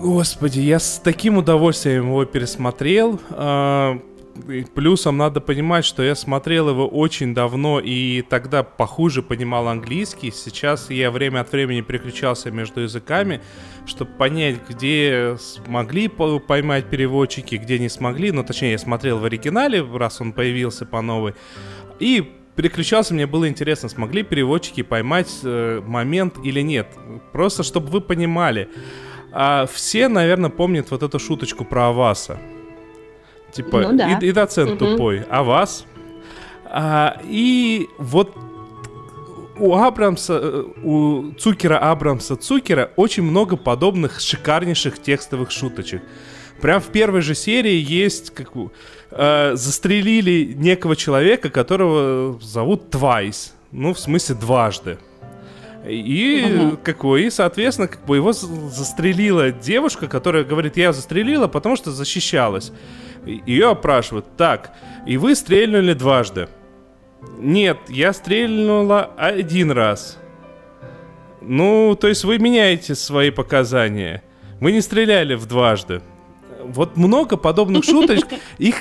Господи, 0.00 0.60
я 0.60 0.78
с 0.78 1.00
таким 1.02 1.38
удовольствием 1.38 2.06
его 2.06 2.24
пересмотрел. 2.24 3.20
А, 3.30 4.00
Плюсом 4.72 5.16
надо 5.16 5.40
понимать, 5.40 5.84
что 5.84 6.04
я 6.04 6.14
смотрел 6.14 6.68
его 6.70 6.86
очень 6.86 7.34
давно 7.34 7.80
и 7.80 8.22
тогда 8.22 8.62
похуже 8.62 9.22
понимал 9.22 9.66
английский. 9.66 10.30
Сейчас 10.30 10.88
я 10.90 11.10
время 11.10 11.40
от 11.40 11.50
времени 11.50 11.80
переключался 11.80 12.52
между 12.52 12.82
языками, 12.82 13.40
чтобы 13.86 14.12
понять, 14.12 14.56
где 14.68 15.36
смогли 15.40 16.06
по- 16.06 16.38
поймать 16.38 16.88
переводчики, 16.88 17.56
где 17.56 17.80
не 17.80 17.88
смогли. 17.88 18.30
Ну, 18.30 18.44
точнее, 18.44 18.72
я 18.72 18.78
смотрел 18.78 19.18
в 19.18 19.24
оригинале, 19.24 19.82
раз 19.82 20.20
он 20.20 20.32
появился 20.32 20.86
по 20.86 21.02
новой. 21.02 21.34
И 21.98 22.34
переключался, 22.54 23.14
мне 23.14 23.26
было 23.26 23.48
интересно, 23.48 23.88
смогли 23.88 24.22
переводчики 24.22 24.82
поймать 24.82 25.40
э, 25.42 25.82
момент 25.84 26.36
или 26.44 26.60
нет. 26.60 26.86
Просто 27.32 27.64
чтобы 27.64 27.88
вы 27.88 28.00
понимали. 28.00 28.68
А 29.32 29.66
все, 29.66 30.08
наверное, 30.08 30.50
помнят 30.50 30.90
вот 30.90 31.02
эту 31.02 31.18
шуточку 31.18 31.64
про 31.64 31.88
Аваса. 31.88 32.38
Типа, 33.52 33.80
Ну 33.82 33.96
да. 33.96 34.18
и, 34.18 34.26
и 34.26 34.32
доцент 34.32 34.70
Мгм. 34.72 34.78
тупой, 34.78 35.24
а 35.30 35.42
вас? 35.42 35.84
А, 36.64 37.18
и 37.24 37.88
вот 37.98 38.34
у 39.58 39.74
Абрамса, 39.74 40.38
э, 40.42 40.64
у 40.84 41.32
Цукера 41.38 41.78
Абрамса 41.78 42.36
Цукера 42.36 42.90
очень 42.96 43.22
много 43.22 43.56
подобных 43.56 44.20
шикарнейших 44.20 45.00
текстовых 45.00 45.50
шуточек. 45.50 46.02
Прям 46.60 46.80
в 46.80 46.86
первой 46.86 47.22
же 47.22 47.34
серии 47.34 47.76
есть, 47.76 48.30
как 48.34 48.50
э, 49.10 49.52
застрелили 49.54 50.52
некого 50.54 50.96
человека, 50.96 51.50
которого 51.50 52.38
зовут 52.40 52.90
Твайс. 52.90 53.54
Ну, 53.72 53.94
в 53.94 53.98
смысле, 53.98 54.34
дважды. 54.34 54.98
И, 55.86 56.44
Мгм. 56.46 56.76
какой, 56.78 57.24
и, 57.24 57.30
соответственно, 57.30 57.88
как 57.88 58.04
бы 58.04 58.16
его 58.16 58.32
застрелила 58.32 59.50
девушка, 59.50 60.06
которая 60.08 60.44
говорит, 60.44 60.76
я 60.76 60.92
застрелила, 60.92 61.46
потому 61.48 61.76
что 61.76 61.90
защищалась. 61.92 62.72
Ее 63.24 63.70
опрашивают. 63.70 64.26
Так, 64.36 64.72
и 65.06 65.16
вы 65.16 65.34
стрельнули 65.34 65.92
дважды. 65.92 66.48
Нет, 67.38 67.78
я 67.88 68.12
стрельнула 68.12 69.10
один 69.16 69.70
раз. 69.70 70.18
Ну, 71.40 71.96
то 71.98 72.08
есть 72.08 72.24
вы 72.24 72.38
меняете 72.38 72.94
свои 72.94 73.30
показания. 73.30 74.22
Вы 74.60 74.72
не 74.72 74.80
стреляли 74.80 75.34
в 75.34 75.46
дважды. 75.46 76.02
Вот 76.64 76.96
много 76.96 77.36
подобных 77.36 77.84
шуточек. 77.84 78.26
Их 78.58 78.76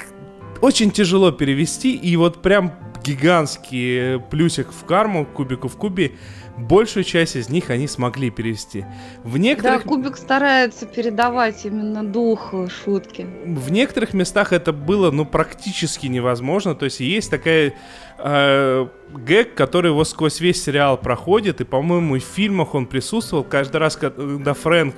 очень 0.62 0.91
тяжело 0.91 1.32
перевести. 1.32 1.95
И 1.95 2.16
вот 2.18 2.41
прям 2.41 2.74
гигантский 3.04 4.20
плюсик 4.20 4.70
в 4.72 4.86
карму, 4.86 5.26
кубику 5.26 5.68
в 5.68 5.78
кубе, 5.78 6.14
большую 6.58 7.03
часть 7.03 7.36
из 7.36 7.49
них 7.49 7.70
они 7.70 7.88
смогли 7.88 8.30
перевести. 8.30 8.86
В 9.24 9.34
Да, 9.34 9.39
некоторых, 9.39 9.84
Кубик 9.84 10.18
старается 10.18 10.86
передавать 10.86 11.66
именно 11.66 12.03
дух 12.03 12.53
шутки. 12.84 13.28
в 13.45 13.72
некоторых 13.72 14.14
местах 14.14 14.53
это 14.53 14.74
было, 14.74 15.12
ну, 15.12 15.26
практически 15.26 16.08
невозможно. 16.08 16.76
То 16.76 16.86
есть 16.86 16.99
есть 16.99 17.30
такая 17.30 17.74
э, 18.18 18.88
гэг, 19.26 19.53
который 19.55 19.91
его 19.91 20.03
сквозь 20.03 20.39
весь 20.39 20.64
сериал 20.64 20.97
проходит, 20.97 21.62
и, 21.62 21.64
по-моему, 21.64 22.16
и 22.16 22.20
в 22.20 22.24
фильмах 22.26 22.74
он 22.76 22.86
присутствовал. 22.88 23.43
Каждый 23.43 23.78
раз, 23.78 23.95
когда 23.95 24.53
Фрэнк, 24.53 24.95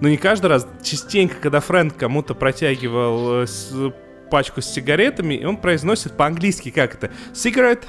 ну 0.00 0.08
не 0.08 0.16
каждый 0.16 0.46
раз, 0.46 0.66
частенько, 0.82 1.36
когда 1.40 1.60
Фрэнк 1.60 1.96
кому-то 1.96 2.34
протягивал 2.34 3.42
э, 3.42 3.46
с- 3.46 3.92
пачку 4.30 4.62
с 4.62 4.66
сигаретами, 4.66 5.34
и 5.34 5.44
он 5.44 5.58
произносит 5.58 6.16
по-английски 6.16 6.70
как 6.70 6.94
это? 6.94 7.10
Cigarette? 7.34 7.84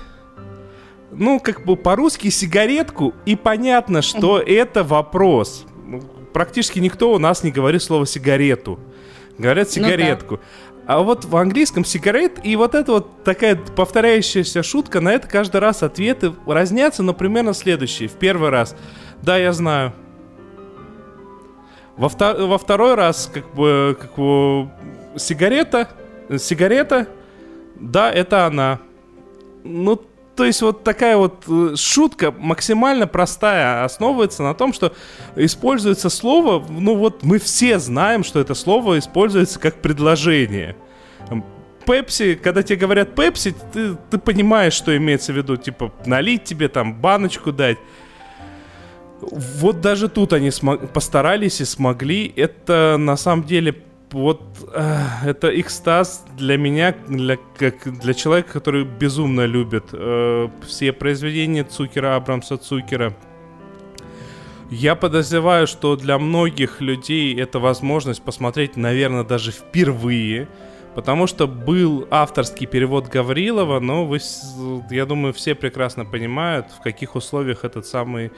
Ну, 1.16 1.40
как 1.40 1.66
бы 1.66 1.76
по-русски 1.76 2.30
сигаретку, 2.30 3.14
и 3.26 3.36
понятно, 3.36 4.02
что 4.02 4.40
это 4.40 4.84
вопрос. 4.84 5.66
Ну, 5.86 6.02
Практически 6.34 6.80
никто 6.80 7.14
у 7.14 7.20
нас 7.20 7.44
не 7.44 7.52
говорит 7.52 7.84
слово 7.84 8.06
сигарету. 8.08 8.80
Говорят 9.38 9.68
Ну 9.76 9.82
да. 9.84 9.88
сигаретку. 9.90 10.40
А 10.86 11.00
вот 11.02 11.24
в 11.26 11.36
английском 11.38 11.86
сигарет, 11.86 12.40
и 12.44 12.56
вот 12.56 12.76
это 12.76 12.92
вот 12.94 13.24
такая 13.24 13.56
повторяющаяся 13.56 14.64
шутка, 14.64 15.00
на 15.00 15.10
это 15.14 15.28
каждый 15.28 15.62
раз 15.62 15.82
ответы 15.84 16.34
разнятся, 16.46 17.04
но 17.04 17.14
примерно 17.14 17.54
следующие. 17.54 18.10
В 18.10 18.14
первый 18.14 18.50
раз, 18.50 18.76
да, 19.22 19.38
я 19.38 19.54
знаю. 19.54 19.94
Во, 21.96 22.08
вто- 22.10 22.48
во 22.48 22.58
второй 22.58 22.96
раз, 22.96 23.30
как 23.34 23.54
бы, 23.54 23.96
как 24.00 24.16
бы, 24.16 24.68
сигарета, 25.16 25.90
сигарета, 26.38 27.08
да, 27.76 28.12
это 28.12 28.46
она. 28.46 28.80
Ну, 29.64 30.02
то 30.36 30.46
есть 30.46 30.62
вот 30.62 30.84
такая 30.84 31.16
вот 31.18 31.44
э, 31.48 31.76
шутка 31.76 32.32
максимально 32.32 33.06
простая, 33.06 33.84
основывается 33.84 34.42
на 34.42 34.54
том, 34.54 34.74
что 34.74 34.94
используется 35.36 36.10
слово, 36.10 36.64
ну 36.68 36.96
вот 36.96 37.24
мы 37.24 37.38
все 37.38 37.78
знаем, 37.80 38.24
что 38.24 38.40
это 38.40 38.56
слово 38.56 38.98
используется 38.98 39.60
как 39.60 39.76
предложение. 39.76 40.76
Пепси, 41.86 42.36
когда 42.42 42.64
тебе 42.64 42.78
говорят 42.78 43.14
Пепси, 43.14 43.54
ты, 43.74 43.96
ты 44.10 44.18
понимаешь, 44.18 44.74
что 44.74 44.96
имеется 44.96 45.34
в 45.34 45.38
виду, 45.38 45.58
типа 45.58 45.92
налить 46.06 46.46
тебе 46.46 46.68
там 46.68 46.96
баночку 46.96 47.52
дать. 47.52 47.78
Вот 49.22 49.82
даже 49.82 50.10
тут 50.10 50.34
они 50.34 50.52
постарались 50.94 51.62
и 51.62 51.66
смогли. 51.66 52.32
Это 52.36 52.98
на 52.98 53.18
самом 53.18 53.46
деле 53.46 53.76
вот 54.14 54.42
э, 54.74 55.00
это 55.26 55.60
экстаз 55.60 56.26
для 56.38 56.58
меня, 56.58 56.96
для, 57.08 57.38
как 57.58 58.00
для 58.00 58.14
человека, 58.14 58.54
который 58.54 58.86
безумно 58.86 59.46
любит 59.46 59.86
э, 59.92 60.50
все 60.66 60.94
произведения 60.94 61.64
Цукера, 61.64 62.16
Абрамса 62.16 62.58
Цукера. 62.58 63.16
Я 64.70 64.96
подозреваю, 64.96 65.68
что 65.68 65.96
для 65.96 66.18
многих 66.18 66.80
людей 66.80 67.40
это 67.40 67.60
возможность 67.60 68.24
посмотреть, 68.24 68.78
наверное, 68.78 69.24
даже 69.24 69.52
впервые. 69.52 70.48
Потому 70.96 71.26
что 71.26 71.48
был 71.48 72.08
авторский 72.12 72.68
перевод 72.68 73.08
Гаврилова, 73.08 73.80
но 73.80 74.06
вы, 74.06 74.20
я 74.92 75.08
думаю, 75.08 75.34
все 75.34 75.56
прекрасно 75.56 76.06
понимают, 76.06 76.68
в 76.68 76.84
каких 76.84 77.16
условиях 77.16 77.64
этот 77.66 77.88
самый 77.88 78.32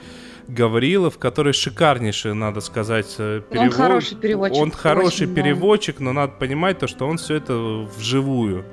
Гаврилов, 0.48 1.18
который 1.18 1.52
шикарнейший, 1.52 2.34
надо 2.34 2.60
сказать, 2.60 3.14
э, 3.18 3.42
перевод. 3.50 3.74
хороший 3.74 4.16
переводчик, 4.16 4.62
Он 4.62 4.70
хороший 4.70 5.24
очень, 5.24 5.34
да. 5.34 5.42
переводчик, 5.42 6.00
но 6.00 6.12
надо 6.12 6.32
понимать 6.38 6.78
то, 6.78 6.86
что 6.86 7.06
он 7.06 7.18
все 7.18 7.34
это 7.36 7.88
вживую 7.96 8.64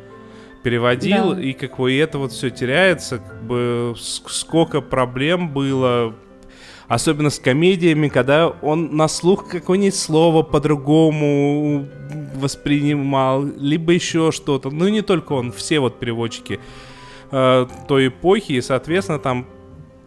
переводил, 0.64 1.34
Да. 1.34 1.42
и 1.42 1.54
как 1.54 1.78
бы 1.78 1.92
и 1.92 1.98
это 1.98 2.18
вот 2.20 2.32
все 2.32 2.50
теряется, 2.50 3.18
как 3.18 3.44
бы 3.44 3.96
сколько 3.98 4.82
проблем 4.82 5.50
было, 5.50 6.14
особенно 6.88 7.30
с 7.30 7.40
комедиями, 7.40 8.08
когда 8.08 8.48
он 8.50 8.96
на 8.96 9.08
слух 9.08 9.48
какое-нибудь 9.50 9.96
слово 9.96 10.44
по-другому 10.44 11.88
воспринимал, 12.36 13.44
либо 13.58 13.92
еще 13.94 14.32
что-то. 14.32 14.70
Ну, 14.70 14.88
и 14.88 14.92
не 14.92 15.02
только 15.02 15.34
он, 15.34 15.52
все 15.52 15.80
вот 15.80 16.00
переводчики 16.00 16.60
э, 17.32 17.68
той 17.88 18.08
эпохи, 18.08 18.54
и, 18.54 18.62
соответственно, 18.62 19.20
там 19.20 19.48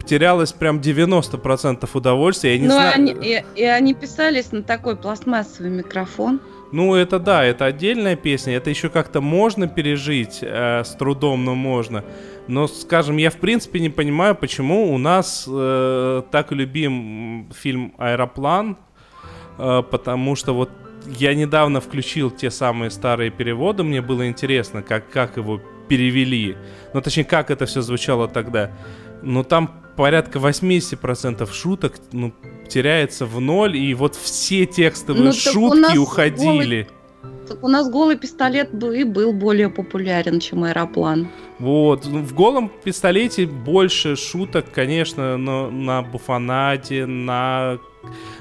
терялось 0.07 0.53
прям 0.53 0.79
90% 0.79 1.87
удовольствия. 1.93 2.53
Я 2.53 2.59
не 2.59 2.67
Ну, 2.67 2.73
знаю... 2.73 2.93
они, 2.95 3.11
и, 3.11 3.43
и 3.55 3.63
они 3.63 3.93
писались 3.93 4.51
на 4.51 4.63
такой 4.63 4.95
пластмассовый 4.95 5.69
микрофон. 5.69 6.39
Ну, 6.71 6.95
это 6.95 7.19
да, 7.19 7.45
это 7.45 7.65
отдельная 7.65 8.15
песня, 8.17 8.55
это 8.55 8.69
еще 8.69 8.89
как-то 8.89 9.21
можно 9.21 9.67
пережить, 9.67 10.39
э, 10.41 10.83
с 10.83 10.89
трудом, 10.95 11.45
но 11.45 11.55
можно. 11.55 12.03
Но, 12.47 12.67
скажем, 12.67 13.17
я 13.17 13.29
в 13.29 13.37
принципе 13.37 13.79
не 13.79 13.89
понимаю, 13.89 14.35
почему 14.35 14.93
у 14.93 14.97
нас 14.97 15.45
э, 15.49 16.23
так 16.29 16.51
любим 16.51 17.49
фильм 17.55 17.93
«Аэроплан», 17.97 18.77
э, 19.57 19.83
потому 19.89 20.35
что 20.35 20.53
вот 20.53 20.69
я 21.05 21.33
недавно 21.35 21.79
включил 21.79 22.31
те 22.31 22.51
самые 22.51 22.91
старые 22.91 23.31
переводы, 23.31 23.83
мне 23.83 24.01
было 24.01 24.27
интересно, 24.27 24.81
как, 24.81 25.09
как 25.09 25.37
его 25.37 25.61
перевели. 25.87 26.57
Ну, 26.93 27.01
точнее, 27.01 27.23
как 27.23 27.49
это 27.49 27.65
все 27.65 27.81
звучало 27.81 28.27
тогда. 28.27 28.71
Но 29.21 29.43
там 29.43 29.86
порядка 29.97 30.39
80% 30.39 31.51
шуток 31.51 31.95
ну, 32.13 32.33
теряется 32.69 33.25
в 33.25 33.41
ноль, 33.41 33.75
и 33.75 33.93
вот 33.93 34.15
все 34.15 34.65
текстовые 34.65 35.25
Ну, 35.25 35.33
шутки 35.33 35.97
уходили. 35.97 36.83
Так 36.83 36.96
у 37.61 37.67
нас 37.67 37.89
голый 37.89 38.17
пистолет 38.17 38.73
был 38.73 38.91
и 38.91 39.03
был 39.03 39.33
более 39.33 39.69
популярен, 39.69 40.39
чем 40.39 40.63
аэроплан. 40.63 41.29
Вот. 41.59 42.05
Ну, 42.05 42.19
В 42.19 42.33
голом 42.33 42.71
пистолете 42.83 43.45
больше 43.45 44.15
шуток, 44.15 44.65
конечно, 44.71 45.37
но 45.37 45.69
на 45.69 46.01
буфанате, 46.01 47.05
на, 47.05 47.79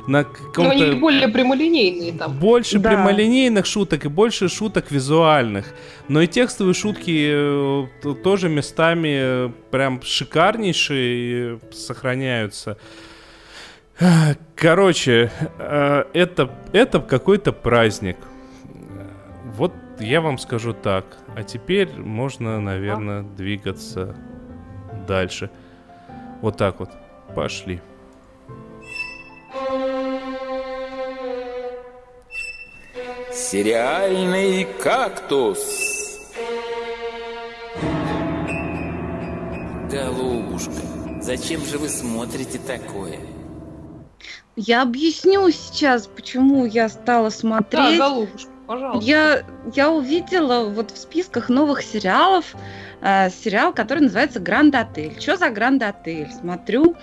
на 0.07 0.27
Но 0.57 0.71
они 0.71 0.93
более 0.93 1.29
прямолинейные 1.29 2.13
там. 2.13 2.39
Больше 2.39 2.79
Да. 2.79 2.91
прямолинейных 2.91 3.67
шуток 3.67 4.05
и 4.05 4.09
больше 4.09 4.49
шуток 4.49 4.91
визуальных. 4.91 5.67
Но 6.09 6.21
и 6.21 6.27
текстовые 6.27 6.75
шутки 6.75 7.29
э, 7.33 8.15
тоже 8.23 8.49
местами 8.49 9.17
э, 9.19 9.51
прям 9.71 10.03
шикарнейшие 10.03 11.59
сохраняются. 11.73 12.77
Короче, 14.55 15.31
э, 15.59 16.05
это, 16.13 16.51
это 16.73 17.01
какой-то 17.01 17.53
праздник. 17.53 18.17
Я 19.99 20.21
вам 20.21 20.39
скажу 20.39 20.73
так. 20.75 21.05
А 21.35 21.43
теперь 21.43 21.91
можно, 21.97 22.61
наверное, 22.61 23.23
двигаться 23.23 24.15
дальше. 25.07 25.51
Вот 26.43 26.57
так 26.57 26.81
вот. 26.81 26.91
Пошли. 27.35 27.81
Сериальный 33.33 34.65
кактус. 34.83 35.61
Голубушка, 39.91 40.73
зачем 41.21 41.61
же 41.65 41.79
вы 41.79 41.89
смотрите 41.89 42.59
такое? 42.59 43.19
Я 44.57 44.83
объясню 44.83 45.51
сейчас, 45.51 46.07
почему 46.07 46.65
я 46.65 46.89
стала 46.89 47.31
Да, 47.31 47.37
смотреть. 47.37 47.99
голубушка, 47.99 48.51
пожалуйста. 48.67 49.09
Я, 49.09 49.45
я 49.75 49.91
увидела 49.91 50.69
вот 50.69 50.91
в 50.91 50.99
списках 50.99 51.49
новых 51.49 51.83
сериалов 51.83 52.55
э, 53.01 53.31
сериал, 53.31 53.73
который 53.73 54.01
называется 54.01 54.41
Гранд 54.41 54.75
Отель. 54.75 55.21
Что 55.21 55.37
за 55.37 55.51
Гранд 55.51 55.83
Отель? 55.83 56.31
Смотрю, 56.33 56.97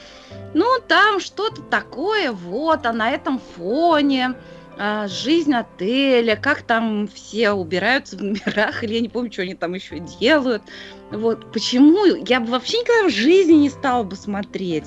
ну 0.53 0.66
там 0.88 1.20
что-то 1.20 1.61
такое, 1.61 2.32
вот, 2.32 2.86
а 2.86 2.93
на 2.93 3.11
этом 3.11 3.39
фоне 3.55 4.36
э, 4.78 5.07
жизнь 5.07 5.53
отеля, 5.53 6.36
как 6.36 6.61
там 6.64 7.07
все 7.07 7.51
убираются 7.51 8.18
в 8.18 8.24
номерах, 8.24 8.84
или 8.84 8.95
я 8.95 9.01
не 9.01 9.09
помню, 9.09 9.32
что 9.32 9.43
они 9.43 9.55
там 9.55 9.74
еще 9.74 9.99
делают. 9.99 10.64
Вот, 11.11 11.51
почему? 11.51 12.05
Я 12.05 12.39
бы 12.39 12.47
вообще 12.47 12.80
никогда 12.80 13.09
в 13.09 13.11
жизни 13.11 13.53
не 13.53 13.70
стала 13.70 14.03
бы 14.03 14.16
смотреть. 14.16 14.86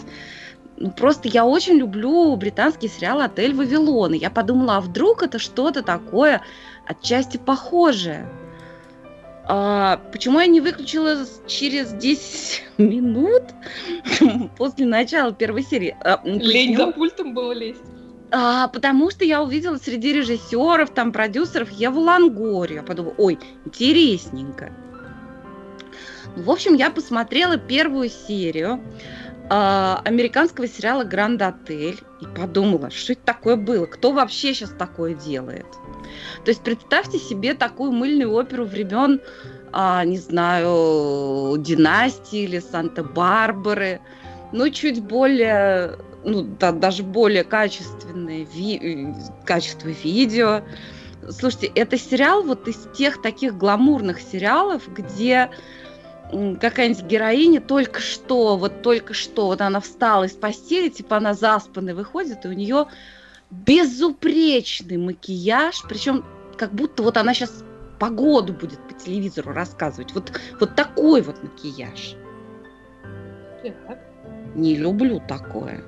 Ну, 0.79 0.91
просто 0.91 1.29
я 1.29 1.45
очень 1.45 1.75
люблю 1.75 2.37
британский 2.37 2.89
сериал 2.89 3.21
«Отель 3.21 3.55
Вавилон». 3.55 4.15
И 4.15 4.19
я 4.19 4.31
подумала, 4.31 4.77
а 4.77 4.81
вдруг 4.81 5.23
это 5.23 5.39
что-то 5.39 5.83
такое 5.83 6.43
отчасти 6.87 7.39
похожее? 7.39 8.29
А, 9.49 10.01
почему 10.13 10.41
я 10.41 10.47
не 10.47 10.61
выключила 10.61 11.25
через 11.47 11.93
10 11.93 12.65
минут 12.79 13.43
после 14.59 14.87
начала 14.87 15.33
первой 15.33 15.63
серии? 15.63 15.97
А, 16.01 16.21
Лень 16.25 16.77
за 16.77 16.89
пультом 16.89 17.33
было 17.33 17.53
лезть. 17.53 17.81
А, 18.33 18.69
потому 18.69 19.11
что 19.11 19.25
я 19.25 19.43
увидела 19.43 19.77
среди 19.77 20.13
режиссеров, 20.13 20.91
там, 20.91 21.13
продюсеров 21.13 21.71
Еву 21.71 22.01
Лангорию. 22.01 22.79
Я 22.79 22.83
подумала, 22.83 23.15
ой, 23.19 23.39
интересненько. 23.65 24.73
В 26.35 26.51
общем, 26.51 26.75
я 26.75 26.91
посмотрела 26.91 27.57
первую 27.57 28.11
серию 28.11 28.83
американского 29.49 30.67
сериала 30.67 31.05
«Гранд 31.05 31.41
Отель» 31.43 32.01
и 32.21 32.27
подумала, 32.27 32.91
что 32.91 33.13
это 33.13 33.23
такое 33.25 33.57
было, 33.57 33.87
кто 33.87 34.13
вообще 34.13 34.55
сейчас 34.55 34.71
такое 34.71 35.15
делает. 35.15 35.67
То 36.45 36.51
есть 36.51 36.63
представьте 36.63 37.19
себе 37.19 37.55
такую 37.55 37.93
мыльную 37.93 38.33
оперу 38.33 38.65
времен, 38.65 39.21
а, 39.73 40.05
не 40.05 40.19
знаю, 40.19 41.57
династии 41.59 42.41
или 42.41 42.59
Санта-Барбары, 42.59 44.01
но 44.53 44.69
чуть 44.69 45.03
более, 45.03 45.99
ну, 46.25 46.43
да, 46.43 46.73
даже 46.73 47.03
более 47.03 47.45
качественное 47.45 48.47
ви- 48.53 48.79
э, 48.79 49.15
качество 49.45 49.89
видео. 49.89 50.63
Слушайте, 51.31 51.73
это 51.75 51.99
сериал 51.99 52.43
вот 52.43 52.69
из 52.69 52.89
тех 52.97 53.21
таких 53.21 53.57
гламурных 53.57 54.21
сериалов, 54.21 54.83
где 54.93 55.51
какая-нибудь 56.61 57.05
героиня 57.05 57.61
только 57.61 58.01
что, 58.01 58.57
вот 58.57 58.83
только 58.83 59.15
что, 59.15 59.47
вот 59.47 59.61
она 59.61 59.81
встала 59.81 60.25
из 60.25 60.33
постели, 60.33 60.89
типа 60.89 61.19
она 61.19 61.35
заспанная 61.35 61.95
выходит, 61.95 62.45
и 62.45 62.49
у 62.49 62.53
нее 62.53 62.87
безупречный 63.51 64.97
макияж, 64.97 65.83
причем 65.89 66.25
как 66.57 66.73
будто 66.73 67.03
вот 67.03 67.17
она 67.17 67.35
сейчас 67.35 67.65
погоду 67.99 68.53
будет 68.53 68.79
по 68.89 68.95
телевизору 68.95 69.53
рассказывать. 69.53 70.13
Вот, 70.13 70.33
вот 70.61 70.75
такой 70.75 71.23
вот 71.23 71.43
макияж. 71.43 72.15
Так. 73.63 73.99
Не 74.55 74.77
люблю 74.77 75.23
такое. 75.27 75.85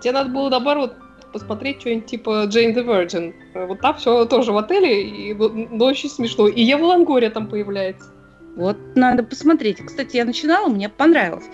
Тебе 0.00 0.12
надо 0.12 0.30
было 0.30 0.48
наоборот 0.48 0.94
посмотреть 1.32 1.80
что-нибудь 1.80 2.06
типа 2.06 2.44
Джейн 2.46 2.76
the 2.76 2.84
Virgin. 2.84 3.34
Э, 3.54 3.66
Вот 3.66 3.80
там 3.80 3.96
все 3.96 4.24
тоже 4.26 4.52
в 4.52 4.58
отеле, 4.58 5.02
и, 5.08 5.34
ну, 5.34 5.68
но 5.70 5.86
очень 5.86 6.10
смешно. 6.10 6.46
И 6.46 6.62
Ева 6.62 6.84
Лангория 6.84 7.30
там 7.30 7.48
появляется. 7.48 8.10
Вот 8.56 8.76
надо 8.94 9.22
посмотреть. 9.22 9.84
Кстати, 9.84 10.16
я 10.16 10.24
начинала, 10.24 10.68
мне 10.68 10.88
понравилось. 10.88 11.46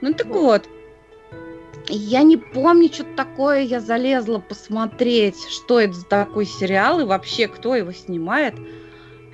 Ну 0.00 0.12
так 0.12 0.26
вот. 0.26 0.68
Я 1.88 2.22
не 2.22 2.36
помню, 2.36 2.88
что 2.92 3.04
такое. 3.16 3.60
Я 3.60 3.80
залезла 3.80 4.38
посмотреть, 4.38 5.36
что 5.48 5.80
это 5.80 5.94
за 5.94 6.04
такой 6.06 6.46
сериал 6.46 7.00
и 7.00 7.04
вообще, 7.04 7.48
кто 7.48 7.74
его 7.74 7.92
снимает. 7.92 8.54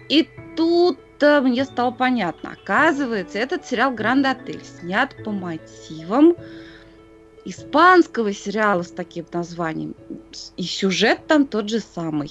И 0.08 0.28
тут 0.56 0.98
э, 1.20 1.40
мне 1.40 1.64
стало 1.64 1.92
понятно. 1.92 2.56
Оказывается, 2.60 3.38
этот 3.38 3.66
сериал 3.66 3.92
«Гранд 3.92 4.26
Отель» 4.26 4.62
снят 4.64 5.14
по 5.24 5.30
мотивам 5.30 6.34
испанского 7.44 8.32
сериала 8.32 8.82
с 8.82 8.90
таким 8.90 9.26
названием. 9.32 9.94
И 10.56 10.62
сюжет 10.62 11.26
там 11.26 11.46
тот 11.46 11.68
же 11.68 11.80
самый. 11.80 12.30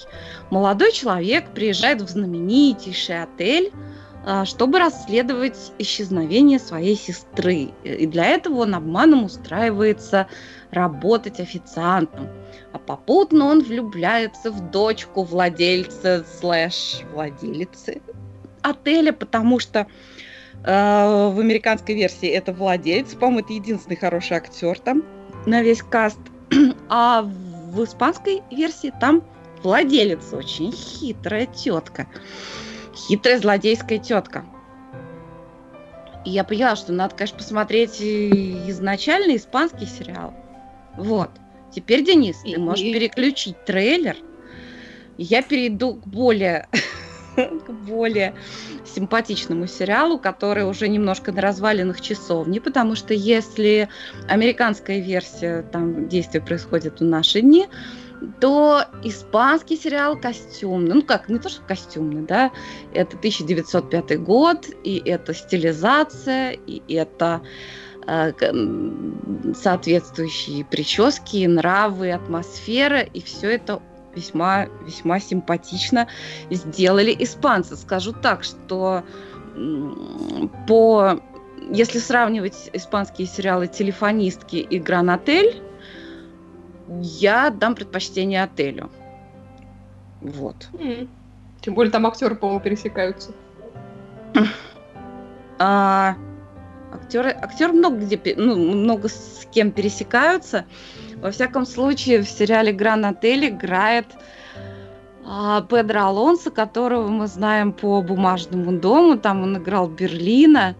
Молодой 0.51 0.91
человек 0.91 1.49
приезжает 1.53 2.01
в 2.01 2.09
знаменитейший 2.09 3.23
отель, 3.23 3.71
чтобы 4.45 4.79
расследовать 4.79 5.71
исчезновение 5.79 6.59
своей 6.59 6.95
сестры. 6.95 7.69
И 7.83 8.05
для 8.05 8.25
этого 8.25 8.61
он 8.61 8.75
обманом 8.75 9.23
устраивается 9.23 10.27
работать 10.71 11.39
официантом. 11.39 12.27
А 12.73 12.77
попутно 12.77 13.45
он 13.45 13.61
влюбляется 13.61 14.51
в 14.51 14.71
дочку 14.71 15.23
владельца 15.23 16.25
слэш 16.39 17.01
владелицы 17.13 18.01
отеля, 18.61 19.13
потому 19.13 19.59
что 19.59 19.87
э, 20.63 20.65
в 20.65 21.39
американской 21.39 21.95
версии 21.95 22.27
это 22.27 22.53
владелец, 22.53 23.13
по-моему, 23.13 23.39
это 23.39 23.53
единственный 23.53 23.95
хороший 23.95 24.37
актер 24.37 24.79
там 24.79 25.03
на 25.45 25.61
весь 25.61 25.81
каст. 25.81 26.19
А 26.89 27.21
в 27.21 27.83
испанской 27.83 28.41
версии 28.51 28.91
там 28.99 29.23
владелец 29.63 30.33
очень 30.33 30.71
хитрая 30.71 31.45
тетка. 31.45 32.07
Хитрая 33.07 33.39
злодейская 33.39 33.97
тетка. 33.99 34.45
И 36.25 36.31
я 36.31 36.43
поняла, 36.43 36.75
что 36.75 36.91
надо, 36.91 37.15
конечно, 37.15 37.37
посмотреть 37.37 38.01
изначально 38.01 39.35
испанский 39.35 39.85
сериал. 39.85 40.33
Вот. 40.97 41.29
Теперь, 41.73 42.03
Денис, 42.03 42.37
ты 42.43 42.59
можешь 42.59 42.83
и- 42.83 42.93
переключить 42.93 43.63
трейлер. 43.65 44.17
Я 45.17 45.41
перейду 45.41 45.95
к 45.95 46.07
более, 46.07 46.67
к 47.35 47.69
более 47.71 48.33
симпатичному 48.85 49.67
сериалу, 49.67 50.19
который 50.19 50.65
уже 50.65 50.87
немножко 50.87 51.31
на 51.31 51.41
развалинах 51.41 52.01
часовни, 52.01 52.59
потому 52.59 52.95
что 52.95 53.13
если 53.13 53.87
американская 54.27 54.99
версия, 54.99 55.61
там 55.61 56.07
действие 56.09 56.41
происходит 56.41 56.99
в 56.99 57.03
наши 57.03 57.41
дни, 57.41 57.67
то 58.39 58.83
испанский 59.03 59.77
сериал 59.77 60.19
костюмный, 60.19 60.95
ну 60.95 61.01
как, 61.01 61.29
не 61.29 61.39
то 61.39 61.49
что 61.49 61.61
костюмный, 61.63 62.25
да, 62.25 62.51
это 62.93 63.17
1905 63.17 64.21
год, 64.21 64.67
и 64.83 65.01
это 65.05 65.33
стилизация, 65.33 66.51
и 66.51 66.81
это 66.93 67.41
э, 68.07 68.33
соответствующие 69.55 70.65
прически, 70.65 71.45
нравы, 71.45 72.11
атмосфера, 72.11 73.01
и 73.01 73.21
все 73.21 73.51
это 73.51 73.81
весьма, 74.15 74.65
весьма 74.85 75.19
симпатично 75.19 76.07
сделали 76.49 77.15
испанцы. 77.19 77.75
Скажу 77.75 78.13
так, 78.13 78.43
что 78.43 79.03
по 80.67 81.19
если 81.71 81.99
сравнивать 81.99 82.69
испанские 82.73 83.27
сериалы 83.27 83.67
«Телефонистки» 83.67 84.55
и 84.55 84.79
«Гранотель», 84.79 85.61
я 87.01 87.49
дам 87.49 87.75
предпочтение 87.75 88.43
отелю. 88.43 88.89
Вот. 90.21 90.69
Mm. 90.73 91.07
Тем 91.61 91.73
более 91.73 91.91
там 91.91 92.05
актеры, 92.07 92.35
по-моему, 92.35 92.61
пересекаются. 92.61 93.31
А, 95.59 96.15
актеры, 96.93 97.31
актеры 97.31 97.73
много 97.73 97.97
где, 97.97 98.19
ну, 98.37 98.55
много 98.55 99.09
с 99.09 99.45
кем 99.51 99.71
пересекаются. 99.71 100.65
Во 101.17 101.31
всяком 101.31 101.65
случае, 101.65 102.21
в 102.21 102.29
сериале 102.29 102.71
Гран 102.71 103.05
Отель 103.05 103.49
играет 103.49 104.05
а, 105.25 105.61
Педро 105.61 106.05
Алонсо, 106.05 106.49
которого 106.49 107.07
мы 107.07 107.27
знаем 107.27 107.73
по 107.73 108.01
бумажному 108.01 108.79
дому. 108.79 109.17
Там 109.17 109.43
он 109.43 109.57
играл 109.57 109.89
Берлина. 109.89 110.75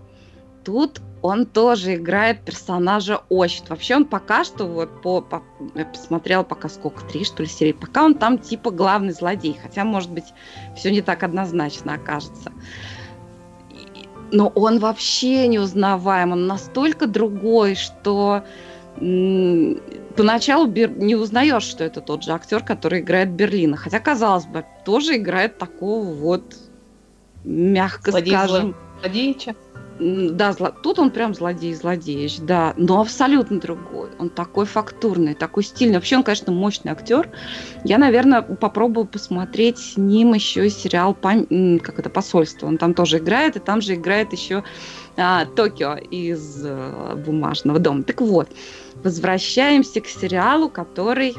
Тут 0.64 1.02
он 1.22 1.46
тоже 1.46 1.96
играет 1.96 2.42
персонажа 2.42 3.22
очень. 3.30 3.66
Вообще 3.68 3.96
он 3.96 4.06
пока 4.06 4.44
что, 4.44 4.66
вот 4.66 5.02
по, 5.02 5.22
по 5.22 5.44
я 5.76 5.86
посмотрела 5.86 6.44
пока 6.44 6.70
сколько, 6.70 7.04
три 7.06 7.26
что 7.26 7.44
ли 7.44 7.50
серии, 7.50 7.74
пока 7.74 8.06
он 8.06 8.16
там 8.16 8.38
типа 8.38 8.72
главный 8.72 9.14
злодей, 9.14 9.58
хотя, 9.62 9.84
может 9.84 10.12
быть, 10.12 10.26
все 10.76 10.92
не 10.92 11.02
так 11.02 11.24
однозначно 11.24 11.96
окажется. 11.96 12.52
Но 14.32 14.48
он 14.50 14.80
вообще 14.80 15.48
неузнаваем, 15.48 16.32
он 16.32 16.48
настолько 16.48 17.08
другой, 17.08 17.76
что 17.76 18.44
поначалу 18.96 20.68
не 20.68 21.16
узнаешь, 21.16 21.64
что 21.64 21.84
это 21.84 22.02
тот 22.02 22.24
же 22.24 22.32
актер, 22.32 22.64
который 22.64 23.00
играет 23.00 23.32
Берлина. 23.32 23.78
Хотя, 23.78 24.00
казалось 24.00 24.46
бы, 24.46 24.66
тоже 24.86 25.18
играет 25.18 25.58
такого 25.58 26.06
вот, 26.14 26.56
мягко 27.44 28.12
Злодей 28.12 28.34
скажем... 28.34 28.76
Злодеича? 29.02 29.56
Да, 30.00 30.54
зло... 30.54 30.72
тут 30.82 30.98
он 30.98 31.12
прям 31.12 31.34
злодей-злодеич, 31.34 32.40
да, 32.40 32.74
но 32.78 33.02
абсолютно 33.02 33.60
другой. 33.60 34.10
Он 34.18 34.30
такой 34.30 34.66
фактурный, 34.66 35.34
такой 35.34 35.64
стильный. 35.64 35.96
Вообще 35.96 36.16
он, 36.16 36.24
конечно, 36.24 36.54
мощный 36.54 36.92
актер. 36.92 37.30
Я, 37.84 37.98
наверное, 37.98 38.42
попробую 38.42 39.06
посмотреть 39.08 39.78
с 39.78 39.98
ним 39.98 40.34
еще 40.34 40.70
сериал 40.70 41.14
как 41.14 42.00
это 42.00 42.10
посольство. 42.10 42.68
Он 42.68 42.78
там 42.78 42.94
тоже 42.94 43.18
играет, 43.18 43.58
и 43.58 43.60
там 43.60 43.82
же 43.82 43.96
играет 43.96 44.32
еще 44.32 44.64
а, 45.18 45.46
Токио 45.46 45.96
из 45.96 46.64
а, 46.66 47.16
бумажного 47.18 47.80
дома. 47.80 48.04
Так 48.04 48.22
вот, 48.22 48.48
возвращаемся 49.04 50.00
к 50.00 50.08
сериалу, 50.08 50.70
который 50.70 51.36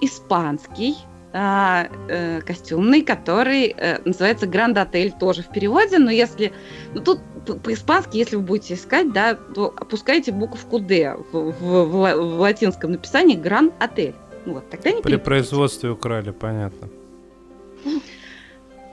испанский, 0.00 0.94
а, 1.36 1.88
э, 2.08 2.40
костюмный, 2.42 3.02
который 3.02 3.74
э, 3.76 3.98
называется 4.04 4.46
Гранд 4.46 4.78
Отель, 4.78 5.10
тоже 5.10 5.42
в 5.42 5.48
переводе, 5.48 5.98
но 5.98 6.10
если... 6.10 6.52
Ну, 6.94 7.00
тут 7.00 7.20
по-испански, 7.62 8.16
если 8.16 8.36
вы 8.36 8.42
будете 8.42 8.74
искать, 8.74 9.12
да, 9.12 9.34
то 9.34 9.74
опускайте 9.76 10.30
буковку 10.30 10.78
D 10.78 11.16
в, 11.32 11.50
в, 11.50 11.84
в, 11.84 12.14
в 12.14 12.40
латинском 12.40 12.92
написании 12.92 13.34
Гранд 13.34 13.74
Отель. 13.80 14.14
Вот, 14.46 14.70
тогда 14.70 14.92
не 14.92 15.02
При 15.02 15.16
производстве 15.16 15.90
украли, 15.90 16.30
понятно. 16.30 16.88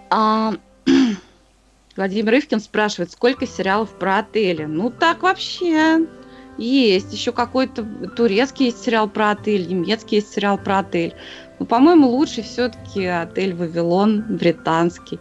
А, 0.10 0.56
Владимир 1.96 2.40
Ивкин 2.40 2.60
спрашивает, 2.60 3.12
сколько 3.12 3.46
сериалов 3.46 3.90
про 3.92 4.18
отели? 4.18 4.66
Ну, 4.66 4.90
так 4.90 5.22
вообще 5.22 6.08
есть. 6.58 7.14
Еще 7.14 7.32
какой-то 7.32 7.86
турецкий 8.16 8.68
есть 8.68 8.84
сериал 8.84 9.08
про 9.08 9.32
отель, 9.32 9.68
немецкий 9.68 10.18
есть 10.18 10.34
сериал 10.34 10.58
про 10.58 10.80
отель. 10.80 11.14
Но, 11.62 11.68
по-моему, 11.68 12.08
лучше 12.08 12.42
все-таки 12.42 13.06
отель 13.06 13.54
Вавилон 13.54 14.24
британский. 14.28 15.20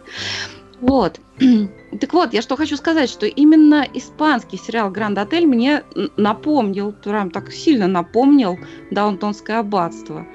Вот. 0.79 1.19
Так 1.99 2.13
вот, 2.13 2.33
я 2.33 2.41
что 2.41 2.55
хочу 2.55 2.77
сказать, 2.77 3.09
что 3.09 3.27
именно 3.27 3.85
испанский 3.93 4.57
сериал 4.57 4.89
«Гранд 4.89 5.17
Отель» 5.17 5.45
мне 5.45 5.83
напомнил, 6.15 6.93
прям 6.93 7.29
так 7.29 7.51
сильно 7.51 7.85
напомнил 7.85 8.57
«Даунтонское 8.89 9.59
аббатство». 9.59 10.25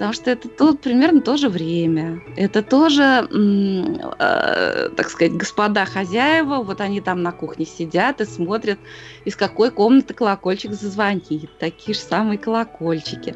Потому 0.00 0.14
что 0.14 0.30
это 0.30 0.48
тут 0.48 0.80
примерно 0.80 1.20
то 1.20 1.36
же 1.36 1.50
время. 1.50 2.22
Это 2.34 2.62
тоже, 2.62 3.28
э, 3.30 4.88
так 4.96 5.10
сказать, 5.10 5.34
господа 5.34 5.84
хозяева, 5.84 6.62
вот 6.62 6.80
они 6.80 7.02
там 7.02 7.22
на 7.22 7.32
кухне 7.32 7.66
сидят 7.66 8.22
и 8.22 8.24
смотрят, 8.24 8.78
из 9.26 9.36
какой 9.36 9.70
комнаты 9.70 10.14
колокольчик 10.14 10.72
зазвонит. 10.72 11.50
Такие 11.58 11.94
же 11.94 12.00
самые 12.00 12.38
колокольчики. 12.38 13.34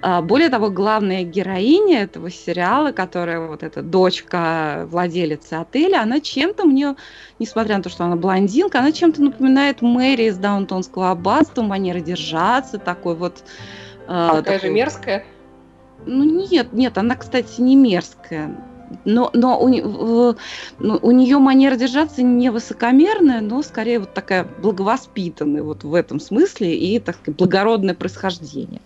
А, 0.00 0.22
более 0.22 0.48
того, 0.48 0.70
главная 0.70 1.24
героиня 1.24 2.04
этого 2.04 2.30
сериала, 2.30 2.92
которая 2.92 3.40
вот 3.40 3.64
эта 3.64 3.82
дочка 3.82 4.86
владелицы 4.88 5.54
отеля, 5.54 6.02
она 6.02 6.20
чем-то 6.20 6.66
мне, 6.66 6.94
несмотря 7.40 7.78
на 7.78 7.82
то, 7.82 7.88
что 7.88 8.04
она 8.04 8.14
блондинка, 8.14 8.78
она 8.78 8.92
чем-то 8.92 9.20
напоминает 9.22 9.82
Мэри 9.82 10.26
из 10.28 10.38
Даунтонского 10.38 11.10
аббатства, 11.10 11.62
манера 11.62 11.98
держаться, 11.98 12.78
такой 12.78 13.16
вот... 13.16 13.42
Такая 14.06 14.42
такой... 14.42 14.60
же 14.60 14.68
мерзкая. 14.68 15.26
Ну 16.06 16.24
нет, 16.24 16.72
нет, 16.72 16.96
она, 16.98 17.16
кстати, 17.16 17.60
не 17.60 17.76
мерзкая. 17.76 18.56
Но, 19.04 19.30
но 19.34 19.60
у, 19.60 19.68
ну, 19.68 20.98
у 21.02 21.10
нее 21.10 21.38
манера 21.38 21.74
держаться 21.74 22.22
не 22.22 22.50
высокомерная, 22.50 23.40
но 23.40 23.60
скорее 23.62 23.98
вот 23.98 24.14
такая 24.14 24.44
благовоспитанная 24.44 25.64
вот 25.64 25.82
в 25.82 25.92
этом 25.92 26.20
смысле 26.20 26.76
и, 26.76 27.00
так 27.00 27.16
сказать, 27.16 27.36
благородное 27.36 27.94
происхождение. 27.94 28.80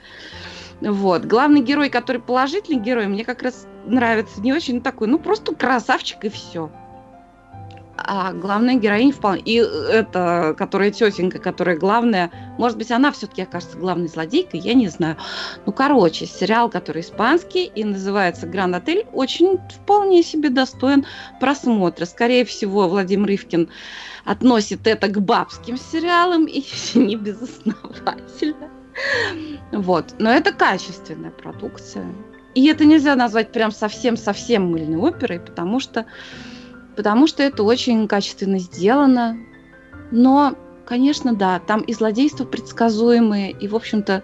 Вот. 0.80 1.26
Главный 1.26 1.60
герой, 1.60 1.90
который 1.90 2.22
положительный 2.22 2.80
герой, 2.80 3.08
мне 3.08 3.24
как 3.24 3.42
раз 3.42 3.66
нравится 3.84 4.40
не 4.40 4.54
очень 4.54 4.80
такой, 4.80 5.08
ну 5.08 5.18
просто 5.18 5.54
красавчик 5.54 6.24
и 6.24 6.30
все 6.30 6.70
а 8.02 8.32
главная 8.32 8.74
героиня 8.76 9.12
вполне... 9.12 9.42
И 9.42 9.56
это, 9.56 10.54
которая 10.56 10.90
тетенька, 10.90 11.38
которая 11.38 11.76
главная... 11.76 12.30
Может 12.58 12.78
быть, 12.78 12.90
она 12.90 13.12
все-таки 13.12 13.42
окажется 13.42 13.76
главной 13.76 14.08
злодейкой, 14.08 14.60
я 14.60 14.74
не 14.74 14.88
знаю. 14.88 15.16
Ну, 15.66 15.72
короче, 15.72 16.26
сериал, 16.26 16.70
который 16.70 17.02
испанский 17.02 17.64
и 17.66 17.84
называется 17.84 18.46
«Гранд 18.46 18.74
Отель», 18.74 19.06
очень 19.12 19.58
вполне 19.68 20.22
себе 20.22 20.48
достоин 20.48 21.06
просмотра. 21.40 22.04
Скорее 22.06 22.44
всего, 22.44 22.88
Владимир 22.88 23.30
Ивкин 23.30 23.68
относит 24.24 24.86
это 24.86 25.08
к 25.08 25.20
бабским 25.20 25.76
сериалам 25.76 26.46
и 26.46 26.64
не 26.94 27.16
безосновательно. 27.16 28.70
Вот. 29.72 30.14
Но 30.18 30.30
это 30.30 30.52
качественная 30.52 31.30
продукция. 31.30 32.06
И 32.54 32.66
это 32.66 32.84
нельзя 32.84 33.14
назвать 33.14 33.52
прям 33.52 33.70
совсем-совсем 33.70 34.70
мыльной 34.70 34.98
оперой, 34.98 35.38
потому 35.38 35.78
что 35.78 36.06
потому 37.00 37.26
что 37.26 37.42
это 37.42 37.62
очень 37.62 38.06
качественно 38.06 38.58
сделано. 38.58 39.38
Но, 40.10 40.54
конечно, 40.84 41.34
да, 41.34 41.58
там 41.58 41.80
и 41.80 41.94
злодейства 41.94 42.44
предсказуемые, 42.44 43.52
и, 43.52 43.68
в 43.68 43.74
общем-то, 43.74 44.22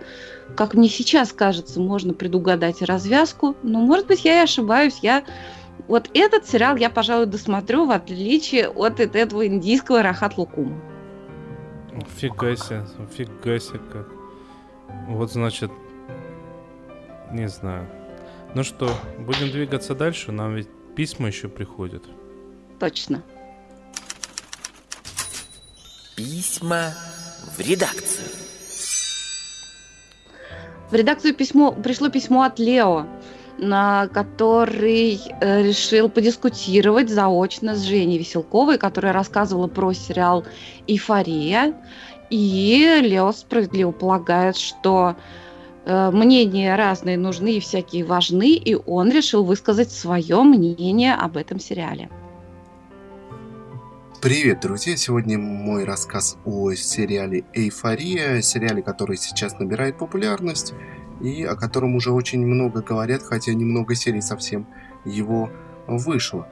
как 0.54 0.74
мне 0.74 0.90
сейчас 0.90 1.32
кажется, 1.32 1.80
можно 1.80 2.12
предугадать 2.12 2.82
развязку. 2.82 3.56
Но, 3.62 3.80
может 3.80 4.08
быть, 4.08 4.26
я 4.26 4.40
и 4.40 4.44
ошибаюсь. 4.44 4.98
Я 5.00 5.24
вот 5.88 6.10
этот 6.12 6.46
сериал 6.46 6.76
я, 6.76 6.90
пожалуй, 6.90 7.24
досмотрю, 7.24 7.86
в 7.86 7.92
отличие 7.92 8.68
от 8.68 9.00
этого 9.00 9.46
индийского 9.46 10.02
Рахат 10.02 10.36
Лукума. 10.36 10.78
Фига 12.18 12.56
себе, 12.56 12.84
фига 13.10 13.58
себе 13.58 13.80
как. 13.90 14.06
Вот, 15.08 15.32
значит, 15.32 15.70
не 17.32 17.48
знаю. 17.48 17.88
Ну 18.54 18.62
что, 18.64 18.90
будем 19.18 19.50
двигаться 19.50 19.94
дальше? 19.94 20.30
Нам 20.30 20.56
ведь 20.56 20.68
письма 20.94 21.28
еще 21.28 21.48
приходят. 21.48 22.04
Точно. 22.78 23.22
Письма 26.16 26.94
в 27.56 27.60
редакцию. 27.60 28.26
В 30.90 30.94
редакцию 30.94 31.34
письмо, 31.34 31.72
пришло 31.72 32.08
письмо 32.10 32.42
от 32.42 32.58
Лео, 32.58 33.06
на 33.58 34.08
который 34.08 35.20
э, 35.40 35.62
решил 35.62 36.08
подискутировать 36.08 37.08
заочно 37.08 37.74
с 37.74 37.82
Женей 37.82 38.18
Веселковой, 38.18 38.78
которая 38.78 39.12
рассказывала 39.12 39.66
про 39.66 39.92
сериал 39.92 40.44
«Эйфория». 40.86 41.74
И 42.30 43.00
Лео 43.02 43.32
справедливо 43.32 43.90
полагает, 43.90 44.56
что 44.56 45.16
э, 45.86 46.10
мнения 46.12 46.76
разные 46.76 47.16
нужны 47.16 47.56
и 47.56 47.60
всякие 47.60 48.04
важны, 48.04 48.52
и 48.52 48.74
он 48.74 49.10
решил 49.10 49.44
высказать 49.44 49.90
свое 49.90 50.42
мнение 50.42 51.14
об 51.14 51.36
этом 51.36 51.58
сериале. 51.58 52.10
Привет, 54.26 54.58
друзья! 54.58 54.96
Сегодня 54.96 55.38
мой 55.38 55.84
рассказ 55.84 56.36
о 56.44 56.72
сериале 56.72 57.44
«Эйфория», 57.52 58.40
сериале, 58.40 58.82
который 58.82 59.16
сейчас 59.18 59.56
набирает 59.60 59.98
популярность. 59.98 60.74
и 61.20 61.44
о 61.44 61.54
котором 61.54 61.94
уже 61.94 62.10
очень 62.10 62.44
много 62.44 62.82
говорят, 62.82 63.22
хотя 63.22 63.54
немного 63.54 63.94
серий 63.94 64.20
совсем 64.20 64.66
его 65.04 65.48
вышло. 65.86 66.48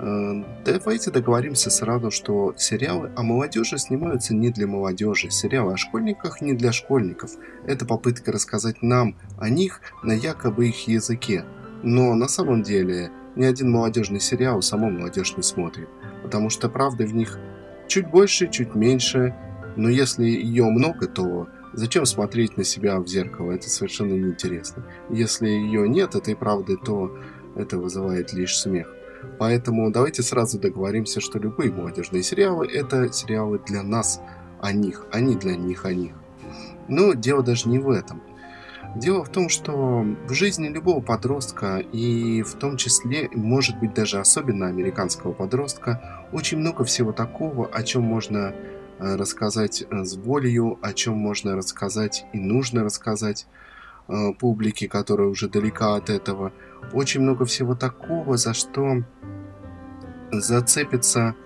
Э, 0.00 0.42
давайте 0.64 1.12
договоримся 1.12 1.70
сразу, 1.70 2.10
что 2.10 2.54
сериалы 2.56 3.12
о 3.14 3.22
молодежи 3.22 3.78
снимаются 3.78 4.34
не 4.34 4.50
для 4.50 4.66
молодежи, 4.66 5.30
сериалы 5.30 5.74
о 5.74 5.76
школьниках 5.76 6.40
не 6.40 6.52
для 6.54 6.72
школьников. 6.72 7.30
Это 7.64 7.86
попытка 7.86 8.32
рассказать 8.32 8.82
нам 8.82 9.14
о 9.38 9.48
них 9.48 9.82
на 10.02 10.14
якобы 10.14 10.66
их 10.66 10.88
языке. 10.88 11.44
Но 11.84 12.16
на 12.16 12.26
самом 12.26 12.64
деле 12.64 13.12
ни 13.38 13.44
один 13.44 13.70
молодежный 13.70 14.20
сериал 14.20 14.60
саму 14.62 14.90
молодежь 14.90 15.36
не 15.36 15.42
смотрит, 15.42 15.88
потому 16.22 16.50
что 16.50 16.68
правды 16.68 17.06
в 17.06 17.14
них 17.14 17.38
чуть 17.86 18.10
больше, 18.10 18.48
чуть 18.48 18.74
меньше, 18.74 19.34
но 19.76 19.88
если 19.88 20.24
ее 20.24 20.64
много, 20.64 21.06
то 21.06 21.46
зачем 21.72 22.04
смотреть 22.04 22.56
на 22.56 22.64
себя 22.64 22.98
в 22.98 23.06
зеркало? 23.06 23.52
Это 23.52 23.70
совершенно 23.70 24.12
неинтересно. 24.14 24.84
Если 25.08 25.48
ее 25.48 25.88
нет, 25.88 26.16
этой 26.16 26.34
правды, 26.34 26.76
то 26.76 27.16
это 27.54 27.78
вызывает 27.78 28.32
лишь 28.32 28.58
смех. 28.58 28.92
Поэтому 29.38 29.90
давайте 29.92 30.22
сразу 30.22 30.58
договоримся, 30.58 31.20
что 31.20 31.38
любые 31.38 31.72
молодежные 31.72 32.24
сериалы– 32.24 32.66
это 32.72 33.12
сериалы 33.12 33.60
для 33.66 33.82
нас 33.82 34.20
о 34.60 34.72
них, 34.72 35.06
а 35.12 35.20
не 35.20 35.36
для 35.36 35.56
них 35.56 35.84
о 35.84 35.92
них. 35.92 36.14
Но 36.88 37.12
дело 37.14 37.42
даже 37.42 37.68
не 37.68 37.78
в 37.78 37.90
этом. 37.90 38.20
Дело 38.98 39.24
в 39.24 39.28
том, 39.28 39.48
что 39.48 40.04
в 40.26 40.32
жизни 40.32 40.66
любого 40.66 41.00
подростка, 41.00 41.78
и 41.78 42.42
в 42.42 42.54
том 42.54 42.76
числе, 42.76 43.30
может 43.32 43.78
быть, 43.78 43.94
даже 43.94 44.18
особенно 44.18 44.66
американского 44.66 45.32
подростка, 45.32 46.26
очень 46.32 46.58
много 46.58 46.82
всего 46.82 47.12
такого, 47.12 47.68
о 47.68 47.84
чем 47.84 48.02
можно 48.02 48.52
э, 48.98 49.14
рассказать 49.14 49.84
э, 49.88 50.04
с 50.04 50.16
болью, 50.16 50.80
о 50.82 50.92
чем 50.94 51.14
можно 51.14 51.54
рассказать 51.54 52.26
и 52.32 52.40
нужно 52.40 52.82
рассказать 52.82 53.46
э, 54.08 54.32
публике, 54.36 54.88
которая 54.88 55.28
уже 55.28 55.48
далека 55.48 55.94
от 55.94 56.10
этого. 56.10 56.52
Очень 56.92 57.20
много 57.20 57.44
всего 57.44 57.76
такого, 57.76 58.36
за 58.36 58.52
что 58.52 59.04
зацепится 60.32 61.36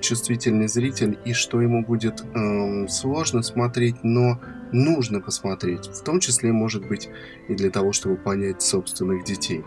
чувствительный 0.00 0.68
зритель 0.68 1.18
и 1.24 1.32
что 1.32 1.60
ему 1.60 1.84
будет 1.84 2.22
э, 2.22 2.88
сложно 2.88 3.42
смотреть, 3.42 4.02
но 4.02 4.40
нужно 4.72 5.20
посмотреть, 5.20 5.86
в 5.86 6.02
том 6.02 6.20
числе, 6.20 6.52
может 6.52 6.86
быть, 6.86 7.08
и 7.48 7.54
для 7.54 7.70
того, 7.70 7.92
чтобы 7.92 8.16
понять 8.16 8.62
собственных 8.62 9.24
детей. 9.24 9.64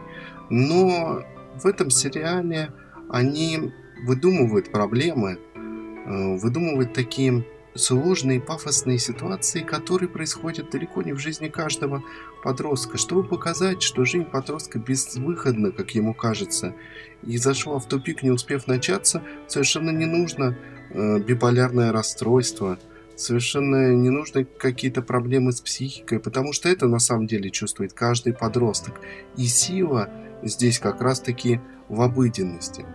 Но 0.49 1.23
в 1.55 1.65
этом 1.65 1.89
сериале 1.89 2.71
они 3.09 3.71
выдумывают 4.05 4.71
проблемы, 4.71 5.39
э, 5.55 6.35
выдумывают 6.37 6.93
такие 6.93 7.45
сложные 7.75 8.41
пафосные 8.41 8.99
ситуации, 8.99 9.61
которые 9.61 10.09
происходят 10.09 10.69
далеко 10.71 11.01
не 11.01 11.13
в 11.13 11.19
жизни 11.19 11.47
каждого 11.47 12.03
подростка, 12.41 12.97
чтобы 12.97 13.23
показать, 13.23 13.81
что 13.81 14.05
жизнь 14.05 14.25
подростка 14.25 14.79
безвыходна, 14.79 15.71
как 15.71 15.91
ему 15.91 16.13
кажется, 16.13 16.75
и 17.23 17.37
зашла 17.37 17.79
в 17.79 17.87
тупик, 17.87 18.23
не 18.23 18.31
успев 18.31 18.67
начаться, 18.67 19.21
совершенно 19.47 19.91
не 19.91 20.05
нужно 20.05 20.57
э, 20.89 21.19
биполярное 21.19 21.91
расстройство– 21.91 22.79
совершенно 23.21 23.93
не 23.93 24.09
нужны 24.09 24.45
какие-то 24.45 25.01
проблемы 25.01 25.51
с 25.51 25.61
психикой, 25.61 26.19
потому 26.19 26.53
что 26.53 26.69
это 26.69 26.87
на 26.87 26.99
самом 26.99 27.27
деле 27.27 27.49
чувствует 27.49 27.93
каждый 27.93 28.33
подросток. 28.33 28.99
И 29.37 29.45
сила 29.45 30.09
здесь 30.43 30.79
как 30.79 31.01
раз-таки 31.01 31.61
в 31.87 32.01
обыденности. 32.01 32.85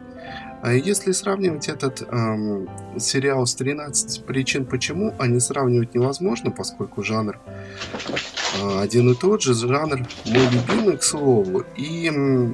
А 0.66 0.72
если 0.72 1.12
сравнивать 1.12 1.68
этот 1.68 2.02
эм, 2.02 2.68
сериал 2.98 3.46
с 3.46 3.54
13 3.54 4.24
причин 4.24 4.66
почему, 4.66 5.14
а 5.16 5.28
не 5.28 5.38
сравнивать 5.38 5.94
невозможно, 5.94 6.50
поскольку 6.50 7.04
жанр 7.04 7.38
э, 8.60 8.80
один 8.80 9.12
и 9.12 9.14
тот 9.14 9.42
же, 9.42 9.54
жанр 9.54 10.00
мой 10.24 10.48
любимый, 10.50 10.96
к 10.96 11.04
слову, 11.04 11.62
и 11.76 12.10
э, 12.12 12.50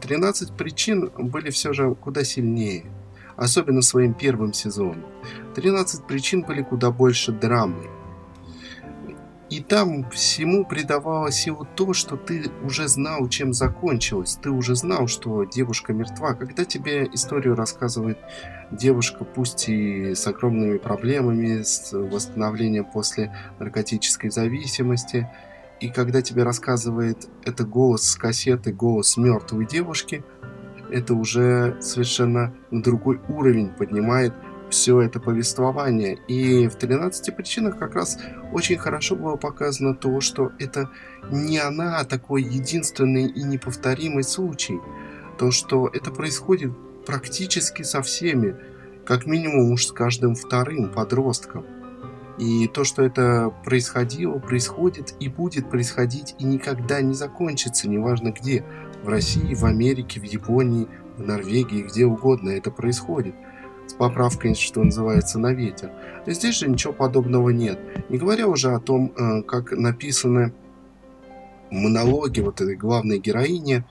13 0.00 0.56
причин 0.56 1.12
были 1.16 1.50
все 1.50 1.72
же 1.72 1.94
куда 1.94 2.24
сильнее 2.24 2.84
особенно 3.36 3.82
своим 3.82 4.12
первым 4.12 4.52
сезоном. 4.52 5.04
13 5.54 6.04
причин 6.06 6.42
были 6.42 6.62
куда 6.62 6.90
больше 6.90 7.30
драмы. 7.30 7.84
И 9.52 9.60
там 9.60 10.08
всему 10.08 10.64
придавало 10.64 11.30
силу 11.30 11.68
то, 11.76 11.92
что 11.92 12.16
ты 12.16 12.50
уже 12.64 12.88
знал, 12.88 13.28
чем 13.28 13.52
закончилось. 13.52 14.38
Ты 14.42 14.48
уже 14.48 14.74
знал, 14.74 15.08
что 15.08 15.44
девушка 15.44 15.92
мертва. 15.92 16.32
Когда 16.32 16.64
тебе 16.64 17.04
историю 17.12 17.54
рассказывает 17.54 18.16
девушка, 18.70 19.24
пусть 19.24 19.68
и 19.68 20.14
с 20.14 20.26
огромными 20.26 20.78
проблемами, 20.78 21.60
с 21.60 21.92
восстановлением 21.92 22.86
после 22.86 23.36
наркотической 23.58 24.30
зависимости, 24.30 25.28
и 25.80 25.90
когда 25.90 26.22
тебе 26.22 26.44
рассказывает 26.44 27.28
это 27.44 27.64
голос 27.64 28.04
с 28.04 28.16
кассеты, 28.16 28.72
голос 28.72 29.18
мертвой 29.18 29.66
девушки– 29.66 30.24
это 30.92 31.14
уже 31.14 31.78
совершенно 31.80 32.54
на 32.70 32.82
другой 32.82 33.20
уровень 33.28 33.68
поднимает 33.68 34.34
все 34.72 35.02
это 35.02 35.20
повествование. 35.20 36.18
И 36.28 36.66
в 36.66 36.76
13 36.76 37.36
причинах 37.36 37.78
как 37.78 37.94
раз 37.94 38.18
очень 38.52 38.78
хорошо 38.78 39.14
было 39.14 39.36
показано 39.36 39.94
то, 39.94 40.20
что 40.20 40.50
это 40.58 40.90
не 41.30 41.58
она, 41.58 41.98
а 41.98 42.04
такой 42.04 42.42
единственный 42.42 43.26
и 43.26 43.42
неповторимый 43.42 44.24
случай. 44.24 44.80
То, 45.38 45.50
что 45.50 45.88
это 45.88 46.10
происходит 46.10 46.72
практически 47.04 47.82
со 47.82 48.00
всеми, 48.02 48.56
как 49.04 49.26
минимум 49.26 49.72
уж 49.72 49.86
с 49.86 49.92
каждым 49.92 50.34
вторым 50.34 50.90
подростком. 50.90 51.66
И 52.38 52.66
то, 52.66 52.84
что 52.84 53.02
это 53.02 53.52
происходило, 53.64 54.38
происходит 54.38 55.14
и 55.20 55.28
будет 55.28 55.68
происходить 55.68 56.34
и 56.38 56.44
никогда 56.44 57.02
не 57.02 57.12
закончится, 57.12 57.90
неважно 57.90 58.32
где 58.32 58.64
в 59.02 59.08
России, 59.08 59.54
в 59.54 59.66
Америке, 59.66 60.18
в 60.18 60.24
Японии, 60.24 60.88
в 61.18 61.22
Норвегии, 61.22 61.82
где 61.82 62.06
угодно 62.06 62.50
это 62.50 62.70
происходит. 62.70 63.34
С 63.86 63.94
поправкой, 63.94 64.54
что 64.54 64.82
называется, 64.82 65.38
на 65.38 65.52
ветер. 65.52 65.90
Здесь 66.26 66.58
же 66.58 66.68
ничего 66.68 66.92
подобного 66.92 67.50
нет. 67.50 67.78
Не 68.08 68.18
говоря 68.18 68.46
уже 68.46 68.72
о 68.72 68.80
том, 68.80 69.12
э, 69.16 69.42
как 69.42 69.72
написаны 69.72 70.52
монологи 71.70 72.40
вот 72.40 72.60
этой 72.60 72.76
главной 72.76 73.18
героини. 73.18 73.84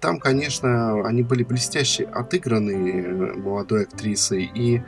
Там, 0.00 0.18
конечно, 0.18 1.06
они 1.06 1.22
были 1.22 1.44
блестяще 1.44 2.04
отыграны 2.04 2.70
э, 2.72 3.34
молодой 3.38 3.84
актрисой 3.84 4.50
и 4.54 4.82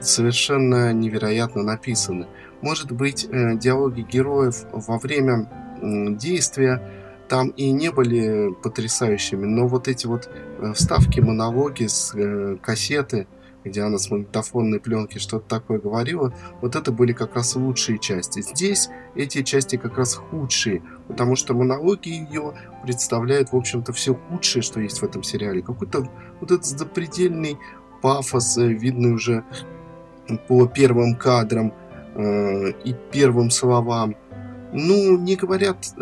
совершенно 0.00 0.92
невероятно 0.92 1.62
написаны. 1.62 2.26
Может 2.62 2.90
быть, 2.90 3.26
э, 3.30 3.56
диалоги 3.56 4.00
героев 4.00 4.64
во 4.72 4.98
время 4.98 5.48
действия 5.80 6.82
там 7.28 7.50
и 7.50 7.70
не 7.70 7.90
были 7.92 8.52
потрясающими, 8.62 9.44
но 9.44 9.68
вот 9.68 9.86
эти 9.86 10.06
вот 10.06 10.28
вставки, 10.74 11.20
монологи 11.20 11.86
с 11.86 12.12
кассеты, 12.62 13.28
где 13.64 13.82
она 13.82 13.98
с 13.98 14.10
магнитофонной 14.10 14.80
пленки 14.80 15.18
что-то 15.18 15.48
такое 15.48 15.78
говорила, 15.78 16.34
вот 16.60 16.76
это 16.76 16.92
были 16.92 17.12
как 17.12 17.34
раз 17.34 17.56
лучшие 17.56 17.98
части. 17.98 18.40
Здесь 18.40 18.88
эти 19.14 19.42
части 19.42 19.76
как 19.76 19.98
раз 19.98 20.14
худшие, 20.14 20.82
потому 21.06 21.36
что 21.36 21.54
монологи 21.54 22.08
ее 22.08 22.54
представляют, 22.82 23.52
в 23.52 23.56
общем-то, 23.56 23.92
все 23.92 24.14
худшее, 24.14 24.62
что 24.62 24.80
есть 24.80 25.00
в 25.00 25.04
этом 25.04 25.22
сериале. 25.22 25.62
Какой-то 25.62 26.08
вот 26.40 26.50
этот 26.50 26.64
запредельный 26.64 27.58
пафос, 28.02 28.58
э, 28.58 28.68
видный 28.68 29.12
уже 29.12 29.44
по 30.46 30.66
первым 30.66 31.16
кадрам 31.16 31.72
э, 32.14 32.70
и 32.84 32.94
первым 33.10 33.50
словам. 33.50 34.16
Ну, 34.72 35.16
не 35.16 35.36
говорят 35.36 35.94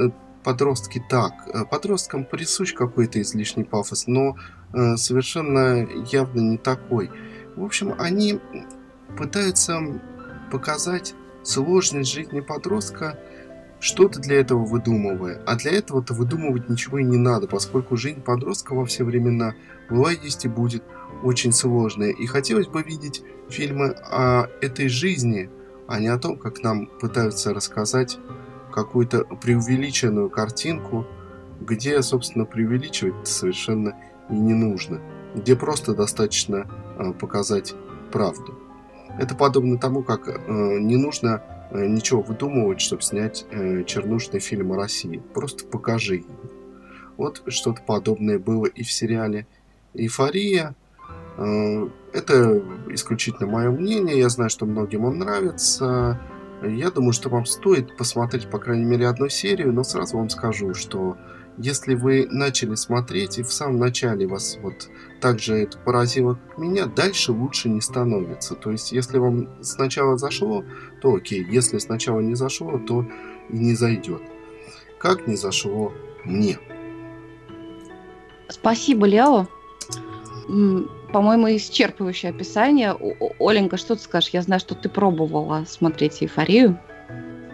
подростки 0.46 1.02
так. 1.08 1.32
Э, 1.52 1.64
подросткам 1.64 2.24
присущ 2.24 2.72
какой-то 2.72 3.20
излишний 3.20 3.64
пафос, 3.64 4.06
но 4.06 4.36
э, 4.72 4.96
совершенно 4.96 5.88
явно 6.12 6.40
не 6.40 6.56
такой. 6.56 7.10
В 7.56 7.64
общем, 7.64 7.94
они 7.98 8.38
пытаются 9.16 9.80
показать 10.52 11.14
сложность 11.42 12.12
жизни 12.12 12.40
подростка, 12.40 13.18
что-то 13.80 14.20
для 14.20 14.40
этого 14.40 14.64
выдумывая. 14.64 15.42
А 15.46 15.56
для 15.56 15.72
этого-то 15.72 16.14
выдумывать 16.14 16.68
ничего 16.68 16.98
и 16.98 17.04
не 17.04 17.16
надо, 17.16 17.46
поскольку 17.46 17.96
жизнь 17.96 18.20
подростка 18.20 18.74
во 18.74 18.84
все 18.84 19.04
времена 19.04 19.54
была, 19.88 20.12
есть 20.12 20.44
и 20.44 20.48
будет 20.48 20.82
очень 21.22 21.52
сложная. 21.52 22.10
И 22.10 22.26
хотелось 22.26 22.68
бы 22.68 22.82
видеть 22.82 23.22
фильмы 23.48 23.90
о 24.10 24.48
этой 24.60 24.88
жизни, 24.88 25.50
а 25.88 26.00
не 26.00 26.08
о 26.08 26.18
том, 26.18 26.38
как 26.38 26.62
нам 26.62 26.86
пытаются 26.86 27.54
рассказать 27.54 28.18
какую-то 28.72 29.24
преувеличенную 29.24 30.28
картинку, 30.28 31.06
где, 31.60 32.02
собственно, 32.02 32.44
преувеличивать 32.44 33.26
совершенно 33.26 33.94
и 34.28 34.34
не 34.34 34.52
нужно, 34.52 35.00
где 35.34 35.56
просто 35.56 35.94
достаточно 35.94 36.66
показать 37.18 37.74
правду. 38.12 38.58
Это 39.18 39.34
подобно 39.34 39.78
тому, 39.78 40.02
как 40.02 40.28
э, 40.28 40.78
не 40.78 40.96
нужно 40.96 41.42
э, 41.70 41.86
ничего 41.86 42.20
выдумывать, 42.20 42.80
чтобы 42.80 43.02
снять 43.02 43.46
э, 43.50 43.84
чернушный 43.84 44.40
фильм 44.40 44.72
о 44.72 44.76
России. 44.76 45.22
Просто 45.32 45.64
покажи. 45.64 46.24
Вот 47.16 47.42
что-то 47.48 47.80
подобное 47.82 48.38
было 48.38 48.66
и 48.66 48.82
в 48.82 48.92
сериале 48.92 49.46
«Эйфория». 49.94 50.74
Э, 51.38 51.88
это 52.12 52.62
исключительно 52.88 53.46
мое 53.46 53.70
мнение. 53.70 54.18
Я 54.18 54.28
знаю, 54.28 54.50
что 54.50 54.66
многим 54.66 55.04
он 55.04 55.18
нравится. 55.18 56.20
Я 56.62 56.90
думаю, 56.90 57.12
что 57.12 57.28
вам 57.28 57.46
стоит 57.46 57.96
посмотреть, 57.96 58.50
по 58.50 58.58
крайней 58.58 58.84
мере, 58.84 59.08
одну 59.08 59.28
серию, 59.28 59.72
но 59.72 59.82
сразу 59.82 60.18
вам 60.18 60.28
скажу, 60.30 60.74
что 60.74 61.16
если 61.58 61.94
вы 61.94 62.26
начали 62.30 62.74
смотреть 62.74 63.38
и 63.38 63.42
в 63.42 63.52
самом 63.52 63.78
начале 63.78 64.26
вас 64.26 64.58
вот 64.62 64.88
так 65.20 65.38
же 65.38 65.56
это 65.56 65.78
поразило, 65.78 66.38
меня, 66.56 66.86
дальше 66.86 67.32
лучше 67.32 67.68
не 67.68 67.80
становится. 67.80 68.54
То 68.54 68.70
есть, 68.70 68.92
если 68.92 69.18
вам 69.18 69.48
сначала 69.62 70.18
зашло, 70.18 70.64
то 71.00 71.14
окей. 71.14 71.44
Если 71.48 71.78
сначала 71.78 72.20
не 72.20 72.34
зашло, 72.34 72.78
то 72.78 73.06
и 73.48 73.56
не 73.58 73.74
зайдет. 73.74 74.22
Как 74.98 75.26
не 75.26 75.36
зашло 75.36 75.92
мне. 76.24 76.58
Спасибо, 78.48 79.06
Лео. 79.06 79.48
По-моему, 81.12 81.48
исчерпывающее 81.48 82.30
описание. 82.30 82.92
О- 82.92 83.32
Оленька, 83.38 83.76
что 83.76 83.96
ты 83.96 84.02
скажешь? 84.02 84.30
Я 84.30 84.42
знаю, 84.42 84.60
что 84.60 84.74
ты 84.74 84.88
пробовала 84.88 85.64
смотреть 85.66 86.22
«Эйфорию». 86.22 86.78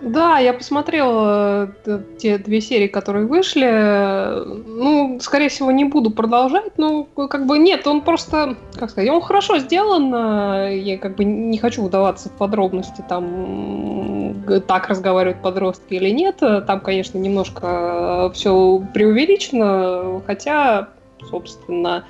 Да, 0.03 0.39
я 0.39 0.53
посмотрела 0.53 1.71
э, 1.87 2.01
те 2.19 2.37
две 2.37 2.61
серии, 2.61 2.89
которые 2.89 3.27
вышли. 3.27 4.45
Ну, 4.67 5.21
скорее 5.21 5.49
всего, 5.49 5.71
не 5.71 5.85
буду 5.85 6.11
продолжать. 6.11 6.77
Ну, 6.77 7.05
как 7.05 7.47
бы 7.47 7.57
нет, 7.59 7.87
он 7.87 8.01
просто, 8.01 8.57
как 8.75 8.91
сказать, 8.91 9.09
он 9.11 9.21
хорошо 9.21 9.59
сделан. 9.59 10.13
э, 10.13 10.79
Я 10.79 10.99
как 10.99 11.15
бы 11.15 11.25
не 11.25 11.57
хочу 11.59 11.85
вдаваться 11.85 12.29
в 12.31 12.33
подробности, 12.33 13.05
там 13.09 14.43
так 14.67 14.89
разговаривают 14.89 15.41
подростки 15.41 15.95
или 15.95 16.11
нет. 16.11 16.39
Там, 16.39 16.81
конечно, 16.81 17.19
немножко 17.19 18.33
все 18.35 18.83
преувеличено, 18.93 20.21
хотя, 20.27 20.89
собственно, 21.31 22.05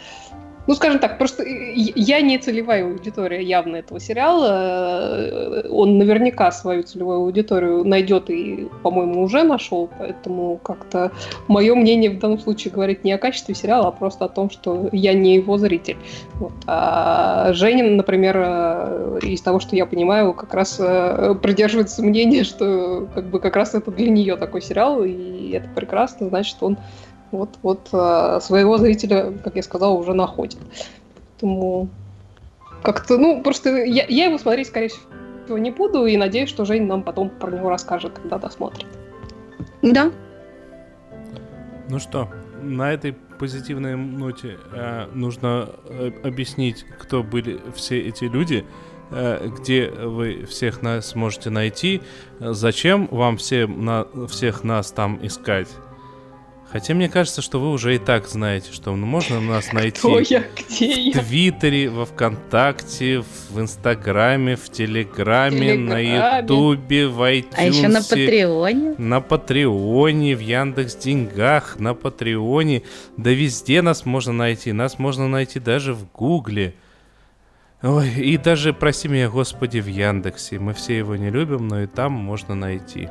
ну, 0.66 0.74
скажем 0.74 1.00
так, 1.00 1.18
просто 1.18 1.42
э, 1.42 1.72
я 1.74 2.20
не 2.20 2.38
целевая 2.38 2.84
аудитория 2.84 3.42
явно 3.42 3.76
этого 3.76 3.98
сериала. 3.98 4.48
Э, 4.48 5.68
Он 5.70 5.98
наверняка 5.98 6.52
свою 6.52 6.82
целевую 6.84 7.18
аудиторию 7.18 7.84
найдет 7.84 8.30
и, 8.30 8.68
по-моему, 8.82 9.22
уже 9.22 9.42
нашел, 9.42 9.90
поэтому 9.98 10.58
как-то 10.58 11.10
мое 11.48 11.74
мнение 11.74 12.10
в 12.10 12.18
данном 12.18 12.38
случае 12.38 12.72
говорит 12.72 13.02
не 13.04 13.12
о 13.12 13.18
качестве 13.18 13.54
сериала, 13.54 13.88
а 13.88 13.90
просто 13.90 14.26
о 14.26 14.28
том, 14.28 14.50
что 14.50 14.88
я 14.92 15.14
не 15.14 15.34
его 15.34 15.58
зритель. 15.58 15.96
Вот. 16.34 16.52
А 16.66 17.52
Женин, 17.52 17.96
например, 17.96 18.36
э, 18.38 19.18
из 19.22 19.40
того, 19.40 19.58
что 19.58 19.74
я 19.74 19.84
понимаю, 19.86 20.32
как 20.32 20.54
раз 20.54 20.76
э, 20.78 21.34
придерживается 21.42 22.02
мнения, 22.02 22.44
что 22.44 23.08
как 23.14 23.24
бы 23.24 23.40
как 23.40 23.56
раз 23.56 23.74
это 23.74 23.90
для 23.90 24.10
нее 24.10 24.36
такой 24.36 24.62
сериал, 24.62 25.02
и 25.02 25.50
это 25.50 25.68
прекрасно, 25.74 26.28
значит, 26.28 26.56
он 26.60 26.78
вот, 27.32 27.58
вот 27.62 27.88
э, 27.92 28.38
своего 28.40 28.78
зрителя, 28.78 29.32
как 29.42 29.56
я 29.56 29.62
сказала, 29.62 29.92
уже 29.92 30.14
находит. 30.14 30.58
Поэтому 31.34 31.88
как-то, 32.82 33.18
ну, 33.18 33.42
просто 33.42 33.84
я, 33.84 34.06
я 34.08 34.26
его 34.26 34.38
смотреть, 34.38 34.68
скорее 34.68 34.88
всего, 34.88 35.58
не 35.58 35.70
буду, 35.70 36.06
и 36.06 36.16
надеюсь, 36.16 36.48
что 36.48 36.64
Жень 36.64 36.86
нам 36.86 37.02
потом 37.02 37.30
про 37.30 37.50
него 37.50 37.68
расскажет, 37.68 38.12
когда 38.12 38.38
досмотрит. 38.38 38.86
Да. 39.82 40.12
Ну 41.88 41.98
что, 41.98 42.28
на 42.62 42.92
этой 42.92 43.12
позитивной 43.12 43.96
ноте 43.96 44.58
э, 44.72 45.08
нужно 45.12 45.70
э, 45.88 46.12
объяснить, 46.22 46.84
кто 47.00 47.22
были 47.22 47.60
все 47.74 48.00
эти 48.00 48.24
люди, 48.24 48.64
э, 49.10 49.48
где 49.48 49.90
вы 49.90 50.46
всех 50.46 50.82
нас 50.82 51.14
можете 51.14 51.50
найти, 51.50 52.02
зачем 52.38 53.08
вам 53.10 53.36
всем 53.36 53.84
на, 53.84 54.06
всех 54.28 54.62
нас 54.62 54.92
там 54.92 55.18
искать. 55.22 55.68
Хотя 56.72 56.94
мне 56.94 57.10
кажется, 57.10 57.42
что 57.42 57.60
вы 57.60 57.70
уже 57.70 57.96
и 57.96 57.98
так 57.98 58.26
знаете, 58.26 58.72
что 58.72 58.96
можно 58.96 59.42
нас 59.42 59.74
найти 59.74 59.98
Кто 59.98 60.18
я, 60.20 60.42
где 60.56 61.10
в? 61.12 61.12
Твиттере, 61.12 61.90
во 61.90 62.06
Вконтакте, 62.06 63.22
в 63.50 63.60
Инстаграме, 63.60 64.56
в 64.56 64.70
Телеграме, 64.70 65.74
на 65.74 65.96
Телеграме. 65.96 66.40
Ютубе, 66.40 67.08
в 67.08 67.20
iTunes. 67.20 67.54
А 67.58 67.64
еще 67.64 67.88
на 67.88 68.00
Патреоне. 68.00 68.94
На 68.96 69.20
Патреоне, 69.20 70.34
в 70.34 70.40
Яндекс 70.40 70.96
Деньгах, 70.96 71.78
на 71.78 71.92
Патреоне. 71.92 72.84
Да 73.18 73.30
везде 73.30 73.82
нас 73.82 74.06
можно 74.06 74.32
найти. 74.32 74.72
Нас 74.72 74.98
можно 74.98 75.28
найти 75.28 75.60
даже 75.60 75.92
в 75.92 76.10
Гугле. 76.10 76.74
Ой, 77.82 78.08
и 78.14 78.38
даже, 78.38 78.72
прости 78.72 79.08
меня, 79.08 79.28
Господи, 79.28 79.80
в 79.80 79.88
Яндексе. 79.88 80.58
Мы 80.58 80.72
все 80.72 80.96
его 80.96 81.16
не 81.16 81.28
любим, 81.28 81.68
но 81.68 81.82
и 81.82 81.86
там 81.86 82.12
можно 82.12 82.54
найти. 82.54 83.10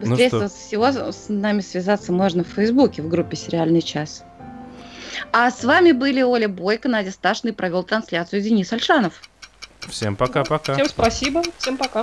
Ну 0.00 0.10
Быстрее 0.10 0.28
что? 0.28 0.48
всего 0.48 0.86
с 0.86 1.26
нами 1.28 1.60
связаться 1.60 2.12
можно 2.12 2.44
в 2.44 2.48
Фейсбуке 2.48 3.02
в 3.02 3.08
группе 3.08 3.36
«Сериальный 3.36 3.82
час». 3.82 4.22
А 5.32 5.50
с 5.50 5.64
вами 5.64 5.92
были 5.92 6.22
Оля 6.22 6.48
Бойко, 6.48 6.88
Надя 6.88 7.10
Сташина 7.10 7.50
и 7.50 7.52
провел 7.52 7.82
трансляцию 7.82 8.40
Денис 8.42 8.72
Альшанов. 8.72 9.20
Всем 9.88 10.16
пока-пока. 10.16 10.74
Всем 10.74 10.88
спасибо, 10.88 11.42
всем 11.58 11.76
пока. 11.76 12.02